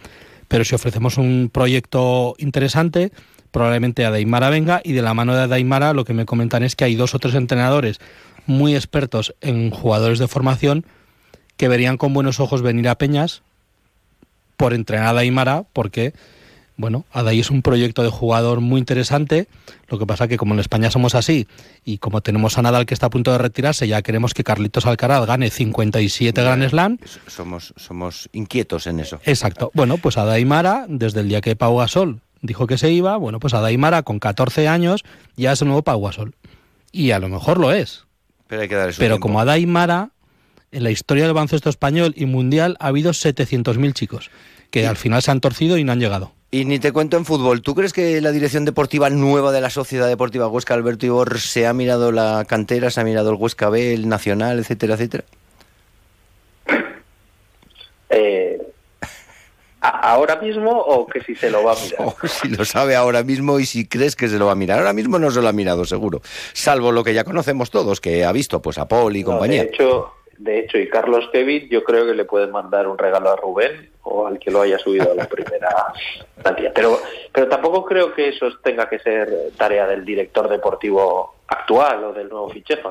Pero 0.48 0.64
si 0.64 0.74
ofrecemos 0.74 1.16
un 1.16 1.50
proyecto 1.52 2.34
interesante, 2.38 3.12
probablemente 3.50 4.04
Adaimara 4.04 4.50
venga 4.50 4.80
y 4.84 4.92
de 4.92 5.02
la 5.02 5.14
mano 5.14 5.34
de 5.34 5.42
Adaimara 5.42 5.92
lo 5.92 6.04
que 6.04 6.12
me 6.12 6.26
comentan 6.26 6.62
es 6.62 6.76
que 6.76 6.84
hay 6.84 6.96
dos 6.96 7.14
o 7.14 7.18
tres 7.18 7.34
entrenadores 7.34 8.00
muy 8.46 8.74
expertos 8.74 9.34
en 9.40 9.70
jugadores 9.70 10.18
de 10.18 10.28
formación 10.28 10.84
que 11.56 11.68
verían 11.68 11.96
con 11.96 12.12
buenos 12.12 12.40
ojos 12.40 12.62
venir 12.62 12.88
a 12.88 12.98
Peñas 12.98 13.42
por 14.56 14.74
entrenar 14.74 15.06
a 15.06 15.10
Adaimara 15.10 15.64
porque 15.72 16.12
bueno, 16.76 17.04
Adai 17.12 17.38
es 17.38 17.50
un 17.50 17.62
proyecto 17.62 18.02
de 18.02 18.08
jugador 18.08 18.60
muy 18.60 18.80
interesante. 18.80 19.46
Lo 19.88 19.98
que 19.98 20.06
pasa 20.06 20.26
que 20.26 20.36
como 20.36 20.54
en 20.54 20.60
España 20.60 20.90
somos 20.90 21.14
así 21.14 21.46
y 21.84 21.98
como 21.98 22.20
tenemos 22.20 22.58
a 22.58 22.62
Nadal 22.62 22.84
que 22.84 22.94
está 22.94 23.06
a 23.06 23.10
punto 23.10 23.30
de 23.30 23.38
retirarse, 23.38 23.86
ya 23.86 24.02
queremos 24.02 24.34
que 24.34 24.42
Carlitos 24.42 24.86
Alcaraz 24.86 25.26
gane 25.26 25.50
57 25.50 26.42
Grand 26.42 26.68
Slam. 26.68 26.98
Somos, 27.28 27.74
somos 27.76 28.28
inquietos 28.32 28.86
en 28.88 29.00
eso. 29.00 29.20
Exacto. 29.24 29.70
Bueno, 29.74 29.98
pues 29.98 30.18
Adai 30.18 30.44
Mara, 30.44 30.86
desde 30.88 31.20
el 31.20 31.28
día 31.28 31.40
que 31.40 31.54
Pau 31.54 31.76
Gasol 31.76 32.20
dijo 32.42 32.66
que 32.66 32.76
se 32.76 32.90
iba, 32.90 33.16
bueno, 33.16 33.38
pues 33.38 33.54
Adai 33.54 33.76
Mara 33.76 34.02
con 34.02 34.18
14 34.18 34.66
años 34.66 35.04
ya 35.36 35.52
es 35.52 35.62
el 35.62 35.68
nuevo 35.68 35.82
Pau 35.82 36.02
Gasol. 36.02 36.34
Y 36.90 37.12
a 37.12 37.20
lo 37.20 37.28
mejor 37.28 37.58
lo 37.58 37.72
es. 37.72 38.04
Pero 38.48 38.62
hay 38.62 38.68
que 38.68 38.74
darle 38.74 38.94
Pero 38.98 39.20
como 39.20 39.40
Adai 39.40 39.66
Mara, 39.66 40.10
en 40.72 40.82
la 40.82 40.90
historia 40.90 41.24
del 41.24 41.34
baloncesto 41.34 41.70
español 41.70 42.14
y 42.16 42.26
mundial 42.26 42.76
ha 42.80 42.88
habido 42.88 43.12
700.000 43.12 43.92
chicos 43.92 44.30
que 44.72 44.88
al 44.88 44.96
final 44.96 45.22
se 45.22 45.30
han 45.30 45.40
torcido 45.40 45.78
y 45.78 45.84
no 45.84 45.92
han 45.92 46.00
llegado. 46.00 46.32
Y 46.54 46.66
ni 46.66 46.78
te 46.78 46.92
cuento 46.92 47.16
en 47.16 47.24
fútbol. 47.24 47.62
¿Tú 47.62 47.74
crees 47.74 47.92
que 47.92 48.20
la 48.20 48.30
dirección 48.30 48.64
deportiva 48.64 49.10
nueva 49.10 49.50
de 49.50 49.60
la 49.60 49.70
Sociedad 49.70 50.06
Deportiva 50.06 50.46
Huesca, 50.46 50.72
Alberto 50.72 51.04
Ibor, 51.04 51.40
se 51.40 51.66
ha 51.66 51.72
mirado 51.72 52.12
la 52.12 52.44
cantera, 52.46 52.90
se 52.90 53.00
ha 53.00 53.04
mirado 53.04 53.30
el 53.30 53.36
Huesca 53.40 53.70
B, 53.70 53.92
el 53.92 54.08
Nacional, 54.08 54.60
etcétera, 54.60 54.94
etcétera? 54.94 55.24
Eh, 58.08 58.62
¿Ahora 59.80 60.36
mismo 60.36 60.70
o 60.70 61.08
que 61.08 61.22
si 61.22 61.34
se 61.34 61.50
lo 61.50 61.64
va 61.64 61.72
a 61.72 61.74
mirar? 61.74 61.98
Oh, 62.22 62.28
si 62.28 62.46
lo 62.46 62.64
sabe 62.64 62.94
ahora 62.94 63.24
mismo 63.24 63.58
y 63.58 63.66
si 63.66 63.88
crees 63.88 64.14
que 64.14 64.28
se 64.28 64.38
lo 64.38 64.46
va 64.46 64.52
a 64.52 64.54
mirar. 64.54 64.78
Ahora 64.78 64.92
mismo 64.92 65.18
no 65.18 65.32
se 65.32 65.42
lo 65.42 65.48
ha 65.48 65.52
mirado, 65.52 65.84
seguro. 65.84 66.22
Salvo 66.52 66.92
lo 66.92 67.02
que 67.02 67.14
ya 67.14 67.24
conocemos 67.24 67.72
todos, 67.72 68.00
que 68.00 68.24
ha 68.24 68.30
visto 68.30 68.62
pues 68.62 68.78
a 68.78 68.86
Paul 68.86 69.16
y 69.16 69.24
compañía. 69.24 69.64
De 69.64 69.70
hecho, 69.70 70.12
de 70.38 70.60
hecho, 70.60 70.78
y 70.78 70.88
Carlos 70.88 71.28
Kevin, 71.32 71.68
yo 71.70 71.84
creo 71.84 72.06
que 72.06 72.14
le 72.14 72.24
pueden 72.24 72.50
mandar 72.50 72.86
un 72.86 72.98
regalo 72.98 73.30
a 73.30 73.36
Rubén 73.36 73.90
o 74.02 74.26
al 74.26 74.38
que 74.38 74.50
lo 74.50 74.62
haya 74.62 74.78
subido 74.78 75.12
a 75.12 75.14
la 75.14 75.28
primera 75.28 75.68
plantilla. 76.42 76.72
Pero, 76.74 76.98
pero 77.32 77.48
tampoco 77.48 77.84
creo 77.84 78.14
que 78.14 78.28
eso 78.28 78.48
tenga 78.62 78.88
que 78.88 78.98
ser 78.98 79.28
tarea 79.56 79.86
del 79.86 80.04
director 80.04 80.48
deportivo 80.48 81.34
actual 81.46 82.04
o 82.04 82.12
del 82.12 82.28
nuevo 82.28 82.50
fichaje. 82.50 82.82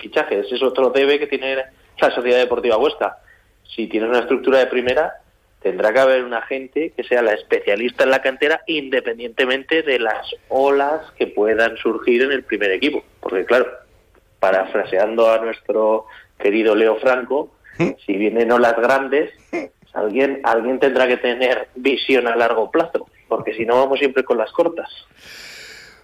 fichaje. 0.00 0.40
Ese 0.40 0.56
es 0.56 0.62
otro 0.62 0.90
debe 0.90 1.18
que 1.18 1.26
tiene 1.26 1.56
la 1.56 2.10
Sociedad 2.10 2.38
Deportiva 2.38 2.76
Huesca. 2.76 3.18
Si 3.74 3.86
tiene 3.86 4.08
una 4.08 4.20
estructura 4.20 4.58
de 4.58 4.66
primera, 4.66 5.14
tendrá 5.62 5.92
que 5.92 6.00
haber 6.00 6.24
una 6.24 6.42
gente 6.42 6.92
que 6.96 7.04
sea 7.04 7.22
la 7.22 7.32
especialista 7.32 8.04
en 8.04 8.10
la 8.10 8.22
cantera 8.22 8.62
independientemente 8.66 9.82
de 9.82 9.98
las 9.98 10.34
olas 10.48 11.10
que 11.16 11.26
puedan 11.26 11.76
surgir 11.76 12.22
en 12.22 12.32
el 12.32 12.42
primer 12.44 12.70
equipo. 12.72 13.04
Porque 13.20 13.44
claro, 13.44 13.66
parafraseando 14.40 15.30
a 15.30 15.38
nuestro 15.38 16.06
querido 16.40 16.74
Leo 16.74 16.96
Franco, 16.96 17.52
¿Mm? 17.78 17.90
si 18.04 18.16
vienen 18.16 18.50
olas 18.52 18.76
grandes, 18.76 19.30
alguien, 19.92 20.40
alguien 20.44 20.78
tendrá 20.80 21.06
que 21.06 21.16
tener 21.16 21.68
visión 21.76 22.26
a 22.26 22.36
largo 22.36 22.70
plazo, 22.70 23.06
porque 23.28 23.54
si 23.54 23.64
no 23.64 23.76
vamos 23.76 23.98
siempre 23.98 24.24
con 24.24 24.38
las 24.38 24.50
cortas. 24.52 24.88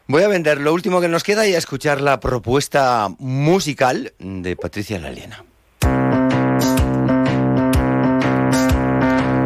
Voy 0.09 0.22
a 0.22 0.29
vender 0.29 0.61
lo 0.61 0.72
último 0.72 1.01
que 1.01 1.09
nos 1.09 1.25
queda 1.25 1.49
y 1.49 1.55
a 1.55 1.59
escuchar 1.59 2.01
la 2.01 2.20
propuesta 2.20 3.09
musical 3.18 4.12
de 4.20 4.55
Patricia 4.55 5.01
Laliena. 5.01 5.44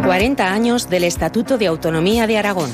40 0.05 0.53
años 0.53 0.90
del 0.90 1.05
Estatuto 1.05 1.57
de 1.57 1.68
Autonomía 1.68 2.26
de 2.26 2.37
Aragón. 2.37 2.68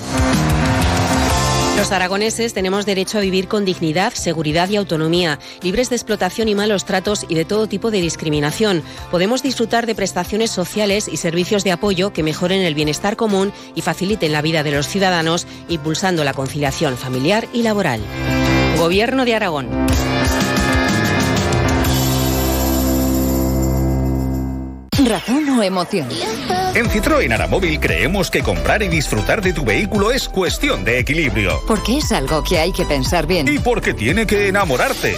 Los 1.77 1.93
aragoneses 1.93 2.55
tenemos 2.55 2.87
derecho 2.87 3.19
a 3.19 3.21
vivir 3.21 3.49
con 3.49 3.67
dignidad, 3.67 4.15
seguridad 4.15 4.69
y 4.71 4.77
autonomía, 4.77 5.39
libres 5.63 5.91
de 5.91 5.97
explotación 5.97 6.49
y 6.49 6.55
malos 6.55 6.87
tratos 6.87 7.27
y 7.29 7.35
de 7.35 7.45
todo 7.45 7.67
tipo 7.67 7.91
de 7.91 8.01
discriminación. 8.01 8.83
Podemos 9.11 9.43
disfrutar 9.43 9.87
de 9.87 9.95
prestaciones 9.95 10.51
sociales 10.51 11.07
y 11.07 11.19
servicios 11.19 11.65
de 11.65 11.73
apoyo 11.73 12.13
que 12.15 12.23
mejoren 12.23 12.63
el 12.63 12.75
bienestar 12.75 13.17
común 13.17 13.53
y 13.75 13.83
faciliten 13.83 14.33
la 14.33 14.43
vida 14.43 14.63
de 14.63 14.73
los 14.73 14.89
ciudadanos, 14.89 15.47
impulsando 15.69 16.25
la 16.25 16.33
conciliación 16.33 16.97
familiar 16.97 17.47
y 17.53 17.63
laboral. 17.63 18.01
Gobierno 18.79 19.25
de 19.25 19.35
Aragón. 19.35 19.69
¿Razón 25.07 25.49
o 25.51 25.63
emoción? 25.63 26.09
En 26.75 26.91
Citroën 26.91 27.33
Aramóvil 27.33 27.79
creemos 27.79 28.29
que 28.29 28.43
comprar 28.43 28.83
y 28.83 28.89
disfrutar 28.89 29.41
de 29.41 29.53
tu 29.53 29.65
vehículo 29.65 30.11
es 30.11 30.29
cuestión 30.29 30.85
de 30.85 30.99
equilibrio. 30.99 31.61
Porque 31.69 31.99
es 31.99 32.11
algo 32.11 32.43
que 32.43 32.59
hay 32.59 32.73
que 32.73 32.85
pensar 32.85 33.25
bien. 33.25 33.47
Y 33.47 33.61
porque 33.61 33.95
tiene 33.95 34.27
que 34.27 34.49
enamorarte. 34.49 35.17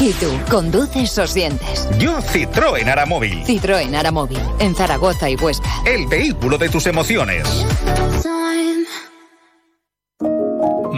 ¿Y 0.00 0.12
tú, 0.12 0.30
conduces 0.50 1.18
o 1.18 1.26
sientes? 1.26 1.86
Yo 1.98 2.18
Citroën 2.22 2.88
Aramóvil. 2.88 3.44
Citroën 3.44 3.94
Aramóvil, 3.94 4.40
en 4.58 4.74
Zaragoza 4.74 5.28
y 5.28 5.36
Huesca. 5.36 5.68
El 5.84 6.06
vehículo 6.06 6.56
de 6.56 6.70
tus 6.70 6.86
emociones. 6.86 7.46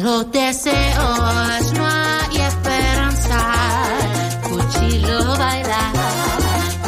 Malos 0.00 0.30
deseos, 0.30 1.72
no 1.72 1.84
hay 1.84 2.36
esperanza. 2.36 3.38
Cuchillo 4.44 5.36
bailar 5.36 5.92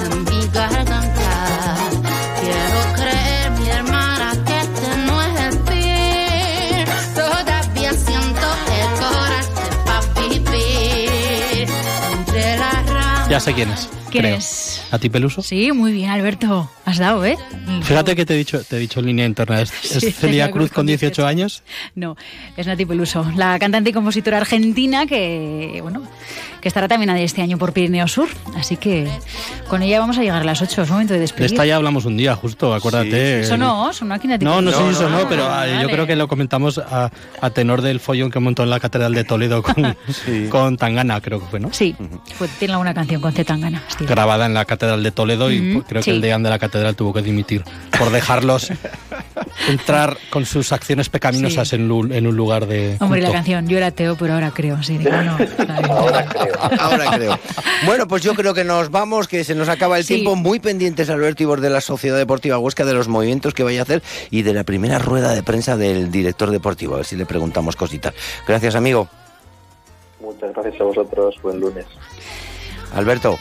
en 0.04 0.24
mi 0.26 0.46
garganta. 0.52 1.76
Quiero 2.40 2.80
creer, 2.94 3.50
mi 3.58 3.68
hermana, 3.68 4.32
que 4.46 4.60
este 4.60 4.96
no 5.06 5.22
es 5.22 5.40
el 5.40 5.52
fin. 5.66 6.84
Todavía 7.16 7.92
siento 7.94 8.46
el 8.78 8.90
coraje 9.00 9.50
para 9.84 10.28
vivir. 10.28 11.68
Entre 12.12 12.56
las 12.58 12.86
ramas. 12.86 13.28
Ya 13.28 13.40
sé 13.40 13.54
quién 13.54 13.70
es. 13.72 13.88
¿Quién 14.12 14.22
creo. 14.24 14.36
es? 14.36 14.82
¿A 14.92 14.98
ti, 15.00 15.08
Peluso? 15.08 15.42
Sí, 15.42 15.72
muy 15.72 15.90
bien, 15.92 16.10
Alberto. 16.10 16.70
Has 16.90 16.98
dado, 16.98 17.24
¿eh? 17.24 17.36
Fíjate 17.82 18.16
que 18.16 18.26
te 18.26 18.34
he 18.34 18.36
dicho, 18.36 18.64
te 18.64 18.76
he 18.76 18.78
dicho 18.80 18.98
en 18.98 19.06
línea 19.06 19.24
interna. 19.26 19.60
¿Es, 19.60 19.70
Sí, 19.70 19.98
es 20.08 20.16
Celia 20.18 20.50
Cruz 20.50 20.72
con 20.72 20.86
18 20.86 21.24
años? 21.24 21.62
No, 21.94 22.16
es 22.56 22.66
Nati 22.66 22.84
Peluso, 22.84 23.24
la 23.36 23.56
cantante 23.60 23.90
y 23.90 23.92
compositora 23.92 24.38
argentina 24.38 25.06
que, 25.06 25.78
bueno, 25.82 26.02
que 26.60 26.66
estará 26.68 26.88
también 26.88 27.10
este 27.18 27.42
año 27.42 27.58
por 27.58 27.72
Pirineo 27.72 28.08
Sur. 28.08 28.28
Así 28.56 28.76
que 28.76 29.08
con 29.68 29.82
ella 29.82 30.00
vamos 30.00 30.18
a 30.18 30.22
llegar 30.22 30.42
a 30.42 30.44
las 30.44 30.60
8, 30.62 30.82
es 30.82 30.90
momento 30.90 31.12
de 31.12 31.20
De 31.20 31.22
despedir. 31.22 31.52
esta 31.52 31.64
ya 31.64 31.76
hablamos 31.76 32.04
un 32.06 32.16
día, 32.16 32.34
justo, 32.34 32.74
acuérdate. 32.74 33.40
Eso 33.42 33.56
no, 33.56 33.92
sonó 33.92 34.14
aquí 34.14 34.26
Nati 34.26 34.44
No, 34.44 34.60
no 34.60 34.70
sé 34.72 34.76
Peluso. 34.78 34.98
si 34.98 35.04
eso 35.04 35.10
no, 35.10 35.28
pero 35.28 35.44
Ah, 35.44 35.62
ah, 35.62 35.82
yo 35.82 35.88
creo 35.88 36.06
que 36.08 36.16
lo 36.16 36.26
comentamos 36.26 36.78
a, 36.78 37.10
a 37.40 37.50
tenor 37.50 37.82
del 37.82 38.00
follón 38.00 38.30
que 38.32 38.40
montó 38.40 38.62
en 38.64 38.70
la 38.70 38.80
Catedral 38.80 39.14
de 39.14 39.22
Toledo 39.24 39.62
con, 39.62 39.96
con 40.50 40.76
Tangana, 40.76 41.20
creo 41.20 41.38
que 41.40 41.46
fue, 41.46 41.60
¿no? 41.60 41.72
Sí, 41.72 41.94
fue- 42.36 42.48
tiene 42.58 42.72
alguna 42.74 42.94
canción 42.94 43.20
con 43.20 43.32
Zetangana. 43.32 43.82
Grabada 44.00 44.46
en 44.46 44.54
la 44.54 44.64
Catedral 44.64 45.02
de 45.02 45.10
Toledo 45.12 45.50
y 45.52 45.82
creo 45.86 46.02
sí. 46.02 46.10
que 46.10 46.16
el 46.16 46.20
deán 46.20 46.42
de 46.42 46.50
la 46.50 46.58
catedral 46.58 46.79
tuvo 46.94 47.12
que 47.12 47.22
dimitir 47.22 47.64
por 47.98 48.10
dejarlos 48.10 48.72
entrar 49.68 50.16
con 50.30 50.46
sus 50.46 50.72
acciones 50.72 51.08
pecaminosas 51.08 51.72
en, 51.72 51.90
un 51.90 52.36
lugar 52.36 52.66
de. 52.66 52.96
Hombre, 53.00 53.20
la 53.20 53.32
canción, 53.32 53.66
yo 53.68 53.76
era 53.76 53.88
ateo, 53.88 54.16
pero 54.16 54.34
ahora 54.34 54.50
creo, 54.50 54.82
sí. 54.82 54.98
digo, 54.98 55.10
no, 55.10 55.36
Ahora 55.92 56.26
creo. 56.26 56.54
Ahora 56.80 57.10
creo. 57.16 57.38
Bueno, 57.86 58.08
pues 58.08 58.22
yo 58.22 58.34
creo 58.34 58.54
que 58.54 58.64
nos 58.64 58.90
vamos, 58.90 59.28
que 59.28 59.44
se 59.44 59.54
nos 59.54 59.68
acaba 59.68 59.98
el 59.98 60.04
Sí. 60.04 60.14
tiempo. 60.14 60.36
Muy 60.36 60.60
pendientes, 60.60 61.10
Alberto 61.10 61.42
Ibor, 61.42 61.60
de 61.60 61.70
la 61.70 61.80
Sociedad 61.80 62.16
Deportiva 62.16 62.58
Huesca, 62.58 62.84
de 62.84 62.94
los 62.94 63.08
movimientos 63.08 63.54
que 63.54 63.62
vaya 63.62 63.80
a 63.80 63.82
hacer 63.82 64.02
y 64.30 64.42
de 64.42 64.54
la 64.54 64.64
primera 64.64 64.98
rueda 64.98 65.34
de 65.34 65.42
prensa 65.42 65.76
del 65.76 66.10
director 66.10 66.50
deportivo. 66.50 66.94
A 66.94 66.98
ver 66.98 67.06
si 67.06 67.16
le 67.16 67.26
preguntamos 67.26 67.76
cositas. 67.76 68.14
Gracias, 68.46 68.74
amigo. 68.74 69.08
Muchas 70.20 70.52
gracias 70.54 70.80
a 70.80 70.84
vosotros. 70.84 71.36
Buen 71.42 71.60
lunes. 71.60 71.86
Alberto, 72.94 73.38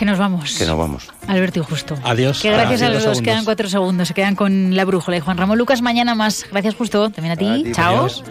Que 0.00 0.06
nos 0.06 0.16
vamos. 0.16 0.56
que 0.56 0.64
nos 0.64 0.78
vamos. 0.78 1.10
Alberto 1.28 1.60
y 1.60 1.62
Justo. 1.62 1.94
Adiós. 2.04 2.40
Que 2.40 2.50
gracias 2.50 2.80
a 2.80 2.86
Adiós, 2.86 3.04
los 3.04 3.16
dos, 3.16 3.22
quedan 3.22 3.44
cuatro 3.44 3.68
segundos, 3.68 4.08
se 4.08 4.14
quedan 4.14 4.34
con 4.34 4.74
la 4.74 4.86
brújula. 4.86 5.18
Y 5.18 5.20
Juan 5.20 5.36
Ramón 5.36 5.58
Lucas, 5.58 5.82
mañana 5.82 6.14
más. 6.14 6.46
Gracias, 6.50 6.74
Justo. 6.74 7.10
También 7.10 7.32
a 7.32 7.36
ti. 7.36 7.46
A 7.46 7.54
ti, 7.56 7.72
Chao. 7.72 7.96
adiós. 7.98 8.24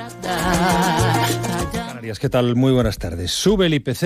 Canarias, 1.71 2.17
¿qué 2.17 2.27
tal? 2.27 2.55
Muy 2.55 2.71
buenas 2.71 2.97
tardes. 2.97 3.29
Sube 3.29 3.67
el 3.67 3.75
IPC. 3.75 4.01